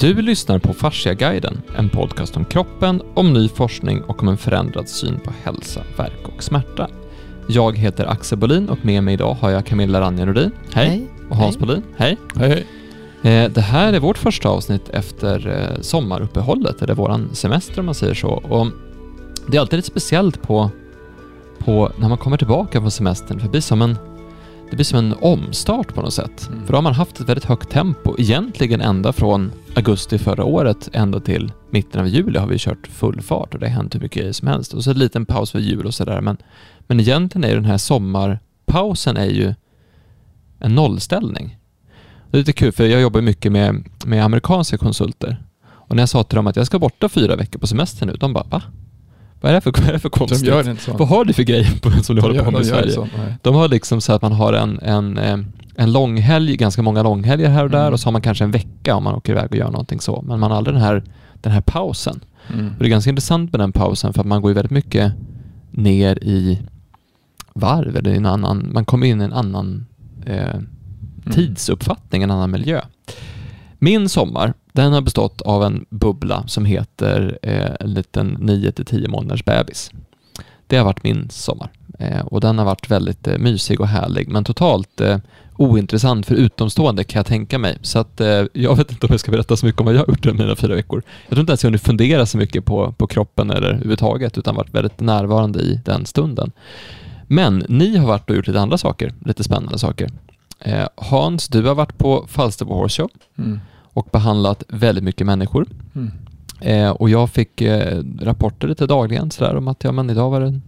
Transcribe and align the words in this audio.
Du 0.00 0.22
lyssnar 0.22 0.58
på 0.58 0.72
Fasciaguiden, 0.72 1.62
en 1.76 1.88
podcast 1.88 2.36
om 2.36 2.44
kroppen, 2.44 3.02
om 3.14 3.32
ny 3.32 3.48
forskning 3.48 4.02
och 4.02 4.22
om 4.22 4.28
en 4.28 4.36
förändrad 4.36 4.88
syn 4.88 5.20
på 5.24 5.32
hälsa, 5.42 5.80
verk 5.96 6.28
och 6.36 6.42
smärta. 6.42 6.88
Jag 7.48 7.78
heter 7.78 8.06
Axel 8.06 8.38
Bolin 8.38 8.68
och 8.68 8.84
med 8.84 9.02
mig 9.04 9.14
idag 9.14 9.34
har 9.34 9.50
jag 9.50 9.66
Camilla 9.66 10.00
Ranja 10.00 10.24
Nordin. 10.24 10.50
Hej. 10.72 10.88
Hej. 10.88 11.06
Och 11.30 11.36
Hans 11.36 11.56
Hej. 11.56 11.66
Bolin. 11.66 11.82
Hej. 11.96 12.16
Hej, 12.36 12.66
hej. 13.22 13.44
Eh, 13.44 13.50
Det 13.50 13.60
här 13.60 13.92
är 13.92 14.00
vårt 14.00 14.18
första 14.18 14.48
avsnitt 14.48 14.88
efter 14.88 15.48
eh, 15.48 15.80
sommaruppehållet, 15.80 16.82
eller 16.82 16.94
våran 16.94 17.28
semester 17.32 17.80
om 17.80 17.86
man 17.86 17.94
säger 17.94 18.14
så. 18.14 18.28
Och 18.28 18.66
det 19.50 19.56
är 19.56 19.60
alltid 19.60 19.76
lite 19.76 19.88
speciellt 19.90 20.42
på, 20.42 20.70
på 21.58 21.92
när 21.96 22.08
man 22.08 22.18
kommer 22.18 22.36
tillbaka 22.36 22.80
från 22.80 22.90
semestern, 22.90 23.38
för 23.38 23.46
det 23.46 23.50
blir 23.50 23.60
som 23.60 23.82
en, 23.82 23.96
det 24.70 24.76
blir 24.76 24.84
som 24.84 24.98
en 24.98 25.14
omstart 25.20 25.94
på 25.94 26.02
något 26.02 26.14
sätt. 26.14 26.48
Mm. 26.48 26.66
För 26.66 26.72
då 26.72 26.76
har 26.76 26.82
man 26.82 26.94
haft 26.94 27.20
ett 27.20 27.28
väldigt 27.28 27.44
högt 27.44 27.70
tempo, 27.70 28.14
egentligen 28.18 28.80
ända 28.80 29.12
från 29.12 29.52
augusti 29.74 30.18
förra 30.18 30.44
året 30.44 30.88
ända 30.92 31.20
till 31.20 31.52
mitten 31.70 32.00
av 32.00 32.08
juli 32.08 32.38
har 32.38 32.46
vi 32.46 32.58
kört 32.58 32.86
full 32.86 33.20
fart 33.20 33.54
och 33.54 33.60
det 33.60 33.66
har 33.66 33.74
hänt 33.74 33.94
hur 33.94 34.00
mycket 34.00 34.36
som 34.36 34.48
helst. 34.48 34.74
Och 34.74 34.84
så 34.84 34.90
en 34.90 34.98
liten 34.98 35.26
paus 35.26 35.50
för 35.50 35.58
jul 35.58 35.86
och 35.86 35.94
sådär. 35.94 36.20
Men, 36.20 36.36
men 36.80 37.00
egentligen 37.00 37.44
är 37.44 37.48
ju 37.48 37.54
den 37.54 37.64
här 37.64 37.78
sommarpausen 37.78 39.16
är 39.16 39.30
ju 39.30 39.54
en 40.58 40.74
nollställning. 40.74 41.58
Det 42.30 42.36
är 42.36 42.38
lite 42.38 42.52
kul 42.52 42.72
för 42.72 42.86
jag 42.86 43.00
jobbar 43.00 43.20
mycket 43.20 43.52
med, 43.52 43.84
med 44.04 44.24
amerikanska 44.24 44.78
konsulter. 44.78 45.42
Och 45.66 45.96
när 45.96 46.02
jag 46.02 46.08
sa 46.08 46.24
till 46.24 46.36
dem 46.36 46.46
att 46.46 46.56
jag 46.56 46.66
ska 46.66 46.78
borta 46.78 47.08
fyra 47.08 47.36
veckor 47.36 47.58
på 47.58 47.66
semester 47.66 48.06
nu, 48.06 48.12
de 48.12 48.32
bara 48.32 48.44
va? 48.44 48.62
Vad 49.40 49.50
är 49.50 49.54
det 49.54 49.60
för, 49.60 49.72
vad 49.72 49.88
är 49.88 49.92
det 49.92 49.98
för 49.98 50.08
De 50.10 50.18
konstigt? 50.18 50.48
gör 50.48 50.70
inte 50.70 50.82
så. 50.82 50.92
Vad 50.96 51.08
har 51.08 51.24
du 51.24 51.32
för 51.32 51.42
grejer 51.42 51.80
på, 51.80 51.90
som 51.90 52.16
du 52.16 52.20
De 52.22 52.28
håller 52.28 52.42
på 52.44 52.50
med 52.50 52.60
i 52.60 52.64
de 52.64 52.68
Sverige? 52.70 52.90
så, 52.92 53.00
nej. 53.18 53.34
De 53.42 53.54
har 53.54 53.68
liksom 53.68 54.00
så 54.00 54.12
att 54.12 54.22
man 54.22 54.32
har 54.32 54.52
en, 54.52 54.78
en, 54.82 55.18
eh, 55.18 55.38
en 55.76 55.92
långhelg, 55.92 56.56
ganska 56.56 56.82
många 56.82 57.02
långhelger 57.02 57.48
här 57.48 57.64
och 57.64 57.70
där 57.70 57.80
Mm. 57.80 57.92
och 57.92 58.00
så 58.00 58.06
har 58.06 58.12
man 58.12 58.22
kanske 58.22 58.44
en 58.44 58.50
vecka 58.50 58.94
om 58.94 59.04
man 59.04 59.14
åker 59.14 59.32
iväg 59.32 59.46
och 59.50 59.56
gör 59.56 59.70
någonting 59.70 60.00
så. 60.00 60.22
Men 60.26 60.40
man 60.40 60.50
har 60.50 60.58
aldrig 60.58 60.74
den 60.74 60.82
här, 60.82 61.02
den 61.40 61.52
här 61.52 61.60
pausen. 61.60 62.20
Mm. 62.54 62.66
Och 62.66 62.78
det 62.78 62.84
är 62.84 62.90
ganska 62.90 63.10
intressant 63.10 63.52
med 63.52 63.60
den 63.60 63.72
pausen 63.72 64.12
för 64.12 64.20
att 64.20 64.26
man 64.26 64.42
går 64.42 64.50
ju 64.50 64.54
väldigt 64.54 64.70
mycket 64.70 65.12
ner 65.70 66.18
i 66.24 66.58
varv 67.54 67.96
eller 67.96 68.10
i 68.10 68.16
en 68.16 68.26
annan, 68.26 68.70
man 68.72 68.84
kommer 68.84 69.06
in 69.06 69.20
i 69.20 69.24
en 69.24 69.32
annan 69.32 69.86
eh, 70.26 70.54
Mm. 71.26 71.34
tidsuppfattning, 71.34 72.22
en 72.22 72.30
annan 72.30 72.50
miljö. 72.50 72.80
Min 73.78 74.08
sommar, 74.08 74.54
den 74.72 74.92
har 74.92 75.00
bestått 75.00 75.40
av 75.40 75.64
en 75.64 75.86
bubbla 75.90 76.44
som 76.46 76.64
heter 76.64 77.38
eh, 77.42 77.70
en 77.80 77.94
liten 77.94 78.36
9-10 78.38 79.08
månaders 79.08 79.44
bebis. 79.44 79.90
Det 80.66 80.76
har 80.76 80.84
varit 80.84 81.04
min 81.04 81.30
sommar 81.30 81.70
eh, 81.98 82.20
och 82.20 82.40
den 82.40 82.58
har 82.58 82.64
varit 82.64 82.90
väldigt 82.90 83.26
eh, 83.28 83.38
mysig 83.38 83.80
och 83.80 83.88
härlig 83.88 84.28
men 84.28 84.44
totalt 84.44 85.00
eh, 85.00 85.18
ointressant 85.56 86.26
för 86.26 86.34
utomstående 86.34 87.04
kan 87.04 87.18
jag 87.18 87.26
tänka 87.26 87.58
mig. 87.58 87.78
Så 87.82 87.98
att 87.98 88.20
eh, 88.20 88.44
jag 88.52 88.76
vet 88.76 88.90
inte 88.90 89.06
om 89.06 89.12
jag 89.12 89.20
ska 89.20 89.30
berätta 89.30 89.56
så 89.56 89.66
mycket 89.66 89.80
om 89.80 89.86
vad 89.86 89.94
jag 89.94 90.00
har 90.00 90.08
gjort 90.08 90.26
under 90.26 90.44
mina 90.44 90.56
fyra 90.56 90.74
veckor. 90.74 91.02
Jag 91.28 91.30
tror 91.30 91.40
inte 91.40 91.50
ens 91.50 91.62
jag 91.62 91.68
hunnit 91.68 91.82
fundera 91.82 92.26
så 92.26 92.38
mycket 92.38 92.64
på, 92.64 92.92
på 92.92 93.06
kroppen 93.06 93.50
eller 93.50 93.68
överhuvudtaget 93.68 94.38
utan 94.38 94.54
varit 94.54 94.74
väldigt 94.74 95.00
närvarande 95.00 95.60
i 95.60 95.80
den 95.84 96.06
stunden. 96.06 96.52
Men 97.26 97.64
ni 97.68 97.96
har 97.96 98.06
varit 98.06 98.30
och 98.30 98.36
gjort 98.36 98.46
lite 98.46 98.60
andra 98.60 98.78
saker, 98.78 99.14
lite 99.24 99.44
spännande 99.44 99.78
saker. 99.78 100.10
Eh, 100.60 100.86
Hans, 100.96 101.48
du 101.48 101.62
har 101.62 101.74
varit 101.74 101.98
på 101.98 102.24
Falsterbo 102.28 102.74
Horse 102.74 103.02
Show 103.02 103.10
Mm. 103.38 103.60
och 103.82 104.08
behandlat 104.12 104.62
väldigt 104.68 105.04
mycket 105.04 105.26
människor. 105.26 105.66
Mm. 105.94 106.10
Eh, 106.60 106.90
och 106.90 107.10
jag 107.10 107.30
fick 107.30 107.60
eh, 107.60 108.02
rapporter 108.20 108.68
lite 108.68 108.86
dagligen 108.86 109.30
sådär 109.30 109.56
om 109.56 109.68
att 109.68 109.84
ja, 109.84 109.92
men 109.92 110.10
idag 110.10 110.30
var 110.30 110.40
det 110.40 110.60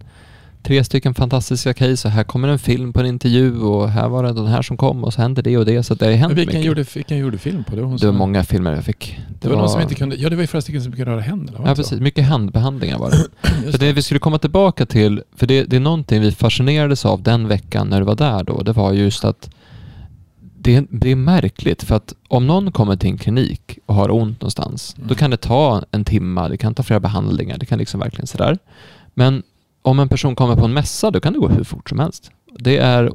tre 0.63 0.83
stycken 0.83 1.13
fantastiska 1.13 1.73
case 1.73 2.07
och 2.07 2.11
här 2.11 2.23
kommer 2.23 2.47
en 2.47 2.59
film 2.59 2.93
på 2.93 2.99
en 2.99 3.05
intervju 3.05 3.59
och 3.61 3.89
här 3.89 4.09
var 4.09 4.23
det 4.23 4.33
den 4.33 4.47
här 4.47 4.61
som 4.61 4.77
kom 4.77 5.03
och 5.03 5.13
så 5.13 5.21
hände 5.21 5.41
det 5.41 5.57
och 5.57 5.65
det 5.65 5.83
så 5.83 5.93
det 5.93 6.05
har 6.05 6.11
hänt 6.11 6.27
Men 6.29 6.35
vilken 6.35 6.53
mycket. 6.55 6.65
gjorde, 6.67 6.85
vilken 6.95 7.17
gjorde 7.17 7.37
film 7.37 7.63
på? 7.63 7.75
Det 7.75 7.81
var, 7.81 7.87
hon 7.89 7.97
det 7.97 8.05
var 8.05 8.13
många 8.13 8.43
filmer 8.43 8.71
jag 8.73 8.83
fick. 8.83 9.19
Det 9.41 9.47
var, 9.49 9.55
någon 9.55 9.69
som 9.69 9.81
inte 9.81 9.95
kunde, 9.95 10.15
ja 10.15 10.29
det 10.29 10.35
var 10.35 10.43
ju 10.43 10.47
flera 10.47 10.61
stycken 10.61 10.81
som 10.83 10.91
kunde 10.91 11.11
röra 11.11 11.21
händerna. 11.21 11.59
var 11.59 11.65
Ja 11.67 11.69
det 11.69 11.75
så? 11.75 11.81
precis, 11.83 11.99
mycket 11.99 12.25
handbehandlingar 12.25 12.97
var 12.99 13.11
det. 13.11 13.25
För 13.71 13.77
det 13.79 13.93
vi 13.93 14.01
skulle 14.01 14.19
komma 14.19 14.37
tillbaka 14.37 14.85
till, 14.85 15.23
för 15.35 15.47
det, 15.47 15.63
det 15.63 15.75
är 15.75 15.79
någonting 15.79 16.21
vi 16.21 16.31
fascinerades 16.31 17.05
av 17.05 17.21
den 17.23 17.47
veckan 17.47 17.87
när 17.87 17.99
du 17.99 18.05
var 18.05 18.15
där 18.15 18.43
då, 18.43 18.61
det 18.61 18.73
var 18.73 18.93
just 18.93 19.25
att 19.25 19.49
det, 20.63 20.85
det 20.89 21.09
är 21.11 21.15
märkligt 21.15 21.83
för 21.83 21.95
att 21.95 22.13
om 22.27 22.47
någon 22.47 22.71
kommer 22.71 22.95
till 22.95 23.09
en 23.09 23.17
klinik 23.17 23.79
och 23.85 23.95
har 23.95 24.11
ont 24.11 24.41
någonstans, 24.41 24.93
då 24.97 25.03
Mm. 25.03 25.15
kan 25.15 25.31
det 25.31 25.37
ta 25.37 25.83
en 25.91 26.05
timme, 26.05 26.47
det 26.49 26.57
kan 26.57 26.73
ta 26.75 26.83
flera 26.83 26.99
behandlingar, 26.99 27.57
det 27.57 27.65
kan 27.65 27.79
liksom 27.79 27.99
verkligen 27.99 28.27
sådär. 28.27 28.57
Men 29.13 29.43
om 29.81 29.99
en 29.99 30.09
person 30.09 30.35
kommer 30.35 30.55
på 30.55 30.65
en 30.65 30.73
mässa, 30.73 31.11
då 31.11 31.19
kan 31.19 31.33
det 31.33 31.39
gå 31.39 31.47
hur 31.47 31.63
fort 31.63 31.89
som 31.89 31.99
helst. 31.99 32.31
Det 32.59 32.77
är 32.77 33.11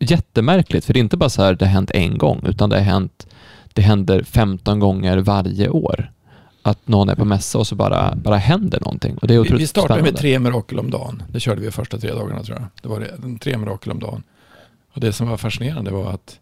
jättemärkligt, 0.00 0.84
för 0.84 0.92
det 0.92 0.98
är 0.98 1.02
inte 1.02 1.16
bara 1.16 1.30
så 1.30 1.42
här 1.42 1.54
det 1.54 1.64
har 1.64 1.72
hänt 1.72 1.90
en 1.90 2.18
gång, 2.18 2.40
utan 2.48 2.70
det 2.70 2.76
har 2.76 2.82
hänt, 2.84 3.26
det 3.72 3.82
händer 3.82 4.22
15 4.22 4.78
gånger 4.80 5.18
varje 5.18 5.68
år. 5.68 6.12
Att 6.64 6.88
någon 6.88 7.08
är 7.08 7.14
på 7.14 7.24
mässa 7.24 7.58
och 7.58 7.66
så 7.66 7.74
bara, 7.74 8.14
bara 8.16 8.36
händer 8.36 8.80
någonting. 8.80 9.16
Och 9.16 9.28
det 9.28 9.34
är 9.34 9.40
vi, 9.42 9.56
vi 9.56 9.66
startade 9.66 9.88
spännande. 9.94 10.10
med 10.12 10.20
tre 10.20 10.38
mirakel 10.38 10.78
om 10.78 10.90
dagen. 10.90 11.22
Det 11.28 11.40
körde 11.40 11.60
vi 11.60 11.66
de 11.66 11.72
första 11.72 11.98
tre 11.98 12.12
dagarna 12.12 12.42
tror 12.42 12.58
jag. 12.58 12.66
Det 12.82 12.88
var 12.88 13.00
det, 13.00 13.14
de 13.18 13.38
tre 13.38 13.58
mirakel 13.58 13.92
om 13.92 13.98
dagen. 13.98 14.22
Och 14.94 15.00
det 15.00 15.12
som 15.12 15.28
var 15.28 15.36
fascinerande 15.36 15.90
var 15.90 16.10
att 16.12 16.38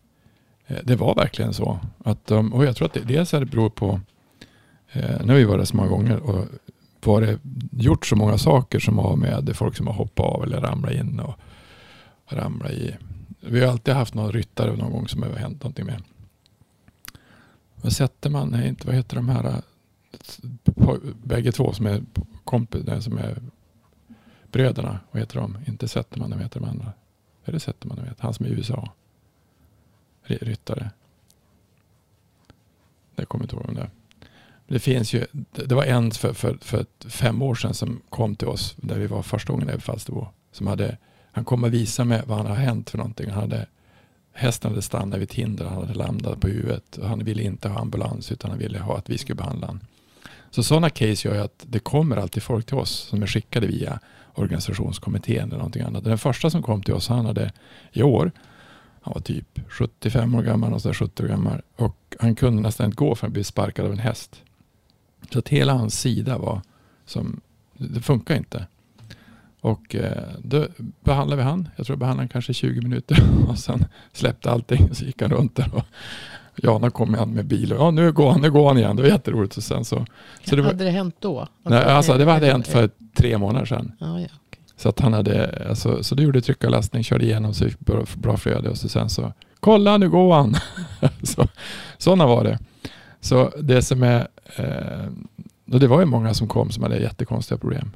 Eh, 0.70 0.78
det 0.84 0.96
var 0.96 1.14
verkligen 1.14 1.54
så. 1.54 1.78
Att 2.04 2.26
de, 2.26 2.52
och 2.52 2.64
jag 2.64 2.76
tror 2.76 2.86
att 2.86 2.94
det, 2.94 3.00
dels 3.00 3.34
är 3.34 3.40
det 3.40 3.46
beror 3.46 3.70
på, 3.70 4.00
eh, 4.92 5.24
nu 5.24 5.32
har 5.32 5.38
vi 5.38 5.44
varit 5.44 5.60
där 5.60 5.64
så 5.64 5.76
många 5.76 5.88
gånger 5.88 6.20
och 6.20 6.44
var 7.04 7.20
det 7.20 7.38
gjort 7.70 8.06
så 8.06 8.16
många 8.16 8.38
saker 8.38 8.78
som 8.78 8.98
har 8.98 9.16
med 9.16 9.56
folk 9.56 9.76
som 9.76 9.86
har 9.86 9.94
hoppat 9.94 10.26
av 10.26 10.42
eller 10.42 10.60
ramlat 10.60 10.92
in 10.92 11.20
och 11.20 11.34
ramlat 12.26 12.70
i. 12.70 12.96
Vi 13.40 13.60
har 13.60 13.72
alltid 13.72 13.94
haft 13.94 14.14
någon 14.14 14.32
ryttare 14.32 14.76
någon 14.76 14.92
gång 14.92 15.08
som 15.08 15.20
det 15.20 15.26
har 15.26 15.36
hänt 15.36 15.62
någonting 15.62 15.86
med. 15.86 16.02
Vad 17.82 17.92
sätter 17.92 18.30
man, 18.30 18.48
nej 18.48 18.68
inte, 18.68 18.86
vad 18.86 18.96
heter 18.96 19.16
de 19.16 19.28
här, 19.28 19.44
eh, 19.44 20.94
bägge 21.22 21.52
två 21.52 21.72
som 21.72 21.86
är 21.86 22.02
kompis, 22.44 22.82
nej, 22.86 23.02
som 23.02 23.18
är 23.18 23.38
bröderna, 24.52 25.00
vad 25.10 25.20
heter 25.20 25.40
de? 25.40 25.56
Inte 25.66 25.88
Zetterman, 25.88 26.30
vad 26.30 26.40
heter 26.40 26.60
de 26.60 26.68
andra? 26.68 26.92
Är 27.44 27.52
det 27.52 27.60
Zetterman, 27.60 28.04
vet, 28.04 28.20
han 28.20 28.34
som 28.34 28.46
är 28.46 28.50
i 28.50 28.52
USA? 28.52 28.88
Ryttare. 30.36 30.90
Det 33.14 33.24
kommer 33.24 33.44
inte 33.44 33.56
ihåg 33.56 33.68
om 33.68 33.74
det. 33.74 33.90
Det 34.68 34.78
finns 34.78 35.12
ju, 35.12 35.26
det 35.52 35.74
var 35.74 35.84
en 35.84 36.10
för, 36.10 36.32
för, 36.32 36.58
för 36.60 36.86
fem 37.08 37.42
år 37.42 37.54
sedan 37.54 37.74
som 37.74 38.00
kom 38.08 38.36
till 38.36 38.48
oss, 38.48 38.76
där 38.76 38.98
vi 38.98 39.06
var 39.06 39.22
första 39.22 39.52
gången 39.52 39.70
i 39.70 39.80
Falsterbo, 39.80 40.26
som 40.52 40.66
hade, 40.66 40.96
han 41.32 41.44
kom 41.44 41.64
och 41.64 41.74
visade 41.74 42.08
mig 42.08 42.22
vad 42.26 42.36
han 42.38 42.46
har 42.46 42.54
hänt 42.54 42.90
för 42.90 42.98
någonting. 42.98 43.30
Han 43.30 43.40
hade, 43.40 43.66
hästen 44.32 44.70
hade 44.70 44.82
stannat 44.82 45.18
vid 45.18 45.30
ett 45.30 45.34
hinder, 45.34 45.64
han 45.64 45.76
hade 45.76 45.94
landat 45.94 46.40
på 46.40 46.48
huvudet 46.48 46.96
och 46.96 47.08
han 47.08 47.24
ville 47.24 47.42
inte 47.42 47.68
ha 47.68 47.80
ambulans 47.80 48.32
utan 48.32 48.50
han 48.50 48.58
ville 48.58 48.78
ha 48.78 48.98
att 48.98 49.10
vi 49.10 49.18
skulle 49.18 49.36
behandla 49.36 49.66
honom. 49.66 49.80
Så 50.50 50.62
sådana 50.62 50.90
case 50.90 51.28
gör 51.28 51.34
ju 51.34 51.40
att 51.40 51.66
det 51.68 51.78
kommer 51.78 52.16
alltid 52.16 52.42
folk 52.42 52.66
till 52.66 52.76
oss 52.76 52.90
som 52.90 53.22
är 53.22 53.26
skickade 53.26 53.66
via 53.66 54.00
organisationskommittén 54.34 55.48
eller 55.48 55.56
någonting 55.56 55.82
annat. 55.82 56.04
Den 56.04 56.18
första 56.18 56.50
som 56.50 56.62
kom 56.62 56.82
till 56.82 56.94
oss, 56.94 57.08
han 57.08 57.26
hade 57.26 57.52
i 57.92 58.02
år, 58.02 58.32
han 59.00 59.14
var 59.14 59.20
typ 59.20 59.60
75 59.68 60.34
år 60.34 60.42
gammal, 60.42 60.72
och 60.72 60.82
så 60.82 60.88
där 60.88 60.94
70 60.94 61.22
år 61.22 61.28
gammal 61.28 61.60
och 61.76 62.16
han 62.20 62.34
kunde 62.34 62.62
nästan 62.62 62.86
inte 62.86 62.96
gå 62.96 63.14
för 63.14 63.26
han 63.26 63.32
blev 63.32 63.42
sparkad 63.42 63.86
av 63.86 63.92
en 63.92 63.98
häst. 63.98 64.42
Så 65.32 65.38
att 65.38 65.48
hela 65.48 65.72
hans 65.72 66.00
sida 66.00 66.38
var 66.38 66.60
som, 67.06 67.40
det 67.74 68.00
funkar 68.00 68.36
inte. 68.36 68.66
Och 69.60 69.94
eh, 69.94 70.28
då 70.38 70.66
behandlade 71.04 71.42
vi 71.42 71.48
han, 71.48 71.68
jag 71.76 71.86
tror 71.86 71.94
jag 71.94 71.98
behandlade 71.98 72.22
han 72.22 72.28
kanske 72.28 72.52
20 72.52 72.80
minuter 72.80 73.18
och 73.48 73.58
sen 73.58 73.84
släppte 74.12 74.50
allting 74.50 74.90
och 74.90 74.96
så 74.96 75.04
gick 75.04 75.22
han 75.22 75.30
runt 75.30 75.56
där 75.56 75.74
och 75.74 75.84
Jana 76.56 76.90
kom 76.90 77.14
igen 77.14 77.30
med 77.30 77.46
bil 77.46 77.72
och 77.72 77.78
ja 77.78 77.90
nu 77.90 78.12
går 78.12 78.30
han, 78.30 78.40
nu 78.40 78.50
går 78.50 78.68
han 78.68 78.78
igen, 78.78 78.96
det 78.96 79.02
var 79.02 79.08
jätteroligt 79.08 79.56
och 79.56 79.62
sen 79.62 79.84
så, 79.84 80.06
så 80.44 80.56
det 80.56 80.62
var, 80.62 80.68
hade 80.68 80.84
det 80.84 80.90
hänt 80.90 81.16
då? 81.18 81.48
nej, 81.62 81.84
alltså 81.84 82.18
det 82.18 82.24
hade 82.24 82.46
hänt 82.46 82.66
för 82.66 82.90
tre 83.14 83.38
månader 83.38 83.66
sedan. 83.66 83.92
Ja, 83.98 84.20
ja. 84.20 84.28
Så 84.80 84.88
att 84.88 85.00
han 85.00 85.12
hade, 85.12 85.66
alltså, 85.68 86.02
så 86.02 86.14
det 86.14 86.22
gjorde 86.22 86.40
tryck 86.40 86.64
och 86.64 86.70
lastning, 86.70 87.04
körde 87.04 87.24
igenom 87.24 87.54
så 87.54 87.64
fick 87.64 87.78
bra, 87.78 88.04
bra 88.16 88.36
flöde 88.36 88.68
och 88.70 88.78
så 88.78 88.88
sen 88.88 89.10
så, 89.10 89.32
kolla 89.60 89.96
nu 89.96 90.10
går 90.10 90.34
han. 90.34 90.56
så, 91.22 91.48
sådana 91.98 92.26
var 92.26 92.44
det. 92.44 92.58
Så 93.20 93.52
det 93.62 93.82
som 93.82 94.02
är, 94.02 94.28
eh, 94.56 95.06
och 95.72 95.80
det 95.80 95.86
var 95.86 96.00
ju 96.00 96.06
många 96.06 96.34
som 96.34 96.48
kom 96.48 96.70
som 96.70 96.82
hade 96.82 96.98
jättekonstiga 96.98 97.58
problem. 97.58 97.90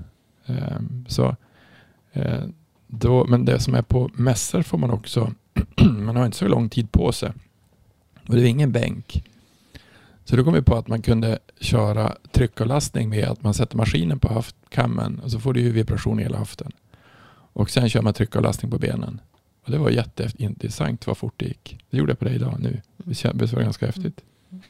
Eh, 0.47 0.79
så, 1.09 1.37
eh, 2.13 2.43
då, 2.87 3.25
men 3.25 3.45
det 3.45 3.61
som 3.61 3.75
är 3.75 3.83
på 3.83 4.11
mässor 4.15 4.63
får 4.63 4.79
man 4.79 4.91
också, 4.91 5.33
man 5.99 6.17
har 6.17 6.27
inte 6.27 6.39
så 6.39 6.49
lång 6.49 6.69
tid 6.69 6.93
på 6.93 7.13
sig. 7.13 7.33
Och 8.29 8.35
det 8.35 8.43
är 8.43 8.47
ingen 8.47 8.73
bänk. 8.73 9.25
Så 10.25 10.37
då 10.37 10.45
kom 10.45 10.55
vi 10.55 10.63
på 10.63 10.77
att 10.77 10.89
man 10.89 11.03
kunde 11.03 11.39
köra 11.65 12.17
tryckavlastning 12.33 13.09
med 13.09 13.29
att 13.29 13.43
man 13.43 13.55
sätter 13.55 13.77
maskinen 13.77 14.19
på 14.19 14.29
höftkammen 14.33 15.21
och 15.25 15.31
så 15.31 15.41
får 15.41 15.53
du 15.53 15.61
ju 15.61 15.71
vibration 15.71 16.21
i 16.21 16.23
hela 16.23 16.39
höften. 16.39 16.73
Och 17.53 17.71
sen 17.71 17.89
kör 17.89 18.03
man 18.03 18.15
tryckavlastning 18.15 18.71
på 18.71 18.79
benen. 18.79 19.21
Och 19.65 19.71
det 19.71 19.79
var 19.79 19.91
jätteintressant 19.91 21.07
vad 21.07 21.17
fort 21.19 21.35
det 21.37 21.47
gick. 21.47 21.79
Det 21.91 21.97
gjorde 21.97 22.11
jag 22.11 22.19
på 22.19 22.25
dig 22.25 22.35
idag 22.35 22.57
nu. 22.61 22.81
Det 22.97 23.15
kändes 23.15 23.51
det 23.51 23.57
var 23.57 23.63
ganska 23.63 23.87
häftigt. 23.87 24.21
Mm. 24.51 24.63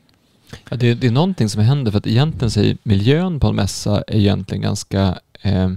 Ja, 0.71 0.77
det, 0.77 0.95
det 0.95 1.07
är 1.07 1.11
någonting 1.11 1.49
som 1.49 1.63
händer 1.63 1.91
för 1.91 1.99
att 1.99 2.07
egentligen 2.07 2.51
säger 2.51 2.77
miljön 2.83 3.41
på 3.41 3.47
en 3.47 3.57
mässa 3.57 4.03
är 4.07 4.17
egentligen 4.17 4.63
ganska 4.63 5.19
eh, 5.43 5.71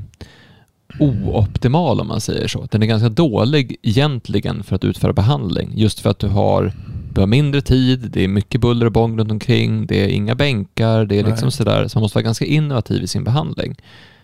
ooptimal 1.00 2.00
om 2.00 2.08
man 2.08 2.22
säger 2.22 2.48
så. 2.48 2.68
Den 2.72 2.84
är 2.84 2.88
ganska 2.88 3.10
dålig 3.10 3.78
egentligen 3.81 4.64
för 4.64 4.75
att 4.75 4.84
utföra 4.84 5.14
behandling 5.14 5.72
just 5.75 6.00
för 6.00 6.10
att 6.10 6.19
du 6.19 6.28
har 6.28 6.74
vi 7.18 7.22
har 7.22 7.28
mindre 7.28 7.62
tid, 7.62 8.00
det 8.12 8.24
är 8.24 8.28
mycket 8.28 8.62
buller 8.62 8.86
och 8.86 8.92
bång 8.92 9.19
runt 9.19 9.31
omkring, 9.31 9.86
det 9.88 10.04
är 10.04 10.08
inga 10.08 10.36
bänkar, 10.36 11.06
det 11.06 11.19
är 11.19 11.24
liksom 11.24 11.52
sådär, 11.52 11.88
så 11.88 11.98
man 11.98 12.02
måste 12.02 12.16
vara 12.18 12.24
ganska 12.24 12.46
innovativ 12.46 13.04
i 13.04 13.08
sin 13.08 13.24
behandling. 13.24 13.75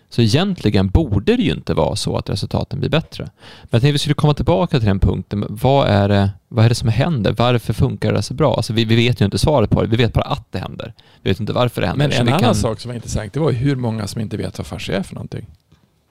Så 0.08 0.22
egentligen 0.22 0.88
borde 0.88 1.36
det 1.36 1.42
ju 1.42 1.52
inte 1.52 1.74
vara 1.74 1.96
så 1.96 2.16
att 2.16 2.30
resultaten 2.30 2.80
blir 2.80 2.90
bättre. 2.90 3.24
Men 3.62 3.68
jag 3.70 3.80
tänkte 3.80 3.92
vi 3.92 3.98
skulle 3.98 4.14
komma 4.14 4.34
tillbaka 4.34 4.78
till 4.78 4.88
den 4.88 5.00
punkten. 5.00 5.44
Vad 5.48 5.88
är 5.88 6.08
det, 6.08 6.30
vad 6.48 6.64
är 6.64 6.68
det 6.68 6.74
som 6.74 6.88
händer? 6.88 7.32
Varför 7.38 7.72
funkar 7.72 8.12
det 8.12 8.22
så 8.22 8.34
bra? 8.34 8.56
Alltså 8.56 8.72
vi, 8.72 8.84
vi 8.84 8.96
vet 8.96 9.20
ju 9.20 9.24
inte 9.24 9.38
svaret 9.38 9.70
på 9.70 9.82
det. 9.82 9.88
Vi 9.88 9.96
vet 9.96 10.12
bara 10.12 10.24
att 10.24 10.52
det 10.52 10.58
händer. 10.58 10.94
Vi 11.22 11.30
vet 11.30 11.40
inte 11.40 11.52
varför 11.52 11.80
det 11.80 11.86
händer. 11.86 12.08
Men 12.08 12.16
Så 12.16 12.20
en 12.20 12.28
annan 12.28 12.40
kan- 12.40 12.54
sak 12.54 12.80
som 12.80 12.88
var 12.88 12.94
intressant, 12.94 13.32
det 13.32 13.40
var 13.40 13.52
hur 13.52 13.76
många 13.76 14.06
som 14.06 14.20
inte 14.20 14.36
vet 14.36 14.58
vad 14.58 14.66
fascia 14.66 14.96
är 14.98 15.02
för 15.02 15.14
någonting. 15.14 15.46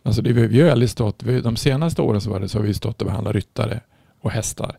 Alltså 0.05 0.21
det, 0.21 0.33
vi 0.33 0.41
har 0.41 0.65
ju 0.67 0.69
aldrig 0.71 0.89
stått, 0.89 1.19
de 1.43 1.55
senaste 1.55 2.01
åren 2.01 2.21
så, 2.21 2.29
var 2.29 2.39
det, 2.39 2.49
så 2.49 2.57
har 2.59 2.63
vi 2.65 2.73
stått 2.73 3.01
och 3.01 3.07
behandlat 3.07 3.35
ryttare 3.35 3.79
och 4.21 4.31
hästar. 4.31 4.77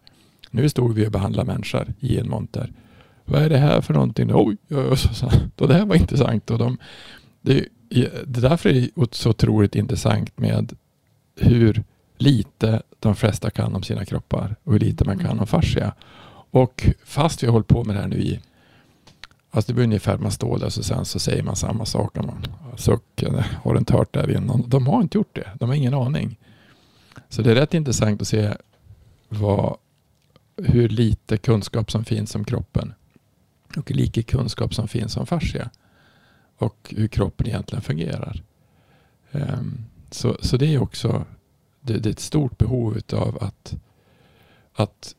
Nu 0.55 0.69
stod 0.69 0.95
vi 0.95 1.07
och 1.07 1.13
behandlade 1.13 1.53
människor 1.53 1.95
i 2.01 2.19
en 2.19 2.29
monter. 2.29 2.73
Vad 3.25 3.43
är 3.43 3.49
det 3.49 3.59
här 3.59 3.81
för 3.81 3.95
någonting? 3.95 4.31
Oj, 4.35 4.57
oj, 4.69 4.99
det 5.57 5.75
här 5.75 5.87
var 5.87 5.97
intressant. 5.97 6.51
Och 6.51 6.59
de, 6.59 6.79
det, 7.41 7.69
det 7.89 8.41
är 8.41 8.49
därför 8.49 8.69
är 8.69 8.75
det 8.75 9.15
så 9.15 9.31
otroligt 9.31 9.75
intressant 9.75 10.39
med 10.39 10.77
hur 11.37 11.85
lite 12.19 12.83
de 13.01 13.17
flesta 13.17 13.51
kan 13.51 13.75
om 13.75 13.83
sina 13.83 14.05
kroppar 14.05 14.57
och 14.65 14.73
hur 14.73 14.81
lite 14.81 15.05
man 15.05 15.19
kan 15.19 15.41
om 15.41 15.47
fascia. 15.47 15.93
Och 16.51 16.89
fast 17.05 17.43
vi 17.43 17.47
har 17.47 17.53
hållit 17.53 17.69
på 17.69 17.85
med 17.85 17.97
det 17.97 18.01
här 18.01 18.09
nu 18.09 18.17
i 18.17 18.41
Alltså 19.51 19.73
det 19.73 19.75
blir 19.75 19.85
ungefär 19.85 20.19
man 20.19 20.31
står 20.31 20.59
där 20.59 20.67
och 20.67 20.73
sen 20.73 21.05
så 21.05 21.19
säger 21.19 21.43
man 21.43 21.57
samma 21.57 21.85
sak. 21.85 22.17
Och 22.17 22.25
man 22.25 22.47
suckar, 22.77 23.47
har 23.63 23.77
inte 23.77 23.93
hört 23.93 24.15
det 24.15 24.21
här 24.21 24.37
innan? 24.37 24.65
De 24.67 24.87
har 24.87 25.03
inte 25.03 25.19
gjort 25.19 25.35
det. 25.35 25.51
De 25.61 25.69
har 25.69 25.77
ingen 25.77 25.95
aning. 25.95 26.39
Så 27.29 27.43
det 27.43 27.51
är 27.51 27.55
rätt 27.55 27.75
intressant 27.75 28.21
att 28.21 28.29
se 28.29 28.51
vad, 29.29 29.77
hur 30.57 30.89
lite 30.89 31.37
kunskap 31.37 31.91
som 31.91 32.05
finns 32.05 32.35
om 32.35 32.45
kroppen. 32.45 32.95
Och 33.77 33.89
hur 33.89 33.97
lite 33.97 34.23
kunskap 34.23 34.75
som 34.75 34.89
finns 34.89 35.17
om 35.17 35.27
fascia. 35.27 35.71
Och 36.57 36.95
hur 36.97 37.09
kroppen 37.09 37.47
egentligen 37.47 37.83
fungerar. 37.83 38.43
Um, 39.33 39.85
så, 40.11 40.37
så 40.41 40.57
det 40.57 40.75
är 40.75 40.83
också 40.83 41.25
det, 41.81 41.99
det 41.99 42.09
är 42.09 42.13
ett 42.13 42.21
stort 42.21 42.59
behov 42.59 43.01
av 43.13 43.39
att, 43.41 43.75
att 44.75 45.15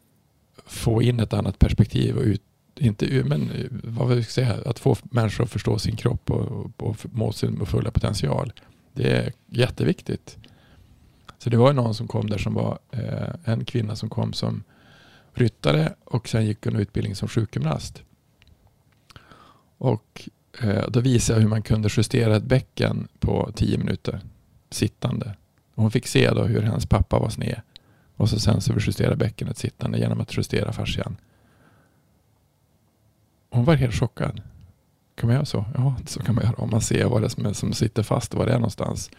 få 0.65 1.01
in 1.01 1.19
ett 1.19 1.33
annat 1.33 1.59
perspektiv 1.59 2.17
och 2.17 2.23
ut, 2.23 2.41
inte, 2.75 3.23
men 3.23 3.51
vad 3.83 4.07
vill 4.07 4.17
jag 4.17 4.25
säga, 4.25 4.55
att 4.65 4.79
få 4.79 4.95
människor 5.03 5.43
att 5.43 5.51
förstå 5.51 5.79
sin 5.79 5.95
kropp 5.95 6.31
och, 6.31 6.41
och, 6.41 6.71
och 6.77 6.97
må 7.11 7.31
sin 7.31 7.65
fulla 7.65 7.91
potential. 7.91 8.53
Det 8.93 9.11
är 9.11 9.33
jätteviktigt. 9.47 10.37
Så 11.37 11.49
det 11.49 11.57
var 11.57 11.73
någon 11.73 11.95
som 11.95 12.07
kom 12.07 12.29
där 12.29 12.37
som 12.37 12.53
var 12.53 12.79
eh, 12.91 13.35
en 13.43 13.65
kvinna 13.65 13.95
som 13.95 14.09
kom 14.09 14.33
som 14.33 14.63
ryttare 15.35 15.93
och 16.03 16.29
sen 16.29 16.45
gick 16.45 16.65
hon 16.65 16.75
utbildning 16.75 17.15
som 17.15 17.27
sjukgymnast. 17.27 18.03
Och 19.77 20.29
eh, 20.61 20.87
då 20.89 20.99
visade 20.99 21.39
jag 21.39 21.41
hur 21.41 21.49
man 21.49 21.61
kunde 21.61 21.89
justera 21.91 22.35
ett 22.35 22.43
bäcken 22.43 23.07
på 23.19 23.51
tio 23.55 23.77
minuter 23.77 24.21
sittande. 24.69 25.35
Och 25.75 25.81
hon 25.81 25.91
fick 25.91 26.07
se 26.07 26.29
då 26.29 26.43
hur 26.43 26.61
hennes 26.61 26.85
pappa 26.85 27.19
var 27.19 27.29
sned. 27.29 27.61
Och 28.15 28.29
så 28.29 28.39
sen 28.39 28.61
så 28.61 28.73
justera 28.79 29.15
bäckenet 29.15 29.57
sittande 29.57 29.97
genom 29.97 30.21
att 30.21 30.37
justera 30.37 30.71
fascian. 30.71 31.17
Hon 33.49 33.65
var 33.65 33.75
helt 33.75 33.95
chockad. 33.95 34.41
Kan 35.15 35.27
man 35.27 35.35
göra 35.35 35.45
så? 35.45 35.65
Ja, 35.75 35.95
så 36.05 36.19
kan 36.19 36.35
man 36.35 36.43
göra 36.43 36.55
om 36.57 36.69
man 36.69 36.81
ser 36.81 37.05
vad 37.05 37.21
det 37.21 37.27
är 37.27 37.29
som, 37.29 37.53
som 37.53 37.73
sitter 37.73 38.03
fast 38.03 38.33
och 38.33 38.39
var 38.39 38.45
det 38.45 38.51
är 38.51 38.57
någonstans. 38.57 39.11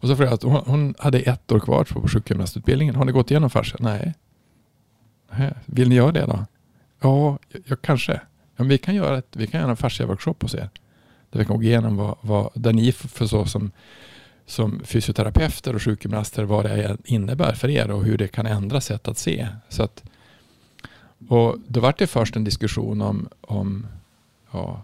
Och 0.00 0.08
så 0.08 0.16
frågade 0.16 0.30
jag 0.30 0.34
att 0.34 0.42
hon, 0.42 0.74
hon 0.74 0.94
hade 0.98 1.20
ett 1.20 1.52
år 1.52 1.60
kvar 1.60 1.84
på 1.84 2.08
sjukgymnastutbildningen. 2.08 2.94
Har 2.94 3.04
ni 3.04 3.12
gått 3.12 3.30
igenom 3.30 3.50
fascia? 3.50 3.76
Nej. 3.80 4.14
Vill 5.66 5.88
ni 5.88 5.94
göra 5.94 6.12
det 6.12 6.26
då? 6.26 6.46
Ja, 7.00 7.38
jag, 7.66 7.82
kanske. 7.82 8.12
Ja, 8.12 8.18
men 8.56 8.68
vi 8.68 8.78
kan 8.78 8.94
göra 8.94 9.18
ett, 9.18 9.26
vi 9.32 9.46
kan 9.46 9.60
göra 9.60 9.70
en 9.70 9.76
fascia-workshop 9.76 10.34
hos 10.42 10.54
er. 10.54 10.70
Där 11.30 11.38
vi 11.38 11.44
kan 11.44 11.56
gå 11.56 11.62
igenom 11.62 11.96
vad, 11.96 12.16
vad 12.20 12.50
där 12.54 12.72
ni 12.72 12.92
förstår 12.92 13.44
som, 13.44 13.70
som 14.46 14.80
fysioterapeuter 14.84 15.74
och 15.74 15.82
sjukgymnaster 15.82 16.44
vad 16.44 16.64
det 16.64 16.96
innebär 17.04 17.52
för 17.54 17.68
er 17.70 17.90
och 17.90 18.04
hur 18.04 18.18
det 18.18 18.28
kan 18.28 18.46
ändra 18.46 18.80
sätt 18.80 19.08
att 19.08 19.18
se. 19.18 19.48
Så 19.68 19.82
att, 19.82 20.02
och 21.28 21.56
då 21.68 21.80
var 21.80 21.94
det 21.98 22.06
först 22.06 22.36
en 22.36 22.44
diskussion 22.44 23.00
om, 23.00 23.28
om 23.40 23.86
ja, 24.52 24.82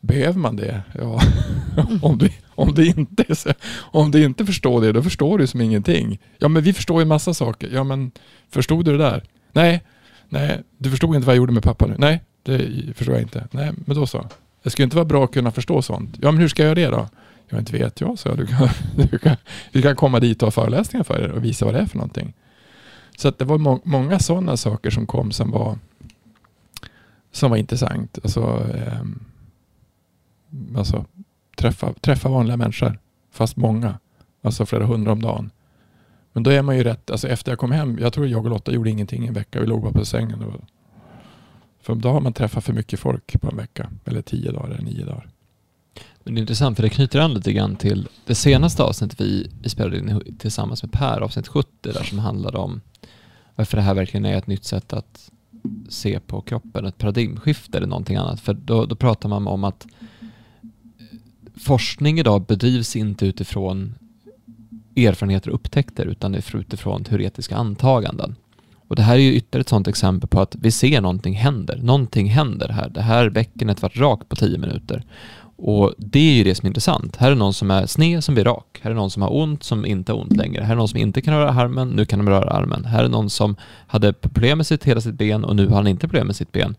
behöver 0.00 0.38
man 0.38 0.56
det? 0.56 0.82
Ja, 0.94 1.20
om, 2.02 2.18
du, 2.18 2.30
om, 2.48 2.74
du 2.74 2.86
inte, 2.86 3.36
så- 3.36 3.52
om 3.76 4.10
du 4.10 4.24
inte 4.24 4.46
förstår 4.46 4.80
det, 4.80 4.92
då 4.92 5.02
förstår 5.02 5.38
du 5.38 5.46
som 5.46 5.60
ingenting. 5.60 6.18
Ja, 6.38 6.48
men 6.48 6.62
vi 6.62 6.72
förstår 6.72 7.00
ju 7.00 7.06
massa 7.06 7.34
saker. 7.34 7.70
Ja, 7.72 7.84
men 7.84 8.10
förstod 8.50 8.84
du 8.84 8.92
det 8.92 9.04
där? 9.04 9.22
Nej, 9.54 9.82
nej, 10.28 10.62
du 10.78 10.90
förstod 10.90 11.14
inte 11.14 11.26
vad 11.26 11.34
jag 11.34 11.38
gjorde 11.38 11.52
med 11.52 11.62
pappa 11.62 11.86
nu. 11.86 11.94
Nej, 11.98 12.22
det 12.42 12.96
förstår 12.96 13.14
jag 13.14 13.22
inte. 13.22 13.48
Nej, 13.50 13.72
men 13.86 13.96
då 13.96 14.06
så. 14.06 14.28
Det 14.62 14.70
skulle 14.70 14.84
inte 14.84 14.96
vara 14.96 15.04
bra 15.04 15.24
att 15.24 15.32
kunna 15.32 15.50
förstå 15.50 15.82
sånt. 15.82 16.16
Ja, 16.22 16.30
men 16.32 16.40
hur 16.40 16.48
ska 16.48 16.62
jag 16.62 16.78
göra 16.78 16.90
det 16.90 16.96
då? 16.96 17.08
Jag 17.48 17.60
inte 17.60 17.72
vet 17.72 18.00
jag, 18.00 18.18
så 18.18 18.34
du 18.34 18.46
kan, 18.46 18.68
du 19.10 19.18
kan, 19.18 19.36
vi 19.72 19.82
kan 19.82 19.96
komma 19.96 20.20
dit 20.20 20.42
och 20.42 20.46
ha 20.46 20.50
föreläsningar 20.50 21.04
för 21.04 21.20
er 21.20 21.30
och 21.30 21.44
visa 21.44 21.64
vad 21.64 21.74
det 21.74 21.80
är 21.80 21.86
för 21.86 21.96
någonting. 21.96 22.34
Så 23.16 23.28
att 23.28 23.38
det 23.38 23.44
var 23.44 23.58
må, 23.58 23.80
många 23.84 24.18
sådana 24.18 24.56
saker 24.56 24.90
som 24.90 25.06
kom 25.06 25.32
som 25.32 25.50
var, 25.50 25.78
som 27.32 27.50
var 27.50 27.56
intressant. 27.56 28.18
Alltså, 28.22 28.66
eh, 28.74 29.02
alltså 30.76 31.04
träffa, 31.56 31.92
träffa 31.92 32.28
vanliga 32.28 32.56
människor, 32.56 32.98
fast 33.32 33.56
många. 33.56 33.98
Alltså 34.42 34.66
flera 34.66 34.86
hundra 34.86 35.12
om 35.12 35.22
dagen. 35.22 35.50
Men 36.34 36.42
då 36.42 36.50
är 36.50 36.62
man 36.62 36.76
ju 36.76 36.84
rätt, 36.84 37.10
alltså 37.10 37.28
efter 37.28 37.52
jag 37.52 37.58
kom 37.58 37.72
hem, 37.72 37.98
jag 38.00 38.12
tror 38.12 38.28
jag 38.28 38.44
och 38.44 38.50
Lotta 38.50 38.72
gjorde 38.72 38.90
ingenting 38.90 39.26
en 39.26 39.34
vecka, 39.34 39.60
vi 39.60 39.66
låg 39.66 39.82
bara 39.82 39.92
på 39.92 40.04
sängen. 40.04 40.42
Och, 40.42 40.60
för 41.80 41.94
då 41.94 42.08
har 42.08 42.20
man 42.20 42.32
träffat 42.32 42.64
för 42.64 42.72
mycket 42.72 43.00
folk 43.00 43.40
på 43.40 43.50
en 43.50 43.56
vecka, 43.56 43.90
eller 44.04 44.22
tio 44.22 44.52
dagar 44.52 44.70
eller 44.70 44.82
nio 44.82 45.04
dagar. 45.04 45.28
Men 46.24 46.34
det 46.34 46.38
är 46.38 46.40
intressant 46.40 46.76
för 46.76 46.82
det 46.82 46.88
knyter 46.88 47.20
an 47.20 47.34
lite 47.34 47.52
grann 47.52 47.76
till 47.76 48.08
det 48.26 48.34
senaste 48.34 48.82
avsnittet 48.82 49.20
vi, 49.20 49.50
vi 49.62 49.68
spelade 49.68 49.98
in 49.98 50.36
tillsammans 50.38 50.82
med 50.82 50.92
Per, 50.92 51.20
avsnitt 51.20 51.48
70, 51.48 51.68
där 51.80 52.02
som 52.04 52.18
handlade 52.18 52.58
om 52.58 52.80
varför 53.54 53.76
det 53.76 53.82
här 53.82 53.94
verkligen 53.94 54.24
är 54.24 54.36
ett 54.36 54.46
nytt 54.46 54.64
sätt 54.64 54.92
att 54.92 55.30
se 55.88 56.20
på 56.20 56.40
kroppen, 56.40 56.84
ett 56.84 56.98
paradigmskifte 56.98 57.78
eller 57.78 57.86
någonting 57.86 58.16
annat. 58.16 58.40
För 58.40 58.54
då, 58.54 58.86
då 58.86 58.96
pratar 58.96 59.28
man 59.28 59.46
om 59.46 59.64
att 59.64 59.86
eh, 59.86 61.08
forskning 61.56 62.18
idag 62.18 62.44
bedrivs 62.44 62.96
inte 62.96 63.26
utifrån 63.26 63.94
erfarenheter 64.96 65.48
och 65.48 65.54
upptäckter 65.54 66.06
utan 66.06 66.32
det 66.32 66.54
är 66.54 66.56
utifrån 66.56 67.04
teoretiska 67.04 67.56
antaganden. 67.56 68.36
Och 68.88 68.96
det 68.96 69.02
här 69.02 69.14
är 69.14 69.18
ju 69.18 69.34
ytterligare 69.34 69.60
ett 69.60 69.68
sådant 69.68 69.88
exempel 69.88 70.28
på 70.28 70.40
att 70.40 70.56
vi 70.60 70.70
ser 70.70 71.00
någonting 71.00 71.34
händer. 71.34 71.78
Någonting 71.82 72.28
händer 72.30 72.68
här. 72.68 72.88
Det 72.88 73.02
här 73.02 73.30
bäckenet 73.30 73.82
vart 73.82 73.96
rakt 73.96 74.28
på 74.28 74.36
tio 74.36 74.58
minuter. 74.58 75.04
Och 75.56 75.94
det 75.98 76.18
är 76.18 76.34
ju 76.34 76.44
det 76.44 76.54
som 76.54 76.66
är 76.66 76.70
intressant. 76.70 77.16
Här 77.16 77.30
är 77.30 77.34
någon 77.34 77.54
som 77.54 77.70
är 77.70 77.86
sned 77.86 78.24
som 78.24 78.34
blir 78.34 78.44
rak. 78.44 78.80
Här 78.82 78.90
är 78.90 78.94
någon 78.94 79.10
som 79.10 79.22
har 79.22 79.36
ont 79.36 79.62
som 79.62 79.86
inte 79.86 80.12
har 80.12 80.20
ont 80.20 80.36
längre. 80.36 80.64
Här 80.64 80.72
är 80.72 80.76
någon 80.76 80.88
som 80.88 80.98
inte 80.98 81.20
kan 81.20 81.34
röra 81.34 81.50
armen, 81.50 81.88
nu 81.88 82.04
kan 82.04 82.18
de 82.18 82.28
röra 82.28 82.50
armen. 82.50 82.84
Här 82.84 83.04
är 83.04 83.08
någon 83.08 83.30
som 83.30 83.56
hade 83.86 84.12
problem 84.12 84.58
med 84.58 84.66
sitt, 84.66 84.84
hela 84.84 85.00
sitt 85.00 85.14
ben 85.14 85.44
och 85.44 85.56
nu 85.56 85.68
har 85.68 85.76
han 85.76 85.86
inte 85.86 86.08
problem 86.08 86.26
med 86.26 86.36
sitt 86.36 86.52
ben. 86.52 86.76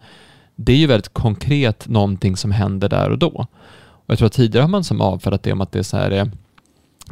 Det 0.55 0.73
är 0.73 0.77
ju 0.77 0.87
väldigt 0.87 1.13
konkret 1.13 1.87
någonting 1.87 2.37
som 2.37 2.51
händer 2.51 2.89
där 2.89 3.09
och 3.09 3.17
då. 3.17 3.47
Och 3.77 4.11
jag 4.11 4.17
tror 4.17 4.25
att 4.25 4.33
tidigare 4.33 4.63
har 4.63 4.69
man 4.69 4.83
som 4.83 5.01
avfärdat 5.01 5.43
det 5.43 5.53
om 5.53 5.61
att 5.61 5.71
det 5.71 5.79
är 5.79 5.83
så 5.83 5.97
här 5.97 6.11
är 6.11 6.31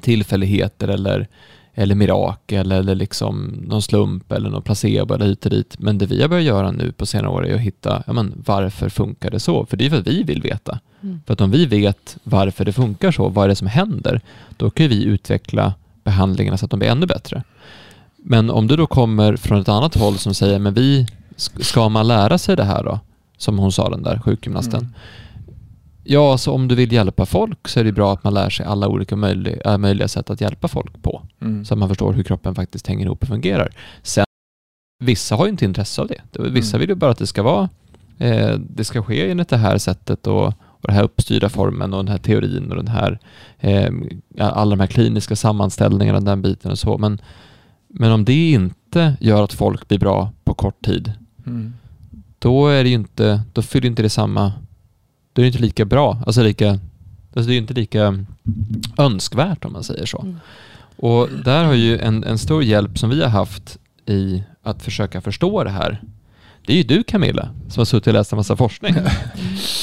tillfälligheter 0.02 0.88
eller, 0.88 1.28
eller 1.74 1.96
mirakel 1.96 2.72
eller 2.72 2.96
liksom 2.96 3.64
någon 3.68 3.82
slump 3.82 4.32
eller 4.32 4.50
någon 4.50 4.62
placebo 4.62 5.14
eller 5.14 5.26
hit 5.26 5.46
och 5.46 5.52
dit. 5.52 5.76
Men 5.80 5.98
det 5.98 6.06
vi 6.06 6.22
har 6.22 6.30
börjat 6.30 6.46
göra 6.46 6.72
nu 6.72 6.92
på 6.92 7.06
senare 7.06 7.32
år 7.32 7.48
är 7.48 7.56
att 7.56 7.62
hitta, 7.62 8.04
ja 8.08 8.14
men 8.14 8.44
varför 8.46 8.90
funkar 8.90 9.32
det 9.32 9.40
så? 9.40 9.66
För 9.66 9.78
det 9.78 9.86
är 9.86 9.90
för 9.90 10.00
att 10.00 10.08
vi 10.08 10.24
vill 10.24 10.42
veta. 10.42 10.80
Mm. 11.04 11.22
För 11.26 11.34
att 11.34 11.42
om 11.42 11.52
vi 11.52 11.66
vet 11.66 12.18
varför 12.24 12.66
det 12.66 12.74
funkar 12.74 13.12
så, 13.12 13.30
vad 13.30 13.46
är 13.46 13.50
det 13.50 13.56
som 13.56 13.68
händer, 13.68 14.22
då 14.58 14.70
kan 14.70 14.88
vi 14.88 15.04
utveckla 15.04 15.74
behandlingarna 16.04 16.58
så 16.58 16.66
att 16.66 16.72
de 16.72 16.80
blir 16.80 16.90
ännu 16.90 17.06
bättre. 17.06 17.44
Men 18.18 18.50
om 18.50 18.68
du 18.68 18.76
då 18.76 18.88
kommer 18.88 19.36
från 19.36 19.62
ett 19.62 19.70
annat 19.70 19.96
håll 19.96 20.18
som 20.18 20.34
säger, 20.34 20.60
men 20.60 20.74
vi, 20.74 21.08
ska 21.36 21.90
man 21.90 22.08
lära 22.08 22.38
sig 22.38 22.56
det 22.56 22.64
här 22.64 22.84
då? 22.84 23.00
Som 23.38 23.60
hon 23.60 23.72
sa 23.72 23.90
den 23.90 24.04
där 24.04 24.20
sjukgymnasten. 24.20 24.80
Mm. 24.80 24.94
Ja, 26.04 26.38
så 26.38 26.52
om 26.54 26.68
du 26.68 26.76
vill 26.76 26.92
hjälpa 26.94 27.26
folk 27.26 27.68
så 27.68 27.80
är 27.80 27.84
det 27.84 27.92
bra 27.92 28.14
att 28.14 28.24
man 28.24 28.34
lär 28.34 28.50
sig 28.50 28.66
alla 28.66 28.88
olika 28.88 29.16
möjliga, 29.16 29.62
äh, 29.66 29.78
möjliga 29.78 30.08
sätt 30.08 30.30
att 30.30 30.42
hjälpa 30.42 30.68
folk 30.68 31.02
på. 31.04 31.22
Mm. 31.42 31.66
Så 31.66 31.74
att 31.74 31.78
man 31.78 31.90
förstår 31.90 32.14
hur 32.14 32.24
kroppen 32.24 32.56
faktiskt 32.56 32.88
hänger 32.88 33.06
ihop 33.06 33.22
och 33.22 33.28
fungerar. 33.28 33.70
Sen, 34.04 34.26
vissa 35.04 35.36
har 35.36 35.46
ju 35.46 35.52
inte 35.52 35.66
intresse 35.66 36.02
av 36.02 36.08
det. 36.08 36.22
Vissa 36.50 36.78
Mm. 36.78 36.80
vill 36.82 36.90
ju 36.90 36.96
bara 36.96 37.12
att 37.12 37.18
det 37.18 37.28
ska 37.28 37.44
vara, 37.44 37.70
eh, 38.18 38.56
det 38.60 38.84
ska 38.84 39.04
ske 39.04 39.32
enligt 39.32 39.50
det 39.50 39.58
här 39.58 39.78
sättet 39.78 40.28
och, 40.28 40.46
och 40.58 40.88
den 40.88 40.96
här 40.96 41.04
uppstyrda 41.04 41.50
formen 41.50 41.94
och 41.94 42.06
den 42.06 42.12
här 42.12 42.18
teorin 42.18 42.70
och 42.72 42.76
den 42.76 42.88
här, 42.88 43.20
eh, 43.60 43.92
alla 44.40 44.70
de 44.76 44.80
här 44.80 44.88
kliniska 44.88 45.36
sammanställningarna, 45.36 46.20
den 46.20 46.42
biten 46.42 46.72
och 46.72 46.80
så. 46.80 46.98
Men, 46.98 47.22
men 47.88 48.12
om 48.12 48.26
det 48.26 48.52
inte 48.52 49.18
gör 49.20 49.44
att 49.44 49.54
folk 49.54 49.88
blir 49.88 50.00
bra 50.00 50.32
på 50.44 50.54
kort 50.54 50.86
tid, 50.86 51.12
Mm. 51.46 51.74
då 52.40 52.68
är 52.68 52.84
det 52.84 52.90
inte, 52.90 53.42
då 53.54 53.62
fyller 53.62 53.88
inte 53.88 54.02
det 54.02 54.10
samma, 54.10 54.52
då 55.34 55.42
är 55.42 55.44
det 55.44 55.48
inte 55.48 55.60
lika 55.60 55.86
bra, 55.86 56.22
alltså 56.26 56.44
lika, 56.44 56.70
alltså 57.36 57.50
det 57.50 57.56
är 57.56 57.58
inte 57.58 57.74
lika 57.74 58.26
önskvärt 58.98 59.66
om 59.66 59.74
man 59.74 59.84
säger 59.84 60.06
så. 60.06 60.22
Mm. 60.22 60.40
Och 60.96 61.30
där 61.46 61.64
har 61.64 61.74
ju 61.74 62.00
en, 62.00 62.24
en 62.24 62.38
stor 62.38 62.64
hjälp 62.64 62.98
som 63.00 63.10
vi 63.10 63.22
har 63.22 63.30
haft 63.30 63.78
i 64.06 64.44
att 64.64 64.84
försöka 64.84 65.22
förstå 65.22 65.64
det 65.64 65.70
här, 65.70 66.02
Det 66.66 66.74
är 66.74 66.78
ju 66.78 66.84
du 66.84 67.04
Camilla 67.04 67.50
som 67.70 67.80
har 67.82 67.86
suttit 67.86 68.08
och 68.08 68.14
läst 68.14 68.32
en 68.32 68.38
massa 68.38 68.56
forskning. 68.56 68.96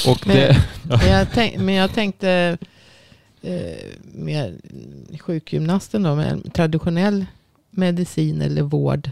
och 0.06 0.26
Men- 0.26 0.36
det, 0.36 0.62
Men 0.82 1.08
jag, 1.12 1.26
tänk, 1.34 1.56
men 1.58 1.74
jag 1.74 1.92
tänkte 1.94 2.58
eh, 3.42 3.60
med 4.14 4.60
sjukgymnasten 5.20 6.02
då, 6.02 6.14
med 6.14 6.54
traditionell 6.54 7.24
medicin 7.70 8.42
eller 8.42 8.62
vård, 8.62 9.10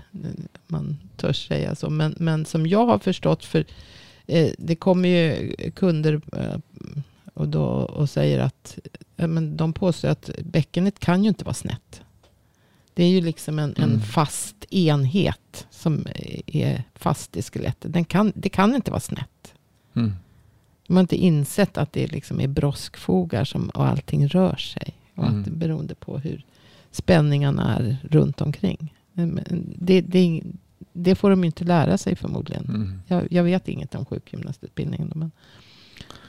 man 0.66 0.99
törs 1.16 1.49
säga 1.49 1.75
så. 1.75 1.90
Men, 1.90 2.14
men 2.18 2.45
som 2.45 2.66
jag 2.66 2.87
har 2.87 2.99
förstått, 2.99 3.45
för 3.45 3.64
det 4.59 4.77
kommer 4.77 5.09
ju 5.09 5.53
kunder 5.75 6.21
eh, 6.33 6.59
och, 7.35 7.49
då, 7.49 7.65
och 7.67 8.11
säger 8.11 8.39
att 8.39 8.79
men 9.17 9.57
de 9.57 9.73
påstår 9.73 10.09
att 10.09 10.31
bäckenet 10.45 10.99
kan 10.99 11.23
ju 11.23 11.29
inte 11.29 11.45
vara 11.45 11.55
snett. 11.55 12.03
Det 12.95 13.05
är 13.05 13.09
ju 13.09 13.21
liksom 13.21 13.59
en, 13.59 13.75
en 13.77 13.83
Mm. 13.91 14.01
fast 14.01 14.65
enhet 14.71 15.67
som 15.71 16.07
är 16.47 16.85
fast 16.95 17.37
i 17.37 17.43
skelettet. 17.43 17.93
Den 17.93 18.05
kan, 18.05 18.33
det 18.35 18.49
kan 18.49 18.75
inte 18.75 18.91
vara 18.91 19.01
snett. 19.01 19.55
Mm. 19.95 20.13
De 20.87 20.97
har 20.97 21.01
inte 21.01 21.17
insett 21.17 21.79
att 21.79 21.93
det 21.93 22.07
liksom 22.07 22.41
är 22.41 22.49
broskfogar 22.49 23.45
som, 23.45 23.69
och 23.69 23.87
allting 23.87 24.29
rör 24.29 24.57
sig. 24.57 24.95
Och 25.15 25.25
Mm. 25.25 25.39
att 25.39 25.45
det 25.45 25.51
beroende 25.51 25.95
på 25.95 26.19
hur 26.19 26.45
spänningarna 26.91 27.77
är 27.77 27.97
runt 28.11 28.41
omkring. 28.41 28.95
Det, 29.79 30.01
det, 30.01 30.43
det 30.99 31.14
får 31.14 31.31
de 31.31 31.45
inte 31.45 31.64
lära 31.64 31.99
sig 31.99 32.17
förmodligen. 32.17 32.64
Mm. 32.64 33.02
Jag, 33.07 33.26
jag 33.31 33.45
vet 33.45 33.69
inget 33.69 33.95
om 33.95 34.05
sjukgymnastutbildningen. 34.05 35.12
Men, 35.14 35.31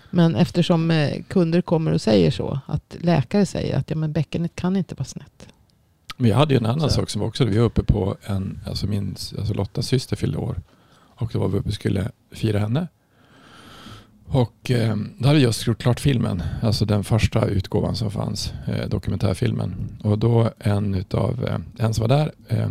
men 0.09 0.35
eftersom 0.35 0.91
eh, 0.91 1.23
kunder 1.27 1.61
kommer 1.61 1.91
och 1.91 2.01
säger 2.01 2.31
så. 2.31 2.59
Att 2.65 2.97
läkare 2.99 3.45
säger 3.45 3.77
att 3.77 3.89
ja, 3.89 3.95
men 3.95 4.11
bäckenet 4.11 4.55
kan 4.55 4.75
inte 4.75 4.95
vara 4.95 5.05
snett. 5.05 5.47
Men 6.17 6.29
jag 6.29 6.37
hade 6.37 6.53
ju 6.53 6.57
en 6.57 6.65
annan 6.65 6.89
Så. 6.89 6.95
sak 6.95 7.09
som 7.09 7.21
också, 7.21 7.45
vi 7.45 7.57
var 7.57 7.65
uppe 7.65 7.83
på 7.83 8.17
en, 8.23 8.59
alltså 8.65 8.87
min, 8.87 9.15
alltså 9.37 9.53
Lottas 9.53 9.87
syster 9.87 10.15
fyllde 10.15 10.37
år. 10.37 10.61
Och 10.97 11.29
då 11.33 11.39
var 11.39 11.47
vi 11.47 11.57
uppe 11.57 11.69
och 11.69 11.73
skulle 11.73 12.11
fira 12.31 12.59
henne. 12.59 12.87
Och 14.25 14.71
eh, 14.71 14.95
då 15.17 15.27
hade 15.27 15.39
vi 15.39 15.45
just 15.45 15.67
gjort 15.67 15.81
klart 15.81 15.99
filmen, 15.99 16.43
alltså 16.61 16.85
den 16.85 17.03
första 17.03 17.45
utgåvan 17.45 17.95
som 17.95 18.11
fanns, 18.11 18.53
eh, 18.67 18.89
dokumentärfilmen. 18.89 19.97
Och 20.03 20.19
då 20.19 20.49
en 20.59 20.95
utav, 20.95 21.45
eh, 21.45 21.85
en 21.85 21.93
som 21.93 22.01
var 22.07 22.17
där, 22.17 22.31
eh, 22.47 22.69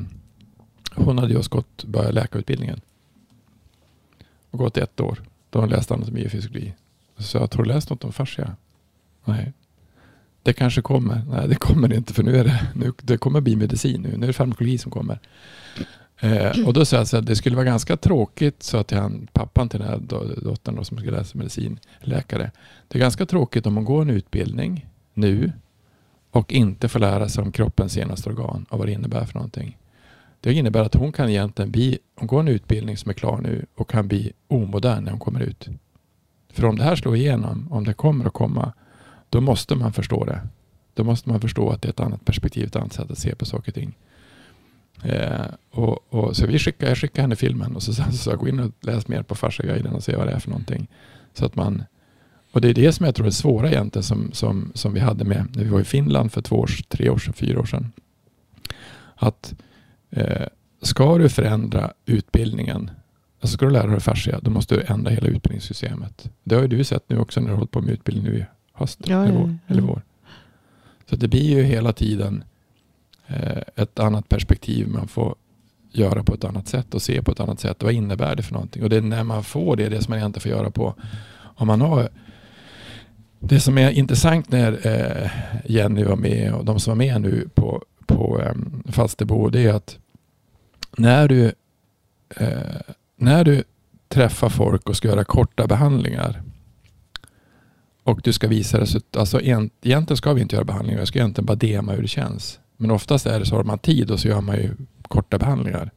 hon 1.04 1.18
hade 1.18 1.32
just 1.32 1.48
gått, 1.48 1.84
börjat 1.84 2.14
läkarutbildningen. 2.14 2.80
Och 4.50 4.58
gått 4.58 4.76
ett 4.76 5.00
år. 5.00 5.22
Då 5.50 5.60
hon 5.60 5.68
läste 5.68 5.94
anatomi 5.94 6.26
och 6.26 6.30
fysiologi. 6.30 6.74
Så 7.18 7.36
jag 7.36 7.40
har 7.40 7.62
du 7.62 7.64
läst 7.64 7.90
något 7.90 8.04
om 8.04 8.12
fascia? 8.12 8.56
Nej. 9.24 9.52
Det 10.42 10.52
kanske 10.52 10.82
kommer. 10.82 11.22
Nej, 11.30 11.48
det 11.48 11.54
kommer 11.54 11.92
inte 11.92 12.14
för 12.14 12.22
nu 12.22 12.36
är 12.36 12.44
det, 12.44 12.66
nu, 12.74 12.92
det 13.02 13.18
kommer 13.18 13.40
bli 13.40 13.56
medicin 13.56 14.02
nu. 14.02 14.16
Nu 14.16 14.22
är 14.22 14.26
det 14.26 14.32
farmakologi 14.32 14.78
som 14.78 14.90
kommer. 14.90 15.18
Eh, 16.20 16.66
och 16.66 16.72
då 16.72 16.84
sa 16.84 16.96
jag 16.96 17.08
så 17.08 17.16
att 17.16 17.26
det 17.26 17.36
skulle 17.36 17.56
vara 17.56 17.66
ganska 17.66 17.96
tråkigt, 17.96 18.62
så 18.62 18.76
att 18.76 18.90
han, 18.90 19.28
pappan 19.32 19.68
till 19.68 19.80
den 19.80 19.88
här 19.88 19.98
dottern 20.42 20.76
då, 20.76 20.84
som 20.84 20.98
ska 20.98 21.10
läsa 21.10 21.38
medicin, 21.38 21.78
läkare. 22.00 22.50
Det 22.88 22.98
är 22.98 23.00
ganska 23.00 23.26
tråkigt 23.26 23.66
om 23.66 23.76
hon 23.76 23.84
går 23.84 24.02
en 24.02 24.10
utbildning 24.10 24.86
nu 25.14 25.52
och 26.30 26.52
inte 26.52 26.88
får 26.88 27.00
lära 27.00 27.28
sig 27.28 27.42
om 27.42 27.52
kroppens 27.52 27.92
senaste 27.92 28.28
organ 28.28 28.66
och 28.68 28.78
vad 28.78 28.88
det 28.88 28.92
innebär 28.92 29.24
för 29.24 29.34
någonting. 29.34 29.76
Det 30.40 30.52
innebär 30.52 30.80
att 30.80 30.94
hon 30.94 31.12
kan 31.12 31.28
egentligen 31.28 31.70
bli, 31.70 31.98
hon 32.14 32.26
går 32.26 32.40
en 32.40 32.48
utbildning 32.48 32.96
som 32.96 33.10
är 33.10 33.14
klar 33.14 33.40
nu 33.40 33.66
och 33.74 33.90
kan 33.90 34.08
bli 34.08 34.32
omodern 34.48 35.04
när 35.04 35.10
hon 35.10 35.20
kommer 35.20 35.40
ut. 35.40 35.68
För 36.50 36.64
om 36.64 36.76
det 36.76 36.84
här 36.84 36.96
slår 36.96 37.16
igenom, 37.16 37.68
om 37.72 37.84
det 37.84 37.94
kommer 37.94 38.24
att 38.24 38.32
komma, 38.32 38.72
då 39.28 39.40
måste 39.40 39.74
man 39.74 39.92
förstå 39.92 40.24
det. 40.24 40.40
Då 40.94 41.04
måste 41.04 41.28
man 41.28 41.40
förstå 41.40 41.70
att 41.70 41.82
det 41.82 41.88
är 41.88 41.90
ett 41.90 42.00
annat 42.00 42.24
perspektiv, 42.24 42.66
ett 42.66 42.76
annat 42.76 42.92
sätt 42.92 43.10
att 43.10 43.18
se 43.18 43.34
på 43.34 43.44
saker 43.44 43.70
och 43.70 43.74
ting. 43.74 43.94
Eh, 45.02 45.46
och, 45.70 46.14
och, 46.14 46.36
så 46.36 46.46
vi 46.46 46.58
skickade, 46.58 46.90
jag 46.90 46.98
skickade 46.98 47.22
henne 47.22 47.36
filmen 47.36 47.76
och 47.76 47.82
så 47.82 47.92
sa 47.92 48.30
jag 48.30 48.38
gå 48.38 48.48
in 48.48 48.60
och 48.60 48.72
läs 48.80 49.08
mer 49.08 49.22
på 49.22 49.34
Farsa-guiden 49.34 49.92
och 49.92 50.04
se 50.04 50.16
vad 50.16 50.26
det 50.26 50.32
är 50.32 50.38
för 50.38 50.50
någonting. 50.50 50.88
Så 51.34 51.46
att 51.46 51.56
man, 51.56 51.82
och 52.52 52.60
det 52.60 52.68
är 52.68 52.74
det 52.74 52.92
som 52.92 53.06
jag 53.06 53.14
tror 53.14 53.26
är 53.26 53.30
svåra 53.30 53.70
egentligen 53.70 54.02
som, 54.02 54.32
som, 54.32 54.72
som 54.74 54.94
vi 54.94 55.00
hade 55.00 55.24
med 55.24 55.46
när 55.54 55.64
vi 55.64 55.70
var 55.70 55.80
i 55.80 55.84
Finland 55.84 56.32
för 56.32 56.42
två 56.42 56.56
år, 56.56 56.70
tre 56.88 57.10
år 57.10 57.18
sedan, 57.18 57.32
fyra 57.32 57.60
år 57.60 57.64
sedan. 57.64 57.92
Att 59.14 59.54
eh, 60.10 60.46
ska 60.82 61.18
du 61.18 61.28
förändra 61.28 61.92
utbildningen, 62.06 62.90
alltså 63.40 63.56
ska 63.56 63.66
du 63.66 63.72
lära 63.72 63.86
dig 63.86 64.00
fascia, 64.00 64.40
då 64.42 64.50
måste 64.50 64.74
du 64.74 64.82
ändra 64.86 65.10
hela 65.10 65.28
utbildningssystemet. 65.28 66.30
Det 66.44 66.54
har 66.54 66.62
ju 66.62 66.68
du 66.68 66.84
sett 66.84 67.04
nu 67.08 67.18
också 67.18 67.40
när 67.40 67.46
du 67.46 67.52
har 67.52 67.58
hållit 67.58 67.70
på 67.70 67.80
med 67.80 67.90
utbildning 67.90 68.24
nu 68.24 68.38
i 68.38 68.46
höst 68.72 69.00
Ja, 69.04 69.24
eller, 69.24 69.38
vår, 69.38 69.58
eller 69.66 69.82
vår. 69.82 70.02
Så 71.10 71.16
det 71.16 71.28
blir 71.28 71.56
ju 71.56 71.62
hela 71.62 71.92
tiden 71.92 72.44
eh, 73.26 73.62
ett 73.76 73.98
annat 73.98 74.28
perspektiv 74.28 74.88
man 74.88 75.08
får 75.08 75.34
göra 75.92 76.22
på 76.22 76.34
ett 76.34 76.44
annat 76.44 76.68
sätt 76.68 76.94
och 76.94 77.02
se 77.02 77.22
på 77.22 77.32
ett 77.32 77.40
annat 77.40 77.60
sätt. 77.60 77.82
Vad 77.82 77.92
innebär 77.92 78.36
det 78.36 78.42
för 78.42 78.52
någonting? 78.52 78.82
Och 78.82 78.90
det 78.90 78.96
är 78.96 79.00
när 79.00 79.24
man 79.24 79.44
får 79.44 79.76
det, 79.76 79.88
det 79.88 80.02
som 80.02 80.10
man 80.10 80.18
egentligen 80.18 80.42
får 80.42 80.58
göra 80.58 80.70
på 80.70 80.94
om 81.56 81.66
man 81.66 81.80
har 81.80 82.08
det 83.40 83.60
som 83.60 83.78
är 83.78 83.90
intressant 83.90 84.50
när 84.50 84.86
eh, 84.86 85.30
Jenny 85.64 86.04
var 86.04 86.16
med 86.16 86.54
och 86.54 86.64
de 86.64 86.80
som 86.80 86.90
var 86.90 86.96
med 86.96 87.20
nu 87.20 87.48
på, 87.54 87.82
på 88.08 88.40
eh, 88.40 88.54
Falsterbo 88.92 89.48
det 89.48 89.64
är 89.64 89.74
att 89.74 89.98
när 90.96 91.28
du, 91.28 91.52
eh, 92.36 92.80
när 93.16 93.44
du 93.44 93.64
träffar 94.08 94.48
folk 94.48 94.88
och 94.88 94.96
ska 94.96 95.08
göra 95.08 95.24
korta 95.24 95.66
behandlingar 95.66 96.42
och 98.02 98.20
du 98.24 98.32
ska 98.32 98.48
visa 98.48 98.80
resultat. 98.80 99.20
Alltså 99.20 99.40
egentligen 99.40 100.16
ska 100.16 100.32
vi 100.32 100.42
inte 100.42 100.56
göra 100.56 100.64
behandlingar. 100.64 100.98
Jag 100.98 101.08
ska 101.08 101.18
egentligen 101.18 101.46
bara 101.46 101.54
dema 101.54 101.92
hur 101.92 102.02
det 102.02 102.08
känns. 102.08 102.60
Men 102.76 102.90
oftast 102.90 103.26
är 103.26 103.40
det 103.40 103.46
så 103.46 103.56
har 103.56 103.64
man 103.64 103.78
tid 103.78 104.10
och 104.10 104.20
så 104.20 104.28
gör 104.28 104.40
man 104.40 104.56
ju 104.56 104.70
korta 105.02 105.38
behandlingar. 105.38 105.90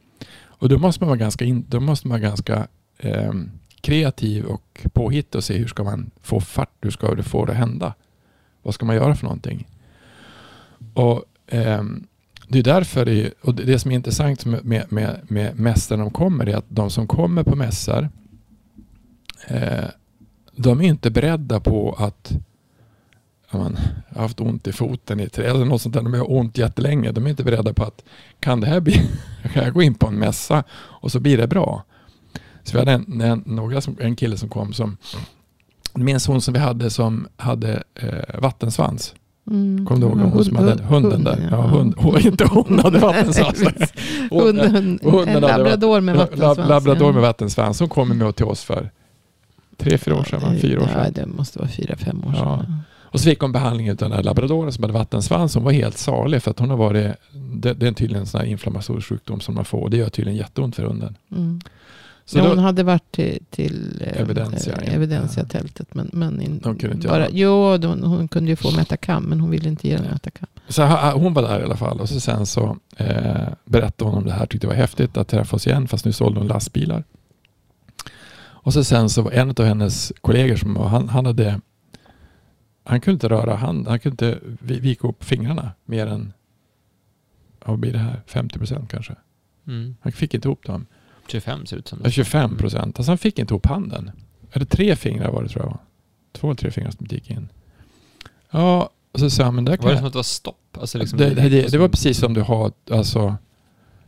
Och 0.62 0.68
då 0.68 0.78
måste 0.78 1.02
man 1.04 1.08
vara 1.08 1.18
ganska, 1.18 1.44
in, 1.44 1.64
då 1.68 1.80
måste 1.80 2.08
man 2.08 2.20
vara 2.20 2.28
ganska 2.28 2.66
eh, 2.98 3.32
kreativ 3.80 4.44
och 4.44 4.80
påhittig 4.92 5.38
och 5.38 5.44
se 5.44 5.58
hur 5.58 5.66
ska 5.66 5.84
man 5.84 6.10
få 6.22 6.40
fart, 6.40 6.76
hur 6.80 6.90
ska 6.90 7.14
du 7.14 7.22
få 7.22 7.44
det 7.44 7.52
att 7.52 7.58
hända? 7.58 7.94
Vad 8.62 8.74
ska 8.74 8.86
man 8.86 8.96
göra 8.96 9.14
för 9.14 9.24
någonting? 9.24 9.68
Och 10.94 11.24
Ehm, 11.52 12.06
det 12.48 12.58
är 12.58 12.62
därför 12.62 13.04
det, 13.04 13.32
och 13.40 13.54
det 13.54 13.78
som 13.78 13.90
är 13.90 13.94
intressant 13.94 14.44
med, 14.44 14.92
med, 14.92 15.18
med, 15.28 15.58
mässan 15.58 15.98
de 15.98 16.10
kommer 16.10 16.48
är 16.48 16.56
att 16.56 16.64
de 16.68 16.90
som 16.90 17.06
kommer 17.06 17.42
på 17.42 17.56
mässor 17.56 18.08
eh, 19.46 19.84
de 20.56 20.80
är 20.80 20.84
inte 20.84 21.10
beredda 21.10 21.60
på 21.60 21.96
att 21.98 22.32
man, 23.50 23.78
jag 24.08 24.16
har 24.16 24.22
haft 24.22 24.40
ont 24.40 24.66
i 24.66 24.72
foten 24.72 25.20
i 25.20 25.28
tre 25.28 25.44
eller 25.44 25.64
något 25.64 25.82
sånt 25.82 25.94
där. 25.94 26.02
De 26.02 26.14
har 26.14 26.32
ont 26.32 26.58
jättelänge. 26.58 27.12
De 27.12 27.26
är 27.26 27.30
inte 27.30 27.44
beredda 27.44 27.74
på 27.74 27.84
att 27.84 28.04
kan 28.40 28.60
det 28.60 28.66
här 28.66 28.80
bli, 28.80 28.92
kan 29.52 29.64
jag 29.64 29.74
gå 29.74 29.82
in 29.82 29.94
på 29.94 30.06
en 30.06 30.18
mässa 30.18 30.64
och 30.72 31.12
så 31.12 31.20
blir 31.20 31.38
det 31.38 31.46
bra. 31.46 31.84
Så 32.62 32.72
vi 32.72 32.78
hade 32.78 32.92
en, 32.92 33.20
en, 33.20 33.42
några 33.46 33.80
som, 33.80 33.96
en 34.00 34.16
kille 34.16 34.36
som 34.36 34.48
kom 34.48 34.72
som 34.72 34.96
minns 35.94 36.26
hon 36.26 36.40
som 36.40 36.54
vi 36.54 36.60
hade 36.60 36.90
som 36.90 37.28
hade 37.36 37.82
eh, 37.94 38.40
vattensvans. 38.40 39.14
Mm. 39.50 39.86
Kommer 39.86 40.00
du 40.00 40.06
ihåg 40.06 40.20
Ja, 40.20 40.24
hon 40.24 40.44
som 40.44 40.56
hund- 40.56 40.68
hade 40.68 40.82
hunden 40.82 41.24
där? 41.24 41.48
Ja, 41.50 41.56
ja. 41.56 41.62
hund, 41.66 41.94
hon, 41.98 42.20
inte 42.20 42.44
hon 42.44 42.78
hade 42.78 42.98
vattensvans. 42.98 43.62
Hund, 44.30 44.58
hund, 44.60 44.76
en 45.02 45.10
hunden 45.10 45.28
hade 45.28 45.40
labrador 45.58 46.00
med 46.00 46.16
vatten- 46.16 46.38
vattensvans. 46.40 46.58
lab- 46.58 46.68
Labrador 46.68 47.08
ja. 47.08 47.12
med 47.12 47.22
vattensvans. 47.22 47.80
Hon 47.80 47.88
kom 47.88 48.18
med 48.18 48.36
till 48.36 48.46
oss 48.46 48.62
för 48.64 48.90
tre, 49.76 49.98
fyra 49.98 50.14
år 50.18 50.24
sedan, 50.24 50.40
va? 50.40 50.48
fyra 50.60 50.80
år 50.82 50.88
Ja, 50.94 51.04
sedan. 51.04 51.12
det 51.14 51.26
måste 51.26 51.58
vara 51.58 51.68
fyra, 51.68 51.96
fem 51.96 52.24
år 52.24 52.34
Ja. 52.36 52.58
sedan. 52.58 52.80
Och 53.02 53.20
så 53.20 53.24
fick 53.24 53.40
hon 53.40 53.52
behandling 53.52 53.90
av 53.90 53.96
den 53.96 54.12
här 54.12 54.22
labradoren 54.22 54.72
som 54.72 54.84
hade 54.84 54.94
vattensvans. 54.94 55.54
Hon 55.54 55.64
var 55.64 55.72
helt 55.72 55.98
salig 55.98 56.42
för 56.42 56.50
att 56.50 56.58
hon 56.58 56.70
har 56.70 56.76
varit, 56.76 57.14
det, 57.54 57.74
det 57.74 57.86
är 57.88 57.92
tydligen 57.92 58.20
en 58.20 58.26
sån 58.26 58.40
här 58.40 58.46
inflammatorisk 58.48 59.08
sjukdom 59.08 59.40
som 59.40 59.54
man 59.54 59.64
får. 59.64 59.88
Det 59.88 59.96
gör 59.96 60.08
tydligen 60.08 60.38
jätteont 60.38 60.76
för 60.76 60.82
hunden. 60.82 61.16
Mm. 61.32 61.60
Så 62.24 62.38
ja, 62.38 62.42
då, 62.42 62.48
hon 62.48 62.58
hade 62.58 62.82
varit 62.82 63.12
till, 63.12 63.44
till 63.50 64.02
eh, 64.06 64.20
Evidensia, 64.20 64.76
eh. 64.76 64.94
Evidensia-tältet. 64.94 65.94
Men, 65.94 66.10
men 66.12 66.40
in, 66.40 66.58
De 66.62 66.76
kunde 66.76 66.96
inte 66.96 67.08
bara, 67.08 67.18
göra 67.18 67.28
Jo, 67.32 68.06
hon 68.08 68.28
kunde 68.28 68.50
ju 68.50 68.56
få 68.56 68.70
Metacam, 68.76 69.22
men 69.22 69.40
hon 69.40 69.50
ville 69.50 69.68
inte 69.68 69.88
ge 69.88 69.96
den. 69.96 70.04
Metacam. 70.12 70.48
så 70.68 70.86
hon 71.12 71.34
var 71.34 71.42
där 71.42 71.60
i 71.60 71.62
alla 71.64 71.76
fall 71.76 72.00
och 72.00 72.08
så 72.08 72.20
sen 72.20 72.46
så 72.46 72.76
eh, 72.96 73.48
berättade 73.64 74.10
hon 74.10 74.18
om 74.18 74.24
det 74.26 74.32
här. 74.32 74.46
Tyckte 74.46 74.66
det 74.66 74.68
var 74.70 74.74
häftigt 74.76 75.16
att 75.16 75.28
träffa 75.28 75.56
oss 75.56 75.66
igen 75.66 75.88
fast 75.88 76.04
nu 76.04 76.12
sålde 76.12 76.40
hon 76.40 76.48
lastbilar. 76.48 77.04
Och 78.64 78.72
så 78.72 78.84
sen 78.84 79.08
så 79.10 79.22
var 79.22 79.30
en 79.30 79.50
av 79.50 79.64
hennes 79.64 80.12
kollegor 80.20 80.56
som 80.56 80.76
han, 80.76 81.08
han 81.08 81.26
hade 81.26 81.60
han 82.84 83.00
kunde 83.00 83.14
inte 83.14 83.28
röra 83.28 83.54
hand, 83.54 83.88
han 83.88 83.98
kunde 84.00 84.28
inte 84.30 84.38
vi- 84.60 84.80
vika 84.80 85.08
upp 85.08 85.24
fingrarna 85.24 85.70
mer 85.84 86.06
än 86.06 86.32
vad 87.64 87.78
blir 87.78 87.92
det 87.92 87.98
här? 87.98 88.22
50 88.26 88.58
procent 88.58 88.90
kanske. 88.90 89.14
Mm. 89.66 89.96
Han 90.00 90.12
fick 90.12 90.34
inte 90.34 90.48
ihop 90.48 90.66
dem. 90.66 90.86
25 91.32 91.66
ser 91.66 91.76
det 91.76 91.80
ut 91.80 91.88
som. 91.88 92.00
Ja, 92.04 92.10
25 92.10 92.56
procent. 92.56 92.98
Alltså 92.98 93.10
han 93.10 93.18
fick 93.18 93.38
inte 93.38 93.54
ihop 93.54 93.66
handen. 93.66 94.10
Eller 94.52 94.66
tre 94.66 94.96
fingrar 94.96 95.30
var 95.32 95.42
det 95.42 95.48
tror 95.48 95.64
jag. 95.64 95.78
Två 96.32 96.46
eller 96.48 96.56
tre 96.56 96.70
fingrar 96.70 96.90
som 96.90 97.06
gick 97.10 97.30
in. 97.30 97.48
Ja, 98.50 98.90
och 99.12 99.20
så 99.20 99.30
sa 99.30 99.44
han, 99.44 99.54
men 99.54 99.64
där 99.64 99.76
kan 99.76 99.84
Var 99.84 99.90
det 99.90 99.94
jag... 99.94 99.98
som 99.98 100.06
att 100.06 100.12
det 100.12 100.18
var 100.18 100.22
stopp? 100.22 100.78
Alltså 100.80 100.98
liksom 100.98 101.18
det, 101.18 101.30
det, 101.30 101.48
det, 101.48 101.70
det 101.72 101.78
var 101.78 101.88
precis 101.88 102.18
som 102.18 102.34
du 102.34 102.40
har, 102.40 102.72
alltså, 102.90 103.36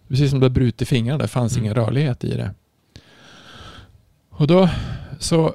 precis 0.09 0.31
som 0.31 0.41
du 0.41 0.45
har 0.45 0.51
brutit 0.51 0.89
fingrarna. 0.89 1.19
Det 1.19 1.29
fanns 1.29 1.53
Mm. 1.53 1.65
ingen 1.65 1.75
rörlighet 1.75 2.25
i 2.25 2.37
det. 2.37 2.51
Och 4.31 4.47
då, 4.47 4.69
så, 5.19 5.55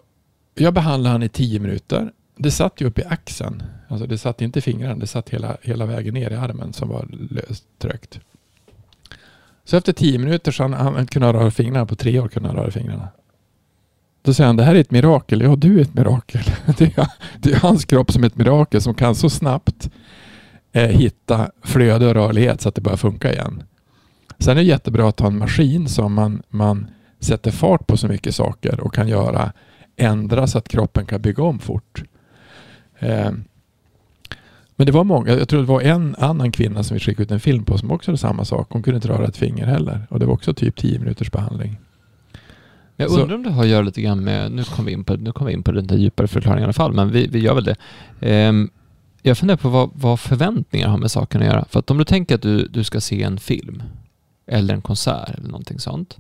jag 0.56 0.74
behandlade 0.74 1.12
han 1.14 1.24
i 1.24 1.30
tio 1.30 1.60
minuter. 1.60 2.12
Det 2.38 2.52
satt 2.52 2.82
ju 2.82 2.86
upp 2.88 3.00
i 3.00 3.04
axeln. 3.04 3.64
Alltså 3.88 4.08
det 4.08 4.18
satt 4.18 4.42
inte 4.42 4.60
i 4.60 4.62
fingrarna, 4.62 4.96
det 4.96 5.08
satt 5.08 5.30
hela, 5.30 5.58
hela 5.62 5.86
vägen 5.86 6.14
ner 6.14 6.32
i 6.32 6.36
armen 6.36 6.74
som 6.74 6.90
var 6.90 7.08
löst 7.30 7.64
tryckt. 7.78 8.20
Så 9.70 9.78
efter 9.78 9.94
tio 9.94 10.20
minuter 10.20 10.52
så 10.52 10.64
han, 10.64 10.74
han 10.74 11.08
kunde 11.08 11.34
röra 11.34 11.52
fingrarna. 11.52 11.86
På 11.86 11.96
tre 11.96 12.20
år 12.20 12.28
kunde 12.28 12.50
han 12.50 12.58
röra 12.58 12.72
fingrarna. 12.72 13.08
Då 14.22 14.34
säger 14.34 14.48
han, 14.48 14.56
det 14.56 14.64
här 14.64 14.76
är 14.76 14.80
ett 14.80 14.92
mirakel. 14.92 15.42
Ja, 15.42 15.56
du 15.56 15.78
är 15.78 15.82
ett 15.82 15.94
mirakel. 15.94 16.42
Det 16.78 16.98
är, 16.98 17.08
det 17.40 17.52
är 17.52 17.60
hans 17.60 17.86
kropp 17.86 18.12
som 18.12 18.24
är 18.24 18.28
ett 18.28 18.38
mirakel 18.38 18.82
som 18.82 18.94
kan 18.94 19.16
så 19.16 19.30
snabbt 19.30 19.90
eh, 20.72 20.88
hitta 20.88 21.52
flöde 21.64 22.08
och 22.08 22.14
rörlighet 22.14 22.62
så 22.62 22.70
att 22.70 22.76
det 22.76 22.82
börjar 22.82 22.98
funka 22.98 23.34
igen. 23.34 23.64
Sen 24.40 24.52
är 24.52 24.62
det 24.62 24.68
jättebra 24.68 25.10
att 25.10 25.20
ha 25.20 25.28
en 25.28 25.38
maskin 25.38 25.88
som 25.88 26.14
man, 26.14 26.44
man 26.50 26.88
sätter 27.20 27.52
fart 27.52 27.88
på 27.88 27.98
så 27.98 28.08
mycket 28.08 28.36
saker 28.36 28.80
och 28.80 28.94
kan 28.94 29.08
göra 29.08 29.52
ändra 29.96 30.48
så 30.48 30.58
att 30.58 30.68
kroppen 30.68 31.06
kan 31.06 31.22
bygga 31.22 31.44
om 31.44 31.60
fort. 31.60 32.04
Eh, 33.00 33.32
men 34.80 34.86
det 34.86 34.92
var 34.92 35.04
många, 35.04 35.32
jag 35.32 35.50
tror 35.50 35.60
det 35.60 35.66
var 35.68 35.82
en 35.82 36.16
annan 36.20 36.52
kvinna 36.52 36.84
som 36.84 36.94
vi 36.96 37.00
skickade 37.00 37.24
ut 37.24 37.32
en 37.32 37.40
film 37.40 37.64
på 37.66 37.78
som 37.78 37.92
också 37.92 38.12
hade 38.12 38.18
samma 38.18 38.46
sak. 38.46 38.68
Hon 38.70 38.84
kunde 38.84 38.96
inte 38.96 39.08
röra 39.08 39.26
ett 39.28 39.38
finger 39.38 39.66
heller 39.66 40.08
och 40.10 40.20
det 40.20 40.26
var 40.26 40.34
också 40.34 40.54
typ 40.54 40.76
10 40.76 41.00
minuters 41.00 41.32
behandling. 41.32 41.78
Jag 42.96 43.12
Så- 43.12 43.22
undrar 43.22 43.36
om 43.36 43.44
det 43.44 43.50
har 43.50 43.64
att 43.64 43.70
göra 43.70 43.82
lite 43.82 44.02
grann 44.02 44.24
med, 44.24 44.52
nu 44.52 44.64
kommer 44.64 44.88
vi 44.88 44.94
in 44.94 45.04
på, 45.04 45.14
nu 45.16 45.32
kommer 45.32 45.52
vi 45.52 45.54
in 45.58 45.64
på 45.64 45.72
den 45.72 45.88
där 45.88 45.98
djupare 45.98 46.28
förklaringen 46.28 46.62
i 46.62 46.64
alla 46.64 46.74
fall, 46.74 46.94
men 46.94 47.12
vi, 47.12 47.28
vi 47.28 47.40
gör 47.40 47.56
väl 47.56 47.64
det. 47.64 47.76
Ehm, 48.22 48.70
jag 49.22 49.38
funderar 49.38 49.58
på 49.58 49.70
vad, 49.70 49.90
vad 49.94 50.20
förväntningar 50.20 50.88
har 50.88 50.98
med 50.98 51.12
saken 51.12 51.42
att 51.42 51.48
göra. 51.48 51.66
För 51.70 51.80
att 51.80 51.92
om 51.92 51.98
du 51.98 52.04
tänker 52.04 52.36
att 52.36 52.42
du, 52.42 52.68
du 52.68 52.84
ska 52.84 53.02
se 53.02 53.24
en 53.24 53.38
film 53.40 53.84
eller 54.48 54.74
en 54.74 54.82
konsert 54.82 55.30
eller 55.38 55.48
någonting 55.48 55.80
sånt. 55.80 56.18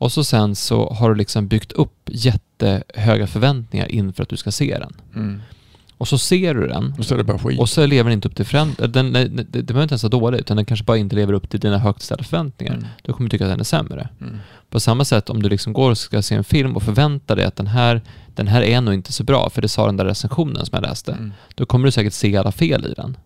Och 0.00 0.12
så 0.12 0.24
sen 0.24 0.54
så 0.54 0.90
har 0.90 1.08
du 1.08 1.14
liksom 1.14 1.48
byggt 1.48 1.72
upp 1.72 1.94
jättehöga 2.10 3.26
förväntningar 3.26 3.86
inför 3.86 4.22
att 4.22 4.28
du 4.28 4.36
ska 4.36 4.50
se 4.50 4.78
den. 4.78 4.92
Och 5.98 6.08
så 6.08 6.18
ser 6.18 6.54
du 6.54 6.66
den 6.66 6.94
Och 6.98 7.04
så 7.04 7.14
är 7.14 7.18
det 7.18 7.24
bara 7.24 7.38
skit. 7.38 7.60
och 7.60 7.68
så 7.68 7.86
lever 7.86 8.10
den 8.10 8.12
inte 8.16 8.28
upp 8.28 8.36
till 8.36 8.44
förväntningarna. 8.44 8.92
Den, 8.92 9.12
det, 9.12 9.42
det 9.42 9.62
behöver 9.62 9.82
inte 9.82 9.92
ens 9.92 10.02
vara 10.02 10.10
dåligt, 10.10 10.40
utan 10.40 10.56
den 10.56 10.66
kanske 10.66 10.84
bara 10.84 10.96
inte 10.96 11.16
lever 11.16 11.32
upp 11.32 11.50
till 11.50 11.60
dina 11.60 11.78
högt 11.78 12.02
ställda 12.02 12.24
förväntningar. 12.24 12.72
Mm. 12.74 12.86
Då 13.02 13.12
kommer 13.12 13.28
du 13.28 13.30
tycka 13.30 13.44
att 13.44 13.50
den 13.52 13.60
är 13.60 13.64
sämre. 13.64 14.08
Mm. 14.20 14.36
På 14.70 14.80
samma 14.80 15.04
sätt 15.04 15.30
om 15.30 15.42
du 15.42 15.48
liksom 15.48 15.72
går 15.72 15.90
och 15.90 15.98
ska 15.98 16.22
se 16.22 16.34
en 16.34 16.44
film 16.44 16.76
och 16.76 16.82
förväntar 16.82 17.36
dig 17.36 17.44
att 17.44 17.56
den 17.56 17.66
här, 17.66 18.02
den 18.34 18.48
här 18.48 18.62
är 18.62 18.80
nog 18.80 18.94
inte 18.94 19.12
så 19.12 19.24
bra, 19.24 19.50
för 19.50 19.62
det 19.62 19.68
sa 19.68 19.86
den 19.86 19.96
där 19.96 20.04
recensionen 20.04 20.66
som 20.66 20.76
jag 20.76 20.82
läste. 20.82 21.12
Mm. 21.12 21.32
Då 21.54 21.66
kommer 21.66 21.84
du 21.84 21.90
säkert 21.92 22.12
se 22.12 22.36
alla 22.36 22.52
fel 22.52 22.86
i 22.86 22.94
den. 22.94 23.16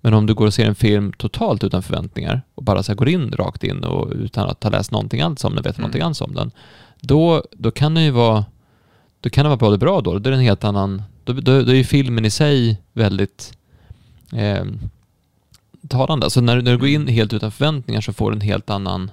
Men 0.00 0.14
om 0.14 0.26
du 0.26 0.34
går 0.34 0.46
och 0.46 0.54
ser 0.54 0.66
en 0.66 0.74
film 0.74 1.12
totalt 1.12 1.64
utan 1.64 1.82
förväntningar 1.82 2.42
och 2.54 2.62
bara 2.64 2.82
så 2.82 2.94
går 2.94 3.08
in 3.08 3.30
rakt 3.32 3.64
in 3.64 3.84
och 3.84 4.12
utan 4.12 4.48
att 4.50 4.62
ha 4.62 4.70
läst 4.70 4.90
någonting 4.90 5.20
alls 5.20 5.44
om 5.44 5.54
den, 5.54 5.62
vet 5.62 5.78
Mm. 5.78 5.82
någonting 5.82 6.02
alls 6.02 6.20
om 6.20 6.34
den, 6.34 6.50
då, 7.00 7.44
då 7.52 7.70
kan 7.70 7.94
den 7.94 8.04
ju 8.04 8.10
vara 8.10 8.44
då 9.20 9.30
kan 9.30 9.44
den 9.44 9.50
vara 9.50 9.58
både 9.58 9.78
bra 9.78 9.96
och 9.96 10.02
dålig. 10.02 10.22
Då 10.22 10.28
är 10.28 10.30
det 10.32 10.36
en 10.38 10.44
helt 10.44 10.64
annan... 10.64 11.02
Då, 11.24 11.32
då, 11.32 11.62
då 11.62 11.70
är 11.70 11.76
ju 11.76 11.84
filmen 11.84 12.24
i 12.24 12.30
sig 12.30 12.80
väldigt 12.92 13.52
eh, 14.32 14.64
talande. 15.88 16.30
Så 16.30 16.40
när, 16.40 16.62
när 16.62 16.72
du 16.72 16.78
går 16.78 16.88
in 16.88 17.08
helt 17.08 17.32
utan 17.32 17.52
förväntningar 17.52 18.00
så 18.00 18.12
får 18.12 18.30
du 18.30 18.34
en 18.34 18.40
helt 18.40 18.70
annan 18.70 19.10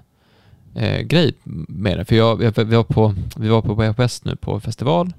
eh, 0.75 1.01
grej 1.01 1.34
med 1.68 1.98
det. 1.98 2.06
För 2.06 2.15
jag, 2.15 2.44
jag, 2.44 2.65
vi, 2.65 2.75
var 2.75 2.84
på, 2.84 3.15
vi 3.36 3.48
var 3.48 3.62
på 3.62 3.74
West 3.74 4.25
nu 4.25 4.36
på 4.36 4.60
festival 4.60 5.13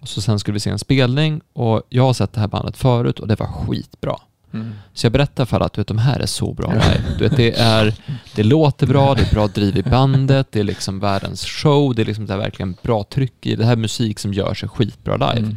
och 0.00 0.08
så 0.08 0.20
sen 0.20 0.38
skulle 0.38 0.52
vi 0.52 0.60
se 0.60 0.70
en 0.70 0.78
spelning 0.78 1.40
och 1.52 1.82
jag 1.88 2.02
har 2.02 2.12
sett 2.12 2.32
det 2.32 2.40
här 2.40 2.48
bandet 2.48 2.76
förut 2.76 3.20
och 3.20 3.28
det 3.28 3.40
var 3.40 3.46
skitbra. 3.46 4.16
Mm. 4.52 4.72
Så 4.94 5.06
jag 5.06 5.12
berättar 5.12 5.44
för 5.44 5.56
alla 5.56 5.66
att 5.66 5.72
du 5.72 5.80
vet, 5.80 5.88
de 5.88 5.98
här 5.98 6.20
är 6.20 6.26
så 6.26 6.52
bra 6.52 6.72
live. 6.72 7.02
Du 7.18 7.28
vet, 7.28 7.36
det, 7.36 7.58
är, 7.58 7.94
det 8.34 8.42
låter 8.42 8.86
bra, 8.86 9.14
det 9.14 9.22
är 9.22 9.34
bra 9.34 9.46
driv 9.46 9.76
i 9.76 9.82
bandet, 9.82 10.46
det 10.50 10.60
är 10.60 10.64
liksom 10.64 11.00
världens 11.00 11.44
show, 11.44 11.94
det 11.94 12.02
är 12.02 12.06
liksom 12.06 12.26
det 12.26 12.36
verkligen 12.36 12.76
bra 12.82 13.04
tryck 13.04 13.46
i 13.46 13.56
det 13.56 13.64
här 13.64 13.72
är 13.72 13.76
musik 13.76 14.18
som 14.18 14.32
gör 14.32 14.54
sig 14.54 14.68
skitbra 14.68 15.16
live. 15.16 15.46
Mm. 15.46 15.56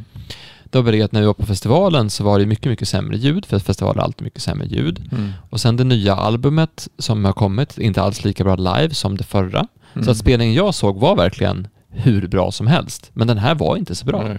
Då 0.71 0.81
var 0.81 0.91
det 0.91 1.01
att 1.01 1.11
när 1.11 1.19
vi 1.21 1.27
var 1.27 1.33
på 1.33 1.45
festivalen 1.45 2.09
så 2.09 2.23
var 2.23 2.39
det 2.39 2.45
mycket, 2.45 2.65
mycket 2.65 2.87
sämre 2.87 3.17
ljud, 3.17 3.45
för 3.45 3.59
festivaler 3.59 3.99
har 3.99 4.05
alltid 4.05 4.23
mycket 4.23 4.41
sämre 4.41 4.67
ljud. 4.67 5.09
Mm. 5.11 5.31
Och 5.49 5.59
sen 5.61 5.77
det 5.77 5.83
nya 5.83 6.15
albumet 6.15 6.87
som 6.97 7.25
har 7.25 7.33
kommit, 7.33 7.77
inte 7.77 8.01
alls 8.01 8.23
lika 8.23 8.43
bra 8.43 8.55
live 8.55 8.93
som 8.93 9.17
det 9.17 9.23
förra. 9.23 9.67
Mm. 9.93 10.05
Så 10.05 10.11
att 10.11 10.17
spelningen 10.17 10.53
jag 10.53 10.75
såg 10.75 10.99
var 10.99 11.15
verkligen 11.15 11.67
hur 11.89 12.27
bra 12.27 12.51
som 12.51 12.67
helst. 12.67 13.09
Men 13.13 13.27
den 13.27 13.37
här 13.37 13.55
var 13.55 13.77
inte 13.77 13.95
så 13.95 14.05
bra. 14.05 14.23
Nej. 14.23 14.37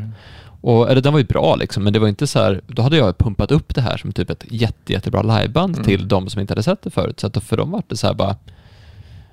Och, 0.61 0.91
eller 0.91 1.01
den 1.01 1.13
var 1.13 1.21
ju 1.21 1.27
bra 1.27 1.57
liksom, 1.57 1.85
men 1.85 1.93
det 1.93 1.99
var 1.99 2.09
inte 2.09 2.27
så 2.27 2.39
här, 2.39 2.61
då 2.67 2.83
hade 2.83 2.97
jag 2.97 3.19
pumpat 3.19 3.51
upp 3.53 3.75
det 3.75 3.81
här 3.81 3.97
som 3.97 4.13
typ 4.13 4.31
ett 4.31 4.45
jätte, 4.51 4.93
jättebra 4.93 5.23
liveband 5.23 5.75
Mm. 5.75 5.85
till 5.85 6.09
de 6.09 6.29
som 6.29 6.41
inte 6.41 6.53
hade 6.53 6.63
sett 6.63 6.83
det 6.83 6.91
förut. 6.91 7.21
Så 7.21 7.27
att 7.27 7.45
för 7.45 7.57
dem 7.57 7.71
var 7.71 7.83
det 7.89 7.97
så 7.97 8.07
här 8.07 8.15
bara, 8.15 8.37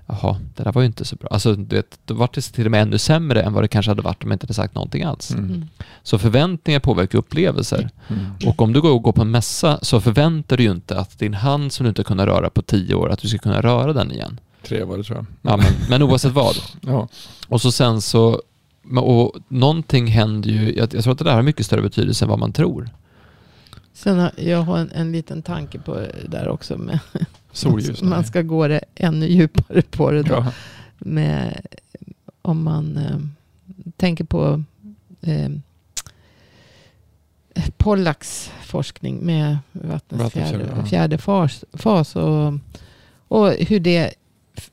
jaha, 0.10 0.38
det 0.56 0.64
där 0.64 0.72
var 0.72 0.82
ju 0.82 0.86
inte 0.86 1.06
så 1.06 1.16
bra. 1.16 1.30
Alltså, 1.32 1.54
vet, 1.54 2.00
då 2.06 2.14
var 2.14 2.30
det 2.34 2.42
till 2.42 2.66
och 2.66 2.72
med 2.72 2.82
ännu 2.82 2.98
sämre 2.98 3.42
än 3.42 3.54
vad 3.54 3.64
det 3.64 3.68
kanske 3.68 3.92
hade 3.92 4.02
varit 4.02 4.24
om 4.24 4.32
jag 4.32 4.36
inte 4.36 4.46
hade 4.46 4.54
sagt 4.54 4.76
någonting 4.76 5.04
alls. 5.04 5.32
Mm. 5.32 5.46
Mm. 5.46 5.68
Så 6.04 6.18
förväntningar 6.18 6.80
påverkar 6.80 7.20
upplevelser. 7.20 7.90
Mm. 8.08 8.26
Och 8.46 8.62
om 8.62 8.74
du 8.74 8.82
går 8.82 8.92
och 8.92 9.04
går 9.04 9.12
på 9.12 9.22
en 9.22 9.32
mässa 9.32 9.80
så 9.82 10.02
förväntar 10.02 10.58
du 10.58 10.64
ju 10.64 10.72
inte 10.72 11.00
att 11.00 11.20
din 11.20 11.34
hand 11.34 11.74
som 11.74 11.84
du 11.84 11.90
inte 11.90 12.04
kunnat 12.04 12.28
röra 12.28 12.50
på 12.50 12.62
tio 12.62 12.96
år, 12.96 13.10
att 13.10 13.20
du 13.20 13.28
ska 13.28 13.38
kunna 13.38 13.62
röra 13.62 13.94
den 13.94 14.12
igen. 14.12 14.40
Tre 14.64 14.84
var 14.84 14.98
det 14.98 15.04
tror 15.04 15.18
jag. 15.18 15.26
Ja, 15.42 15.58
men, 15.58 15.66
men 15.90 16.04
oavsett 16.04 16.32
vad. 16.32 16.56
Ja. 16.82 17.08
Och 17.48 17.62
så 17.62 17.72
sen 17.72 18.02
så, 18.02 18.42
och 18.96 19.36
någonting 19.48 20.08
händer 20.08 20.50
ju, 20.50 20.78
jag, 20.78 20.94
jag 20.94 21.04
tror 21.04 21.14
att 21.14 21.20
det 21.20 21.26
där 21.26 21.34
har 21.34 21.42
mycket 21.42 21.66
större 21.66 21.82
betydelse 21.82 22.26
än 22.26 22.30
vad 22.30 22.40
man 22.40 22.54
tror. 22.54 22.90
Sen 23.94 24.20
har, 24.20 24.32
jag 24.38 24.62
har 24.62 24.78
en, 24.78 24.92
en 24.92 25.12
liten 25.12 25.42
tanke 25.42 25.80
på 25.80 25.96
det 25.96 26.28
där 26.28 26.48
också. 26.48 26.78
Med, 26.78 27.00
Solljus. 27.52 28.02
man 28.02 28.24
ska 28.24 28.42
gå 28.42 28.68
det 28.68 28.82
ännu 28.96 29.26
djupare 29.26 29.82
på 29.82 30.12
det 30.12 30.24
då. 30.24 30.34
ja. 30.34 30.54
Med, 30.98 31.66
om 32.42 32.64
man 32.64 32.98
eh, 32.98 33.20
tänker 33.98 34.24
på 34.24 34.64
eh, 35.22 35.50
Pollaks 37.78 38.52
forskning 38.62 39.26
med 39.26 39.58
vattnets 39.72 40.34
fjärde, 40.34 40.86
fjärde, 40.90 41.14
ja. 41.14 41.18
fas, 41.18 41.66
fas 41.74 42.16
och, 42.16 42.54
och 43.28 43.52
hur 43.52 43.80
det 43.80 44.14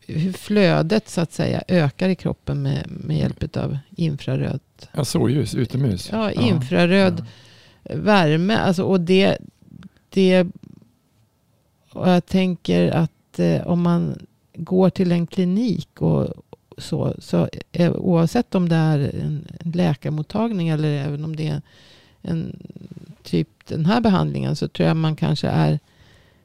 hur 0.07 0.33
flödet 0.33 1.09
så 1.09 1.21
att 1.21 1.33
säga 1.33 1.63
ökar 1.69 2.09
i 2.09 2.15
kroppen 2.15 2.63
med, 2.63 2.87
med 2.89 3.19
hjälp 3.19 3.57
av 3.57 3.79
infraröd, 3.97 4.61
ja, 4.93 5.05
solljus, 5.05 5.55
utomhus. 5.55 6.09
ja, 6.13 6.31
infraröd 6.31 7.25
värme. 7.91 8.57
Alltså, 8.57 8.83
och 8.83 9.01
det, 9.01 9.39
det 10.09 10.47
och 11.97 12.09
jag 12.09 12.27
tänker 12.27 12.91
att 12.91 13.39
eh, 13.39 13.67
om 13.67 13.83
man 13.83 14.27
går 14.55 14.91
till 14.91 15.13
en 15.13 15.27
klinik 15.27 16.03
och 16.03 16.29
så, 16.79 17.15
så 17.19 17.49
eh, 17.73 17.93
oavsett 17.93 18.55
om 18.55 18.69
det 18.69 18.77
är 18.77 18.99
en, 18.99 19.47
läkarmottagning 19.61 20.69
eller 20.69 20.89
även 20.89 21.25
om 21.25 21.37
det 21.37 21.47
är 21.49 21.63
en 22.23 22.57
typ 23.23 23.49
den 23.69 23.87
här 23.87 24.01
behandlingen 24.01 24.57
så 24.57 24.69
tror 24.69 24.89
jag 24.89 24.97
man 24.97 25.17
kanske 25.17 25.49
är 25.49 25.79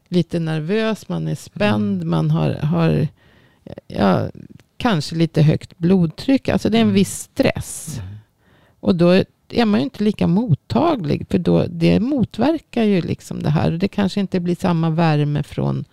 lite 0.08 0.40
nervös, 0.40 1.10
man 1.10 1.28
är 1.28 1.36
spänd, 1.36 1.96
Mm. 2.02 2.10
man 2.10 2.32
har, 2.32 2.50
har 2.54 3.08
ja, 3.88 4.30
kanske 4.78 5.16
lite 5.16 5.42
högt 5.42 5.78
blodtryck. 5.78 6.50
Alltså 6.50 6.70
det 6.70 6.78
är 6.78 6.82
en 6.82 6.88
Mm. 6.88 6.96
viss 6.96 7.20
stress. 7.20 8.00
Mm. 8.02 8.16
Och 8.80 8.96
då 8.96 9.24
är 9.54 9.66
man 9.66 9.80
ju 9.80 9.84
inte 9.84 10.04
lika 10.04 10.28
mottaglig. 10.28 11.26
För 11.30 11.38
då, 11.38 11.66
det 11.70 12.00
motverkar 12.00 12.84
ju 12.84 13.02
liksom 13.02 13.44
det 13.44 13.50
här. 13.50 13.72
Och 13.72 13.80
det 13.80 13.88
kanske 13.88 14.20
inte 14.20 14.40
blir 14.40 14.56
samma 14.56 14.90
värme 14.90 15.44
från 15.44 15.86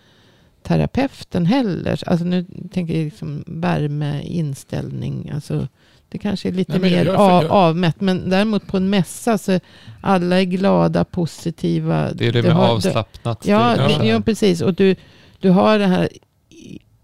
terapeuten 0.62 1.46
heller. 1.46 2.02
Alltså 2.06 2.24
nu 2.26 2.46
tänker 2.72 2.94
jag 2.96 3.04
liksom 3.04 3.44
värme, 3.46 4.22
inställning. 4.22 5.30
Alltså 5.34 5.68
det 6.08 6.18
kanske 6.18 6.48
är 6.48 6.52
lite 6.52 6.78
Nej, 6.78 6.90
mer 6.90 7.04
jag- 7.04 7.14
av, 7.16 7.42
jag- 7.42 7.52
avmätt. 7.52 8.00
Men 8.00 8.30
däremot 8.30 8.66
på 8.66 8.76
en 8.76 8.90
mässa 8.90 9.38
så 9.38 9.60
alla 10.00 10.40
är 10.40 10.44
glada, 10.44 11.04
positiva. 11.04 12.12
Det 12.12 12.26
är 12.28 12.32
det 12.32 12.42
Du 12.42 12.48
med 12.48 12.56
har- 12.56 12.66
du- 12.66 12.72
avslappnat. 12.72 13.46
Ja, 13.46 13.76
det 13.98 14.06
ja, 14.06 14.20
precis. 14.20 14.60
Och 14.60 14.74
du, 14.74 14.96
du 15.40 15.50
har 15.50 15.78
det 15.78 15.86
här 15.86 16.08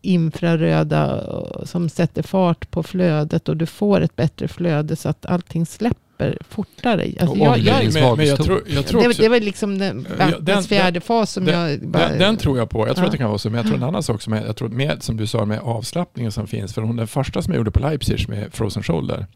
infraröda 0.01 1.23
eh, 1.29 1.64
som 1.64 1.88
sätter 1.88 2.23
fart 2.23 2.71
på 2.71 2.83
flödet 2.83 3.49
och 3.49 3.57
du 3.57 3.67
får 3.67 4.01
ett 4.01 4.17
bättre 4.17 4.49
flöde 4.49 4.97
så 4.97 5.09
att 5.09 5.27
allting 5.27 5.67
släpper 5.67 6.04
fortare. 6.48 7.03
Alltså 7.20 7.37
jag, 7.37 7.59
jag, 7.59 7.92
Men, 7.94 8.16
men 8.16 8.27
jag 8.27 8.42
tror, 8.44 8.62
jag 8.66 8.87
tror 8.87 9.00
det, 9.03 9.09
också, 9.09 9.22
det 9.22 9.29
var 9.29 9.40
liksom 9.40 9.79
den, 9.79 10.07
den- 10.40 10.62
fjärde 10.62 11.00
fas 11.00 11.33
som 11.33 11.44
den- 11.44 11.70
jag 11.70 11.88
bara... 11.88 12.09
den, 12.09 12.18
den 12.18 12.37
tror 12.37 12.59
jag 12.59 12.70
på. 12.70 12.79
Jag 12.87 12.96
tror 12.96 13.05
Ja. 13.05 13.07
att 13.07 13.12
det 13.12 13.18
kan 13.18 13.29
vara 13.29 13.38
så. 13.38 13.50
Men 13.50 13.57
jag 13.57 13.66
tror 13.66 13.77
en 13.77 13.83
annan 13.83 14.03
sak 14.03 14.22
som 14.22 14.33
är, 14.33 14.46
jag 14.46 14.57
tror 14.57 14.68
med, 14.68 15.03
som 15.03 15.16
du 15.16 15.27
sa 15.27 15.44
med 15.44 15.59
avslappningen 15.61 16.33
som 16.33 16.46
finns. 16.46 16.74
För 16.74 16.83
hon 16.83 16.96
den 16.96 17.07
första 17.07 17.42
som 17.42 17.53
jag 17.53 17.59
gjorde 17.59 17.70
på 17.70 17.81
Leipzig 17.81 18.29
med 18.29 18.53
Frozen 18.55 18.83
Shoulder. 18.83 19.27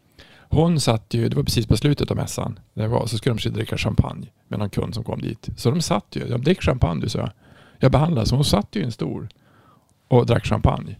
Hon 0.50 0.80
satt 0.80 1.14
ju, 1.14 1.28
det 1.28 1.36
var 1.36 1.42
precis 1.42 1.66
på 1.66 1.76
slutet 1.76 2.10
av 2.10 2.16
mässan. 2.16 2.58
Det 2.74 2.86
var, 2.88 3.06
så 3.06 3.16
skulle 3.18 3.36
de 3.36 3.50
dricka 3.50 3.76
champagne 3.78 4.26
med 4.48 4.58
någon 4.58 4.70
kund 4.70 4.94
som 4.94 5.04
kom 5.04 5.20
dit. 5.20 5.48
Så 5.56 5.70
de 5.70 5.82
satt 5.82 6.06
ju, 6.12 6.28
de 6.28 6.42
drick 6.42 6.62
champagne 6.62 7.00
du 7.00 7.08
sa. 7.08 7.30
Jag 7.78 7.92
behandlade, 7.92 8.26
så 8.26 8.34
hon 8.34 8.44
satt 8.44 8.68
ju 8.76 8.80
i 8.80 8.84
en 8.84 8.92
stol 8.92 9.28
och 10.08 10.26
drack 10.26 10.46
champagne. 10.46 10.96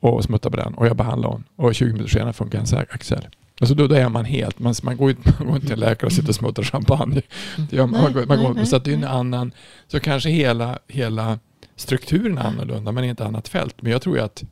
Och 0.00 0.24
smuttade 0.24 0.56
på 0.56 0.62
den. 0.64 0.74
Och 0.74 0.86
jag 0.86 0.96
behandlade 0.96 1.34
hon. 1.34 1.44
Och 1.56 1.74
20 1.74 1.92
minuter 1.92 2.10
senare 2.10 2.32
funkar 2.32 2.58
hennes 2.58 2.72
axel. 2.72 3.26
Alltså 3.60 3.74
då, 3.74 3.86
då 3.86 3.94
är 3.94 4.08
man 4.08 4.24
helt, 4.24 4.58
man, 4.58 4.74
man, 4.82 4.96
går, 4.96 5.10
inte- 5.10 5.34
man 5.38 5.46
går 5.46 5.56
inte 5.56 5.66
till 5.66 5.74
en 5.74 5.80
läkare 5.80 6.06
och 6.06 6.12
sitter 6.12 6.28
och 6.28 6.34
smuttar 6.34 6.62
champagne. 6.62 7.22
Det 7.70 7.76
gör 7.76 7.86
man, 7.86 8.02
man, 8.02 8.12
går, 8.12 8.26
man 8.26 8.38
Nej, 8.38 8.46
går, 8.46 8.54
nej, 8.54 8.66
så 8.66 8.76
att 8.76 8.84
det 8.84 8.90
är 8.90 8.94
en 8.94 9.00
nej. 9.00 9.08
annan, 9.10 9.52
så 9.86 10.00
kanske 10.00 10.30
hela, 10.30 10.78
hela 10.88 11.38
strukturen 11.76 12.38
är 12.38 12.42
annorlunda 12.42 12.92
men 12.92 13.04
i 13.04 13.08
ett 13.08 13.20
annat 13.20 13.48
fält. 13.48 13.82
Men 13.82 13.92
jag 13.92 14.02
tror 14.02 14.18
att, 14.18 14.44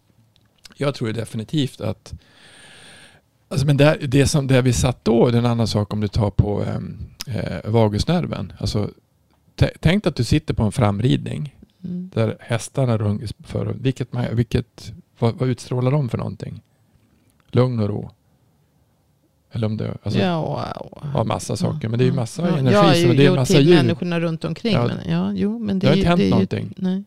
jag 0.76 0.94
tror 0.94 1.12
definitivt 1.12 1.80
att 1.80 2.12
Alltså 3.48 3.66
men 3.66 3.76
det, 3.76 3.98
det 4.08 4.26
som 4.26 4.46
det 4.46 4.62
vi 4.62 4.72
satt 4.72 5.04
då, 5.04 5.30
det 5.30 5.36
är 5.36 5.38
en 5.38 5.46
annan 5.46 5.66
sak 5.66 5.92
om 5.92 6.00
du 6.00 6.08
tar 6.08 6.30
på 6.30 6.62
ehm, 6.64 6.98
eh, 7.26 7.70
vagusnerven. 7.70 8.52
Alltså, 8.58 8.90
tä- 9.56 9.70
tänk 9.80 10.06
att 10.06 10.16
du 10.16 10.24
sitter 10.24 10.54
på 10.54 10.62
en 10.62 10.72
framridning 10.72 11.56
Mm. 11.84 12.10
där 12.14 12.36
hästarna 12.40 12.98
rung 12.98 13.22
för 13.44 13.66
vilket, 13.66 14.12
man- 14.12 14.36
vilket 14.36 14.92
vad, 15.18 15.34
vad 15.34 15.48
utstrålar 15.48 15.90
de 15.90 16.08
för 16.08 16.18
någonting? 16.18 16.62
Lugn 17.50 17.80
och 17.80 17.88
ro. 17.88 18.10
Eller 19.52 19.66
om 19.66 19.76
det, 19.76 19.96
alltså, 20.02 20.20
ja, 20.20 20.36
och, 20.72 21.02
ja, 21.14 21.24
massa 21.24 21.56
saker. 21.56 21.88
Men 21.88 21.98
det 21.98 22.04
är 22.04 22.06
ju 22.06 22.12
massa 22.12 22.42
ja, 22.48 22.58
energi. 22.58 22.74
Ja, 22.76 22.94
jo, 22.96 23.12
det 23.12 23.26
är 23.26 23.30
massa 23.36 23.54
till 23.54 23.66
ljud. 23.66 23.76
människorna 23.76 24.20
runt 24.20 24.44
omkring. 24.44 24.72
Ja. 24.72 24.86
Men, 24.86 25.10
ja, 25.12 25.32
jo, 25.32 25.58
men 25.58 25.78
det, 25.78 25.86
Det 25.86 25.90
har 25.90 25.96
inte 25.96 26.08
hänt 26.08 26.18
det 26.18 26.22
är 26.22 26.26
ju- 26.26 26.30
någonting. 26.30 26.74
Nej. 26.76 27.04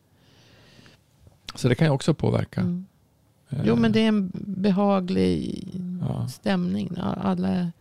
Så 1.55 1.69
det 1.69 1.75
kan 1.75 1.87
ju 1.87 1.91
också 1.91 2.13
påverka. 2.13 2.61
Mm. 2.61 2.85
Eh, 3.49 3.57
Jo, 3.65 3.75
men 3.75 3.91
det 3.91 3.99
är 3.99 4.07
en 4.07 4.31
behaglig 4.33 5.63
Ja. 6.01 6.27
stämning. 6.27 6.97
Alla 7.21 7.47
är- 7.47 7.71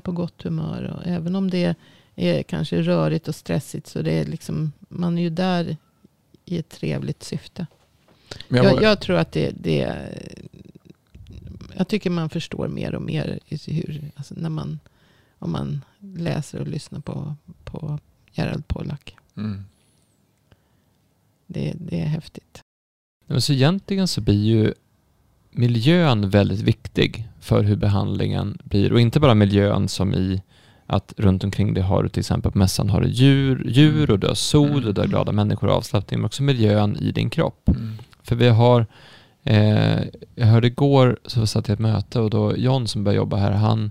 på 0.00 0.12
gott 0.12 0.42
humör. 0.42 0.82
Och 0.96 1.06
även 1.06 1.36
om 1.36 1.50
det 1.50 1.74
är 2.16 2.42
kanske 2.42 2.82
rörigt 2.82 3.28
och 3.28 3.34
stressigt 3.34 3.86
så 3.86 4.02
det 4.02 4.12
är 4.12 4.24
liksom, 4.24 4.72
man 4.88 5.18
är 5.18 5.22
ju 5.22 5.30
där 5.30 5.76
i 6.44 6.58
ett 6.58 6.68
trevligt 6.68 7.22
syfte. 7.22 7.66
Jag, 8.48 8.64
Jag, 8.64 8.82
jag 8.82 9.00
tror 9.00 9.16
att 9.16 9.32
det, 9.32 9.50
det 9.60 9.96
Jag 11.76 11.88
tycker 11.88 12.10
man 12.10 12.30
förstår 12.30 12.68
mer 12.68 12.94
och 12.94 13.02
mer 13.02 13.38
hur, 13.66 14.10
alltså 14.16 14.34
när 14.36 14.50
man, 14.50 14.78
om 15.38 15.52
man 15.52 15.84
läser 15.98 16.60
och 16.60 16.68
lyssnar 16.68 17.00
på, 17.00 17.34
på 17.64 17.98
Gerald 18.32 18.68
Pollack. 18.68 19.16
mm. 19.36 19.64
Det, 21.46 21.74
det 21.78 22.00
är 22.00 22.06
häftigt. 22.06 22.60
Men 23.26 23.42
så 23.42 23.52
egentligen 23.52 24.08
så 24.08 24.20
blir 24.20 24.44
ju 24.44 24.74
miljön 25.50 26.30
väldigt 26.30 26.60
viktig 26.60 27.28
för 27.40 27.62
hur 27.62 27.76
behandlingen 27.76 28.58
blir. 28.64 28.92
Och 28.92 29.00
inte 29.00 29.20
bara 29.20 29.34
miljön 29.34 29.88
som 29.88 30.14
i 30.14 30.42
att 30.86 31.14
runt 31.16 31.44
omkring 31.44 31.74
det 31.74 31.82
har 31.82 32.02
du 32.02 32.08
till 32.08 32.20
exempel 32.20 32.52
på 32.52 32.58
mässan 32.58 32.90
har 32.90 33.00
du 33.00 33.08
djur, 33.08 33.64
djur 33.68 34.10
och 34.10 34.18
du 34.18 34.26
har 34.26 34.34
sol 34.34 34.86
och 34.86 34.94
du 34.94 35.00
har 35.00 35.08
glada 35.08 35.32
människor 35.32 35.68
och 35.68 35.74
avslappning, 35.74 36.20
men 36.20 36.24
också 36.24 36.42
miljön 36.42 36.96
i 36.96 37.12
din 37.12 37.30
kropp. 37.30 37.68
Mm. 37.68 37.92
För 38.22 38.36
vi 38.36 38.48
har, 38.48 38.86
eh, 39.44 40.00
jag 40.34 40.46
hörde 40.46 40.66
igår 40.66 41.18
så 41.26 41.46
satt 41.46 41.68
jag 41.68 41.72
i 41.72 41.76
ett 41.76 41.80
möte 41.80 42.20
och 42.20 42.30
då 42.30 42.56
John 42.56 42.88
som 42.88 43.04
börjar 43.04 43.16
jobba 43.16 43.36
här, 43.36 43.52
han, 43.52 43.90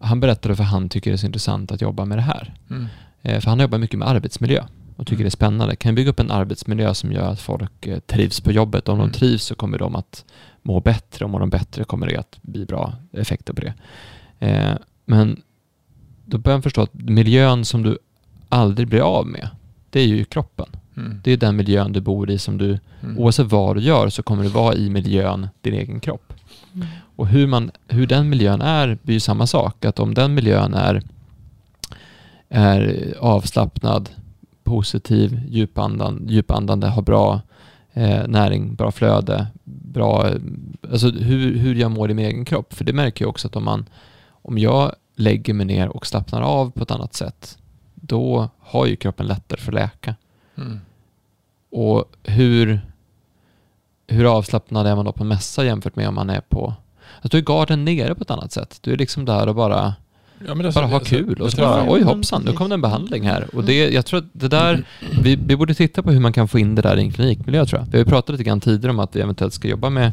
han 0.00 0.20
berättade 0.20 0.56
för 0.56 0.64
han 0.64 0.88
tycker 0.88 1.10
det 1.10 1.14
är 1.14 1.18
så 1.18 1.26
intressant 1.26 1.72
att 1.72 1.80
jobba 1.80 2.04
med 2.04 2.18
det 2.18 2.22
här. 2.22 2.54
Mm. 2.70 2.86
Eh, 3.22 3.40
för 3.40 3.50
han 3.50 3.60
jobbar 3.60 3.78
mycket 3.78 3.98
med 3.98 4.08
arbetsmiljö 4.08 4.64
och 4.96 5.06
tycker 5.06 5.14
Mm. 5.16 5.24
det 5.24 5.28
är 5.28 5.30
spännande. 5.30 5.76
Kan 5.76 5.90
vi 5.94 5.96
bygga 5.96 6.10
upp 6.10 6.20
en 6.20 6.30
arbetsmiljö 6.30 6.94
som 6.94 7.12
gör 7.12 7.28
att 7.32 7.40
folk 7.40 7.86
eh, 7.86 7.98
trivs 7.98 8.40
på 8.40 8.52
jobbet? 8.52 8.88
Om 8.88 8.98
Mm. 8.98 9.10
de 9.10 9.18
trivs 9.18 9.44
så 9.44 9.54
kommer 9.54 9.78
de 9.78 9.96
att 9.96 10.24
må 10.62 10.80
bättre. 10.80 11.24
Om 11.24 11.32
de 11.32 11.50
bättre 11.50 11.84
kommer 11.84 12.06
det 12.06 12.16
att 12.16 12.38
bli 12.42 12.66
bra 12.66 12.92
effekter 13.12 13.52
på 13.54 13.60
det. 13.60 13.74
Eh, 14.38 14.74
men 15.04 15.42
då 16.24 16.38
börjar 16.38 16.54
han 16.54 16.62
förstå 16.62 16.80
att 16.82 16.94
miljön 16.94 17.64
som 17.64 17.82
du 17.82 17.98
aldrig 18.48 18.88
blir 18.88 19.00
av 19.00 19.26
med, 19.26 19.48
det 19.90 20.00
är 20.00 20.06
ju 20.06 20.24
kroppen. 20.24 20.66
Mm. 20.96 21.20
Det 21.24 21.32
är 21.32 21.36
den 21.36 21.56
miljön 21.56 21.92
du 21.92 22.00
bor 22.00 22.30
i 22.30 22.38
som 22.38 22.58
du, 22.58 22.78
Mm. 23.02 23.18
oavsett 23.18 23.52
vad 23.52 23.76
du 23.76 23.82
gör 23.82 24.08
så 24.08 24.22
kommer 24.22 24.42
du 24.42 24.48
vara 24.48 24.74
i 24.74 24.90
miljön, 24.90 25.48
din 25.60 25.74
egen 25.74 26.00
kropp. 26.00 26.32
Och 27.16 27.26
hur, 27.26 27.46
man, 27.46 27.70
hur 27.88 28.06
den 28.06 28.28
miljön 28.28 28.60
är 28.62 28.98
blir 29.02 29.14
ju 29.14 29.20
samma 29.20 29.46
sak. 29.46 29.84
Att 29.84 29.98
om 29.98 30.14
den 30.14 30.34
miljön 30.34 30.74
är, 30.74 31.02
är 32.48 33.14
avslappnad, 33.20 34.10
positiv, 34.64 35.40
djupandan, 35.48 36.26
djupandande, 36.28 36.86
har 36.86 37.02
bra 37.02 37.40
eh, 37.92 38.28
näring, 38.28 38.74
bra 38.74 38.90
flöde, 38.90 39.46
bra... 39.64 40.30
Alltså 40.90 41.10
hur, 41.10 41.56
hur 41.58 41.74
jag 41.74 41.90
mår 41.90 42.10
i 42.10 42.14
min 42.14 42.26
egen 42.26 42.44
kropp. 42.44 42.74
För 42.74 42.84
det 42.84 42.92
märker 42.92 43.24
jag 43.24 43.30
också 43.30 43.48
att 43.48 43.56
om, 43.56 43.64
man, 43.64 43.86
om 44.30 44.58
jag 44.58 44.92
lägger 45.16 45.54
mig 45.54 45.66
ner 45.66 45.88
och 45.88 46.06
slappnar 46.06 46.42
av 46.42 46.70
på 46.70 46.82
ett 46.82 46.90
annat 46.90 47.14
sätt, 47.14 47.58
då 47.94 48.48
har 48.58 48.86
ju 48.86 48.96
kroppen 48.96 49.26
lättare 49.26 49.60
för 49.60 49.72
att 49.72 49.74
läka. 49.74 50.14
Mm. 50.56 50.80
Och 51.70 52.04
hur, 52.24 52.80
hur 54.06 54.36
avslappnad 54.36 54.86
är 54.86 54.96
man 54.96 55.04
då 55.04 55.12
på 55.12 55.22
en 55.22 55.28
mässa 55.28 55.64
jämfört 55.64 55.96
med 55.96 56.08
om 56.08 56.14
man 56.14 56.30
är 56.30 56.40
på... 56.40 56.74
Att 57.20 57.30
du 57.30 57.38
är 57.38 57.42
garden 57.42 57.84
nere 57.84 58.14
på 58.14 58.22
ett 58.22 58.30
annat 58.30 58.52
sätt. 58.52 58.78
Du 58.80 58.92
är 58.92 58.96
liksom 58.96 59.24
där 59.24 59.46
och 59.46 59.54
bara, 59.54 59.94
Ja, 60.46 60.50
alltså, 60.52 60.80
bara 60.80 60.86
ha 60.86 60.94
alltså, 60.98 61.14
kul. 61.16 61.40
Och 61.42 61.50
så 61.50 61.56
bara, 61.56 61.84
oj 61.88 62.02
hoppsan, 62.02 62.42
nu 62.44 62.52
kom 62.52 62.68
det 62.68 62.74
en 62.74 62.80
behandling 62.80 63.26
här. 63.26 63.54
Och 63.56 63.64
det, 63.64 63.88
jag 63.92 64.06
tror 64.06 64.18
att 64.18 64.24
det 64.32 64.48
där, 64.48 64.84
vi, 65.22 65.36
vi 65.36 65.56
borde 65.56 65.74
titta 65.74 66.02
på 66.02 66.10
hur 66.10 66.20
man 66.20 66.32
kan 66.32 66.48
få 66.48 66.58
in 66.58 66.74
det 66.74 66.82
där 66.82 66.96
i 66.96 67.00
en 67.00 67.12
klinikmiljö 67.12 67.66
tror 67.66 67.80
jag. 67.80 67.86
Vi 67.86 67.98
har 67.98 68.04
ju 68.04 68.10
pratat 68.10 68.30
lite 68.30 68.44
grann 68.44 68.60
tidigare 68.60 68.90
om 68.90 68.98
att 68.98 69.16
vi 69.16 69.20
eventuellt 69.20 69.54
ska 69.54 69.68
jobba 69.68 69.90
med, 69.90 70.12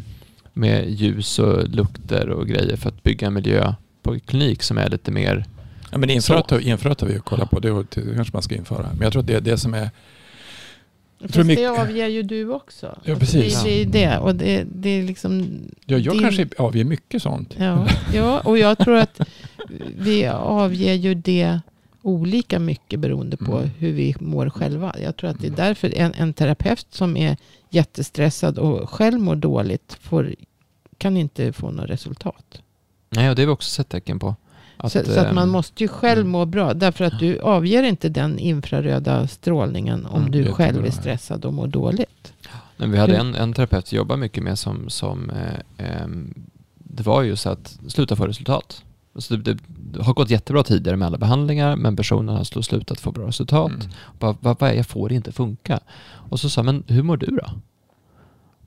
med 0.53 0.89
ljus 0.89 1.39
och 1.39 1.69
lukter 1.69 2.29
och 2.29 2.47
grejer 2.47 2.77
för 2.77 2.89
att 2.89 3.03
bygga 3.03 3.27
en 3.27 3.34
miljö 3.34 3.73
på 4.03 4.19
klinik 4.19 4.63
som 4.63 4.77
är 4.77 4.89
lite 4.89 5.12
mer... 5.12 5.45
Ja, 5.91 5.97
men 5.97 6.10
införat, 6.10 6.51
har- 6.51 6.60
införat 6.60 7.01
har 7.01 7.08
vi 7.08 7.13
ju 7.13 7.19
kollat 7.19 7.49
på. 7.51 7.60
Det, 7.60 7.86
kanske 8.15 8.34
man 8.34 8.41
ska 8.41 8.56
införa. 8.56 8.88
Men 8.91 9.01
jag 9.01 9.12
tror 9.12 9.19
att 9.21 9.27
det 9.27 9.39
det 9.39 9.58
som 9.58 9.73
är... 9.73 9.89
Fast 11.23 11.33
tror 11.33 11.43
det 11.43 11.47
mycket- 11.47 11.79
avger 11.79 12.07
ju 12.07 12.23
du 12.23 12.49
också. 12.49 12.88
Alltså, 12.88 13.09
Ja, 13.12 13.15
precis. 13.15 13.63
Det, 13.63 13.69
det 13.86 14.03
är 14.03 14.09
det. 14.12 14.17
Och 14.19 14.36
det, 14.36 14.63
det 14.75 14.89
är 14.89 15.03
liksom... 15.03 15.47
Ja, 15.86 15.97
jag 15.97 16.13
din- 16.15 16.21
kanske 16.23 16.47
avger 16.57 16.83
mycket 16.83 17.21
sånt. 17.21 17.55
Ja, 17.59 17.88
ja, 18.13 18.39
och 18.39 18.57
jag 18.57 18.77
tror 18.77 18.95
att 18.97 19.19
vi 19.97 20.27
avger 20.27 20.93
ju 20.93 21.13
det 21.15 21.59
olika 22.01 22.59
mycket 22.59 22.99
beroende 22.99 23.38
på 23.38 23.57
Mm. 23.57 23.69
hur 23.77 23.91
vi 23.93 24.15
mår 24.19 24.49
själva. 24.49 24.95
Jag 25.03 25.15
tror 25.17 25.29
att 25.29 25.39
det 25.39 25.47
är 25.47 25.51
därför 25.51 25.97
en, 25.97 26.13
en 26.13 26.33
terapeut 26.33 26.88
som 26.89 27.17
är 27.17 27.38
jättestressad 27.69 28.57
och 28.57 28.89
själv 28.89 29.19
mår 29.19 29.36
dåligt 29.36 29.97
får, 30.01 30.36
kan 30.97 31.17
inte 31.17 31.53
få 31.53 31.71
något 31.71 31.89
resultat. 31.89 32.62
Nej, 33.09 33.29
och 33.29 33.36
det 33.36 33.41
har 33.41 33.47
vi 33.47 33.53
också 33.53 33.69
sett 33.69 33.89
tecken 33.89 34.19
på. 34.19 34.36
Så, 34.81 34.89
så 34.89 35.19
att 35.19 35.33
man 35.33 35.43
ehm, 35.43 35.49
måste 35.49 35.83
ju 35.83 35.88
själv 35.88 36.19
mm. 36.19 36.31
må 36.31 36.45
bra. 36.45 36.73
Därför 36.73 37.05
att 37.05 37.19
du 37.19 37.39
avger 37.39 37.83
inte 37.83 38.09
den 38.09 38.39
infraröda 38.39 39.27
strålningen 39.27 40.05
om 40.05 40.19
Mm, 40.19 40.31
du 40.31 40.51
själv 40.51 40.86
är 40.86 40.91
stressad 40.91 41.45
och 41.45 41.53
mår 41.53 41.67
dåligt. 41.67 42.33
Men 42.77 42.91
vi 42.91 42.97
hade 42.97 43.17
en, 43.17 43.36
en 43.36 43.53
terapeut 43.53 43.93
vi 43.93 43.97
jobbar 43.97 44.17
mycket 44.17 44.43
med 44.43 44.59
som, 44.59 44.89
som 44.89 45.29
eh, 45.29 45.59
ehm, 45.77 46.33
det 46.75 47.03
var 47.03 47.21
ju 47.21 47.36
så 47.36 47.49
att 47.49 47.79
sluta 47.88 48.15
få 48.15 48.27
resultat. 48.27 48.83
Alltså 49.15 49.38
det, 49.38 49.57
det 49.67 50.03
har 50.03 50.13
gått 50.13 50.29
jättebra 50.29 50.63
tidigare 50.63 50.97
med 50.97 51.05
alla 51.05 51.17
behandlingar 51.17 51.75
men 51.75 51.95
personen 51.95 52.36
har 52.36 52.43
slu- 52.43 52.62
slutat 52.62 52.99
få 52.99 53.12
bra 53.12 53.27
resultat. 53.27 53.71
Mm. 53.71 53.88
Bara, 54.19 54.36
vad, 54.41 54.59
vad 54.59 54.69
är 54.69 54.73
jag 54.73 54.88
får 54.88 55.12
inte 55.12 55.31
funka? 55.31 55.79
Och 56.29 56.39
så 56.39 56.49
sa 56.49 56.63
men 56.63 56.83
hur 56.88 57.03
mår 57.03 57.17
du 57.17 57.25
då? 57.25 57.49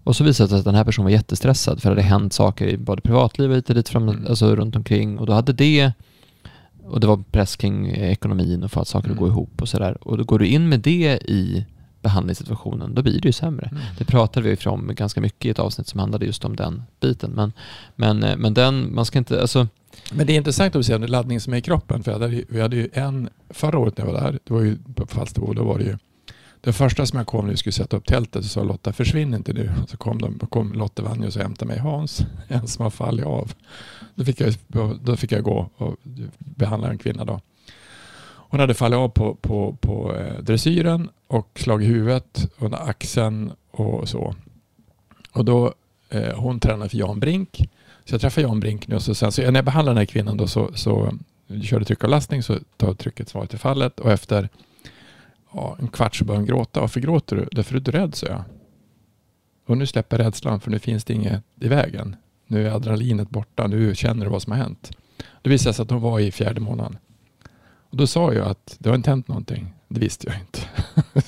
Och 0.06 0.16
så 0.16 0.24
visade 0.24 0.46
det 0.46 0.48
sig 0.50 0.58
att 0.58 0.64
den 0.64 0.74
här 0.74 0.84
personen 0.84 1.04
var 1.04 1.10
jättestressad 1.10 1.82
för 1.82 1.90
det 1.90 1.94
hade 2.02 2.08
hänt 2.08 2.32
saker 2.32 2.66
i 2.66 2.76
både 2.76 3.02
privatliv 3.02 3.50
och 3.50 3.74
dit 3.74 3.88
fram, 3.88 4.08
Mm. 4.08 4.26
alltså 4.28 4.56
runt 4.56 4.76
omkring. 4.76 5.18
Och 5.18 5.26
då 5.26 5.32
hade 5.32 5.52
det, 5.52 5.92
och 6.84 7.00
det 7.00 7.06
var 7.06 7.16
press 7.30 7.56
kring 7.56 7.90
ekonomin 7.90 8.62
och 8.62 8.70
få 8.70 8.80
att 8.80 8.88
saker 8.88 9.08
att 9.10 9.16
Mm. 9.16 9.20
gå 9.24 9.28
ihop 9.28 9.62
och 9.62 9.68
sådär. 9.68 9.98
Och 10.08 10.18
då 10.18 10.24
går 10.24 10.38
du 10.38 10.46
in 10.46 10.68
med 10.68 10.80
det 10.80 11.18
i 11.24 11.64
behandlingssituationen, 12.02 12.94
då 12.94 13.02
blir 13.02 13.20
det 13.20 13.28
ju 13.28 13.32
sämre. 13.32 13.68
Mm. 13.72 13.82
Det 13.98 14.04
pratade 14.04 14.48
vi 14.48 14.56
om 14.70 14.90
ganska 14.94 15.20
mycket 15.20 15.46
i 15.46 15.50
ett 15.50 15.58
avsnitt 15.58 15.88
som 15.88 16.00
handlade 16.00 16.26
just 16.26 16.44
om 16.44 16.56
den 16.56 16.82
biten. 17.00 17.30
Men, 17.30 17.52
men, 17.96 18.22
eh, 18.22 18.36
men 18.36 18.54
den, 18.54 18.94
man 18.94 19.04
ska 19.04 19.18
inte, 19.18 19.40
alltså, 19.40 19.68
Men 20.12 20.26
det 20.26 20.32
är 20.32 20.36
intressant 20.36 20.76
att 20.76 20.86
se 20.86 20.98
den 20.98 21.10
laddning 21.10 21.40
som 21.40 21.52
är 21.52 21.56
i 21.56 21.62
kroppen. 21.62 22.02
För 22.02 22.12
hade, 22.12 22.42
vi 22.48 22.60
hade 22.60 22.76
ju 22.76 22.88
en, 22.92 23.28
förra 23.50 23.78
året 23.78 23.98
när 23.98 24.06
jag 24.06 24.12
var 24.12 24.20
där, 24.20 24.38
det 24.44 24.54
var 24.54 24.62
ju 24.62 24.76
på 24.94 25.06
Falsterbo, 25.06 25.52
då 25.52 25.64
var 25.64 25.78
det 25.78 25.84
ju 25.84 25.96
det 26.60 26.72
första 26.72 27.06
som 27.06 27.18
jag 27.18 27.26
kom 27.26 27.44
när 27.44 27.50
vi 27.50 27.56
skulle 27.56 27.72
sätta 27.72 27.96
upp 27.96 28.06
tältet 28.06 28.44
så 28.44 28.48
sa 28.48 28.62
Lotta 28.62 28.92
försvinn 28.92 29.34
inte 29.34 29.52
nu. 29.52 29.72
Så 29.88 29.96
kom, 29.96 30.22
de, 30.22 30.38
kom 30.38 30.72
Lotte 30.72 31.02
Vanja 31.02 31.26
och 31.26 31.34
hämtade 31.34 31.68
mig 31.68 31.78
Hans, 31.78 32.26
en 32.48 32.66
som 32.66 32.82
har 32.82 32.90
fallit 32.90 33.26
av. 33.26 33.52
Då 34.14 34.24
fick 34.24 34.40
jag, 34.40 34.54
då 35.02 35.16
fick 35.16 35.32
jag 35.32 35.42
gå 35.42 35.70
och 35.76 35.96
behandla 36.38 36.90
en 36.90 36.98
kvinna 36.98 37.24
då. 37.24 37.40
Hon 38.48 38.60
hade 38.60 38.74
fallit 38.74 38.96
av 38.96 39.08
på, 39.08 39.34
på, 39.34 39.76
på 39.80 40.14
eh, 40.14 40.42
dressyren 40.42 41.08
och 41.26 41.50
slagit 41.54 41.88
huvudet 41.88 42.52
under 42.58 42.88
axeln 42.88 43.52
och 43.70 44.08
så. 44.08 44.34
Och 45.32 45.44
då, 45.44 45.74
eh, 46.10 46.34
hon 46.36 46.60
tränade 46.60 46.88
för 46.88 46.96
Jan 46.96 47.20
Brink. 47.20 47.56
Så 48.04 48.14
jag 48.14 48.20
träffade 48.20 48.46
Jan 48.46 48.60
Brink 48.60 48.88
nu 48.88 48.94
och 48.96 49.02
så, 49.02 49.14
sen, 49.14 49.32
så 49.32 49.42
när 49.42 49.54
jag 49.54 49.64
behandlade 49.64 49.94
den 49.94 49.98
här 49.98 50.04
kvinnan 50.04 50.36
då 50.36 50.46
så, 50.46 50.70
så 50.74 51.12
körde 51.62 51.84
tryckavlastning 51.84 52.42
så 52.42 52.58
tar 52.76 52.94
trycket 52.94 53.28
svaret 53.28 53.54
i 53.54 53.58
fallet 53.58 54.00
och 54.00 54.12
efter 54.12 54.48
ja, 55.56 55.76
en 55.80 55.88
kvart 55.88 56.16
så 56.16 56.24
började 56.24 56.40
hon 56.40 56.46
gråta. 56.46 56.80
Varför 56.80 57.00
gråter 57.00 57.36
du? 57.36 57.48
Därför 57.52 57.76
är 57.76 57.80
du 57.80 57.90
rädd, 57.90 58.14
sa 58.14 58.26
jag. 58.26 58.44
Och 59.66 59.78
nu 59.78 59.86
släpper 59.86 60.18
rädslan 60.18 60.60
för 60.60 60.70
nu 60.70 60.78
finns 60.78 61.04
det 61.04 61.14
inget 61.14 61.42
i 61.60 61.68
vägen. 61.68 62.16
Nu 62.46 62.66
är 62.66 62.70
adrenalinet 62.70 63.30
borta. 63.30 63.66
Nu 63.66 63.94
känner 63.94 64.24
du 64.24 64.30
vad 64.30 64.42
som 64.42 64.52
har 64.52 64.58
hänt. 64.58 64.90
Det 65.42 65.50
visade 65.50 65.74
sig 65.74 65.82
att 65.82 65.90
hon 65.90 66.00
var 66.00 66.20
i 66.20 66.32
fjärde 66.32 66.60
månaden. 66.60 66.98
Och 67.90 67.96
då 67.96 68.06
sa 68.06 68.32
jag 68.32 68.48
att 68.48 68.76
det 68.78 68.88
har 68.88 68.96
inte 68.96 69.10
hänt 69.10 69.28
någonting. 69.28 69.74
Det 69.88 70.00
visste 70.00 70.26
jag 70.26 70.40
inte. 70.40 70.60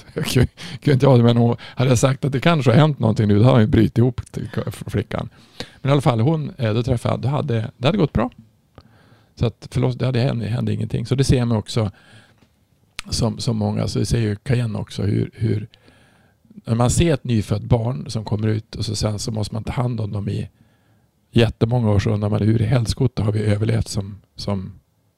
jag 0.15 0.27
kunde 0.27 0.49
kunde 0.83 0.93
inte 0.93 1.07
jag 1.07 1.19
det, 1.19 1.25
men 1.25 1.37
hon 1.37 1.57
hade 1.61 1.91
jag 1.91 1.99
sagt 1.99 2.25
att 2.25 2.33
det 2.33 2.41
kanske 2.41 2.71
har 2.71 2.79
hänt 2.79 2.99
någonting 2.99 3.29
nu, 3.29 3.39
då 3.39 3.45
hade 3.45 3.55
hon 3.55 3.61
ju 3.61 3.67
brutit 3.67 3.99
ihop 3.99 4.21
flickan. 4.87 5.29
Men 5.81 5.91
i 5.91 5.93
alla 5.93 6.01
fall, 6.01 6.21
hon, 6.21 6.53
eh, 6.59 6.75
då 6.75 6.83
träffade 6.83 7.15
jag, 7.15 7.21
det 7.21 7.29
hade, 7.29 7.71
det 7.77 7.89
hade 7.89 7.99
gått 7.99 8.13
bra. 8.13 8.31
Så 9.35 9.47
att 9.47 9.69
förlåt, 9.71 9.99
det 9.99 10.07
hade 10.07 10.21
hände, 10.21 10.47
hände 10.47 10.73
ingenting. 10.73 11.07
Så 11.07 11.15
det 11.15 11.25
ser 11.25 11.45
man 11.45 11.57
också 11.57 11.91
som, 13.11 13.39
som 13.39 13.57
många, 13.57 13.89
så 13.89 13.99
vi 13.99 14.07
ser 14.07 14.21
ju 14.21 14.37
Cayenne 14.37 14.79
också 14.79 15.03
hur, 15.03 15.31
hur 15.35 15.69
när 16.65 16.75
man 16.75 16.91
ser 16.91 17.15
ett 17.15 17.25
nyfött 17.25 17.63
barn 17.63 18.11
som 18.11 18.25
kommer 18.25 18.49
ut 18.49 18.75
och 18.75 18.85
så 18.85 18.97
sen 18.97 19.19
så 19.19 19.33
måste 19.33 19.55
man 19.55 19.65
ta 19.65 19.73
hand 19.73 20.01
om 20.01 20.13
dem 20.13 20.29
i 20.29 20.51
jättemånga 21.31 21.91
år 21.91 21.99
så 21.99 22.11
undrar 22.11 22.29
man 22.29 22.43
hur 22.43 22.63
i 22.63 22.65
helskotta 22.65 23.23
har 23.23 23.33
vi 23.33 23.41
överlevt 23.41 23.89
som, 23.89 24.21
som, 24.37 24.73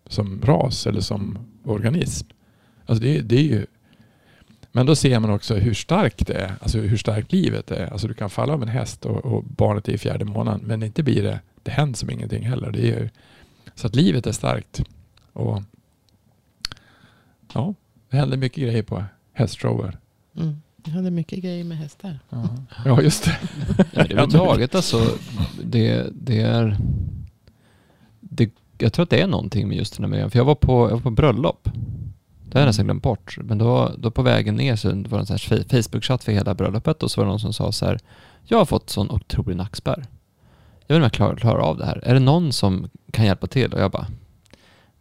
som 0.07 0.43
ras 0.43 0.87
eller 0.87 1.01
som 1.01 1.39
organism. 1.65 2.29
Alltså 2.87 3.05
det, 3.05 3.21
det 3.21 3.37
är 3.37 3.43
ju 3.43 3.67
Men 4.73 4.87
då 4.87 4.95
ser 4.95 5.21
man 5.21 5.31
också 5.31 5.55
hur 5.55 5.75
starkt 5.75 6.27
det 6.27 6.35
är, 6.35 6.55
alltså 6.61 6.79
hur 6.79 6.97
starkt 6.97 7.33
livet 7.33 7.71
är. 7.71 7.93
Alltså 7.93 8.09
du 8.09 8.15
kan 8.15 8.31
falla 8.31 8.53
av 8.53 8.63
en 8.63 8.69
häst 8.69 9.07
och, 9.07 9.17
och 9.17 9.45
barnet 9.45 9.89
är 9.89 9.93
i 9.93 9.99
fjärde 9.99 10.25
månaden, 10.25 10.61
men 10.65 10.83
inte 10.83 11.03
blir 11.03 11.23
det, 11.23 11.41
det 11.63 11.71
händer 11.71 11.99
som 11.99 12.11
ingenting 12.11 12.47
heller. 12.47 12.71
Det 12.71 12.91
är, 12.91 13.11
så 13.75 13.87
att 13.87 13.95
livet 13.95 14.27
är 14.27 14.33
starkt. 14.33 14.83
Och 15.33 15.63
ja, 17.55 17.75
det 18.11 18.17
händer 18.17 18.37
mycket 18.37 18.63
grejer 18.63 18.83
på 18.83 19.05
hästshower. 19.33 19.99
Mm. 20.37 20.61
Jag 20.85 20.93
hade 20.93 21.11
mycket 21.11 21.39
grejer 21.39 21.65
med 21.65 21.79
hästar. 21.79 22.19
Ja, 22.31 22.49
ja 22.85 23.03
just 23.03 23.25
det. 23.25 23.39
Ja, 23.93 24.03
överhuvudtaget 24.03 24.75
alltså, 24.75 25.07
det, 25.65 26.07
det 26.13 26.41
är... 26.41 26.77
Det, 28.21 28.51
jag 28.79 28.93
tror 28.93 29.03
att 29.03 29.11
det 29.11 29.21
är 29.21 29.27
någonting 29.27 29.69
med 29.69 29.77
just 29.77 29.97
den 29.97 30.05
här 30.05 30.11
miljön. 30.11 30.31
För 30.31 30.39
jag 30.39 30.45
var 30.45 30.55
på, 30.55 30.89
jag 30.91 30.95
var 30.95 31.01
på 31.01 31.11
bröllop. 31.11 31.69
Det 32.49 32.59
har 32.59 32.61
jag 32.61 32.67
nästan 32.67 32.85
glömt 32.85 33.03
bort. 33.03 33.39
Men 33.43 33.59
då, 33.59 33.93
då 33.99 34.11
på 34.11 34.23
vägen 34.23 34.57
ner 34.57 34.77
så 34.77 34.89
var 34.89 34.95
det 34.95 35.19
en 35.19 35.27
sån 35.27 35.37
här 35.37 35.63
Facebook-chatt 35.63 36.25
för 36.25 36.33
hela 36.33 36.55
bröllopet 36.55 37.03
och 37.03 37.11
så 37.11 37.21
var 37.21 37.27
det 37.27 37.31
någon 37.31 37.41
som 37.41 37.53
sa 37.53 37.73
så 37.73 37.87
här. 37.87 37.99
Jag 38.45 38.59
har 38.59 38.65
fått 38.65 38.91
sån 38.91 39.11
otrolig 39.11 39.57
nackspärr. 39.57 40.07
Jag 40.87 40.97
vet 40.97 40.97
inte 40.97 40.97
om 40.97 41.03
jag 41.03 41.13
klarar, 41.13 41.37
klarar 41.37 41.61
av 41.61 41.79
det 41.79 41.87
här. 41.87 42.01
Är 42.05 42.15
det 42.15 42.21
någon 42.21 42.53
som 42.53 42.91
kan 43.11 43.25
hjälpa 43.25 43.47
till? 43.47 43.73
Och 43.73 43.81
jag 43.81 43.91
bara, 43.91 44.07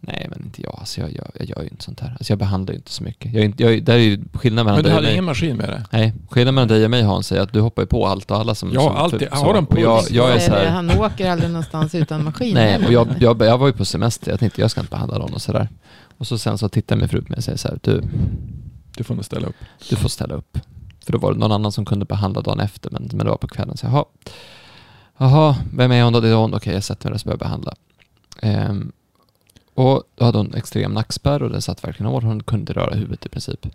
Nej, 0.02 0.28
men 0.30 0.42
inte 0.46 0.62
jag. 0.62 0.76
Alltså 0.80 1.02
jag, 1.02 1.12
jag, 1.16 1.28
jag 1.34 1.48
gör 1.50 1.62
ju 1.62 1.68
inte 1.70 1.84
sånt 1.84 2.00
här. 2.00 2.10
Alltså 2.10 2.32
jag 2.32 2.40
behandlar 2.40 2.74
ju 2.74 2.78
inte 2.78 2.92
så 2.92 3.04
mycket. 3.04 3.34
Jag, 3.34 3.54
jag, 3.58 3.84
där 3.84 3.94
är 3.94 3.98
ju 3.98 4.20
skillnaden 4.34 4.66
mellan 4.66 4.76
Men 4.78 4.84
du 4.84 4.90
dig 4.90 4.92
hade 4.96 5.06
mig. 5.06 5.14
ingen 5.14 5.26
maskin 5.26 5.58
med 5.58 5.70
det? 5.70 5.84
Nej, 5.92 6.14
skillnaden 6.30 6.56
mellan 6.56 6.68
dig 6.68 6.86
och 6.86 6.92
mig 6.92 7.02
Hans 7.04 7.32
är 7.32 7.42
att 7.42 7.54
du 7.54 7.60
hoppar 7.62 7.82
ju 7.82 7.86
på 7.86 8.08
allt 8.08 8.32
och 8.32 8.38
alla 8.38 8.56
som... 8.56 8.72
Ja, 8.74 8.82
som, 8.82 8.96
alltid. 8.96 9.30
så. 9.30 9.36
Har 9.36 9.54
de 9.54 9.66
Och 9.66 9.80
jag, 9.80 10.00
puls? 10.00 10.12
jag 10.12 10.32
är 10.36 10.40
så 10.40 10.52
här, 10.52 10.70
Han 10.70 10.92
åker 10.92 11.30
aldrig 11.32 11.50
någonstans 11.50 11.96
utan 11.96 12.24
maskin. 12.24 12.54
Nej, 12.54 12.86
och 12.86 12.92
jag, 12.94 13.08
jag, 13.20 13.42
jag 13.42 13.58
var 13.58 13.68
ju 13.68 13.74
på 13.74 13.86
semester. 13.86 14.32
Jag 14.32 14.40
tänkte 14.40 14.62
jag 14.62 14.72
ska 14.72 14.82
inte 14.82 14.92
behandla 14.92 15.18
någon 15.18 15.34
och 15.34 15.42
sådär. 15.42 15.70
Och 16.18 16.28
så 16.28 16.38
sen 16.38 16.58
så 16.58 16.70
tittar 16.70 16.96
min 16.96 17.10
fru 17.10 17.22
på 17.22 17.30
mig 17.32 17.38
och 17.38 17.44
säger 17.44 17.58
så 17.58 17.68
här, 17.68 17.80
du, 17.84 18.02
Du 18.98 19.04
får 19.04 19.16
nog 19.16 19.26
ställa 19.26 19.48
upp. 19.48 19.56
du 19.90 19.96
får 19.96 20.10
ställa 20.10 20.36
upp. 20.36 20.58
För 21.06 21.12
då 21.12 21.18
var 21.20 21.34
det 21.34 21.40
någon 21.40 21.52
annan 21.52 21.72
som 21.72 21.86
kunde 21.86 22.06
behandla 22.06 22.42
dagen 22.42 22.60
efter, 22.60 22.90
men, 22.92 23.04
men 23.12 23.18
det 23.26 23.30
var 23.30 23.38
på 23.38 23.48
kvällen. 23.48 23.78
Så 23.78 23.86
jaha, 23.86 24.06
jaha, 25.18 25.56
vem 25.74 25.92
är 25.92 26.04
hon 26.04 26.14
då? 26.14 26.20
Det 26.20 26.30
är 26.30 26.36
hon. 26.36 26.54
Okej, 26.54 26.74
jag 26.74 26.84
sätter 26.84 27.06
mig 27.06 27.10
där 27.12 27.16
och 27.16 27.22
så 27.22 27.26
börjar 27.26 27.34
jag 27.34 27.40
behandla. 27.40 27.74
Ehm, 28.42 28.92
och 29.80 30.04
då 30.16 30.26
hade 30.26 30.38
hon 30.38 30.54
extrem 30.54 30.94
nackspärr 30.94 31.44
och 31.44 31.50
det 31.50 31.62
satt 31.62 31.84
verkligen 31.84 32.12
hårt. 32.12 32.24
Hon 32.24 32.44
kunde 32.44 32.74
röra 32.74 32.96
huvudet 32.96 33.26
i 33.26 33.30
princip. 33.30 33.68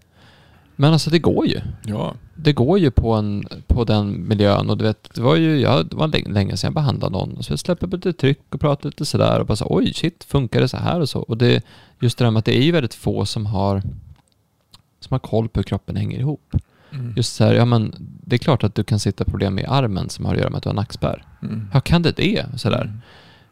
Men 0.77 0.93
alltså 0.93 1.11
det 1.11 1.19
går 1.19 1.47
ju. 1.47 1.61
Ja. 1.87 2.15
Det 2.35 2.53
går 2.53 2.79
ju 2.79 2.91
på, 2.91 3.13
en, 3.13 3.49
på 3.67 3.85
den 3.85 4.29
miljön 4.29 4.71
och 4.71 4.79
du 4.79 4.85
vet, 4.85 5.15
det 5.15 5.21
var 5.21 5.37
ju, 5.37 5.61
jag, 5.61 5.87
det 5.87 5.97
var 5.97 6.29
länge, 6.33 6.57
sedan 6.57 6.69
jag 6.69 6.75
behandlade 6.75 7.13
någon. 7.13 7.43
Så 7.43 7.53
jag 7.53 7.59
släpper 7.59 7.87
på 7.87 7.97
lite 7.97 8.13
tryck 8.13 8.41
och 8.51 8.61
pratar 8.61 8.89
lite 8.89 9.05
sådär 9.05 9.41
och 9.41 9.47
bara 9.47 9.57
så 9.57 9.67
oj 9.71 9.95
shit, 9.95 10.25
funkar 10.25 10.61
det 10.61 10.69
så 10.69 10.77
här 10.77 11.01
och 11.01 11.09
så? 11.09 11.21
Och 11.21 11.37
det, 11.37 11.65
just 12.01 12.19
det 12.19 12.25
där 12.25 12.31
med 12.31 12.39
att 12.39 12.45
det 12.45 12.59
är 12.59 12.63
ju 12.63 12.73
väldigt 12.73 12.95
få 12.95 13.25
som 13.25 13.47
har, 13.47 13.83
som 15.01 15.15
har 15.15 15.19
koll 15.19 15.49
på 15.49 15.59
hur 15.61 15.65
kroppen 15.65 15.97
hänger 15.97 16.19
ihop. 16.19 16.55
Mm. 16.91 17.13
Just 17.17 17.35
så 17.35 17.45
här, 17.45 17.55
ja 17.55 17.65
men 17.65 17.95
det 17.99 18.37
är 18.37 18.39
klart 18.39 18.65
att 18.65 18.75
du 18.75 18.85
kan 18.85 18.99
sitta 18.99 19.25
problem 19.25 19.55
med 19.55 19.67
armen 19.69 20.09
som 20.09 20.25
har 20.25 20.35
att 20.35 20.41
göra 20.41 20.51
med 20.51 20.57
att 20.57 20.63
du 20.63 20.69
har 20.69 20.75
nackspärr. 20.75 21.25
Mm. 21.43 21.69
Hur 21.73 21.81
kan 21.81 22.03
det 22.03 22.17
det? 22.17 22.47
Sådär. 22.57 22.93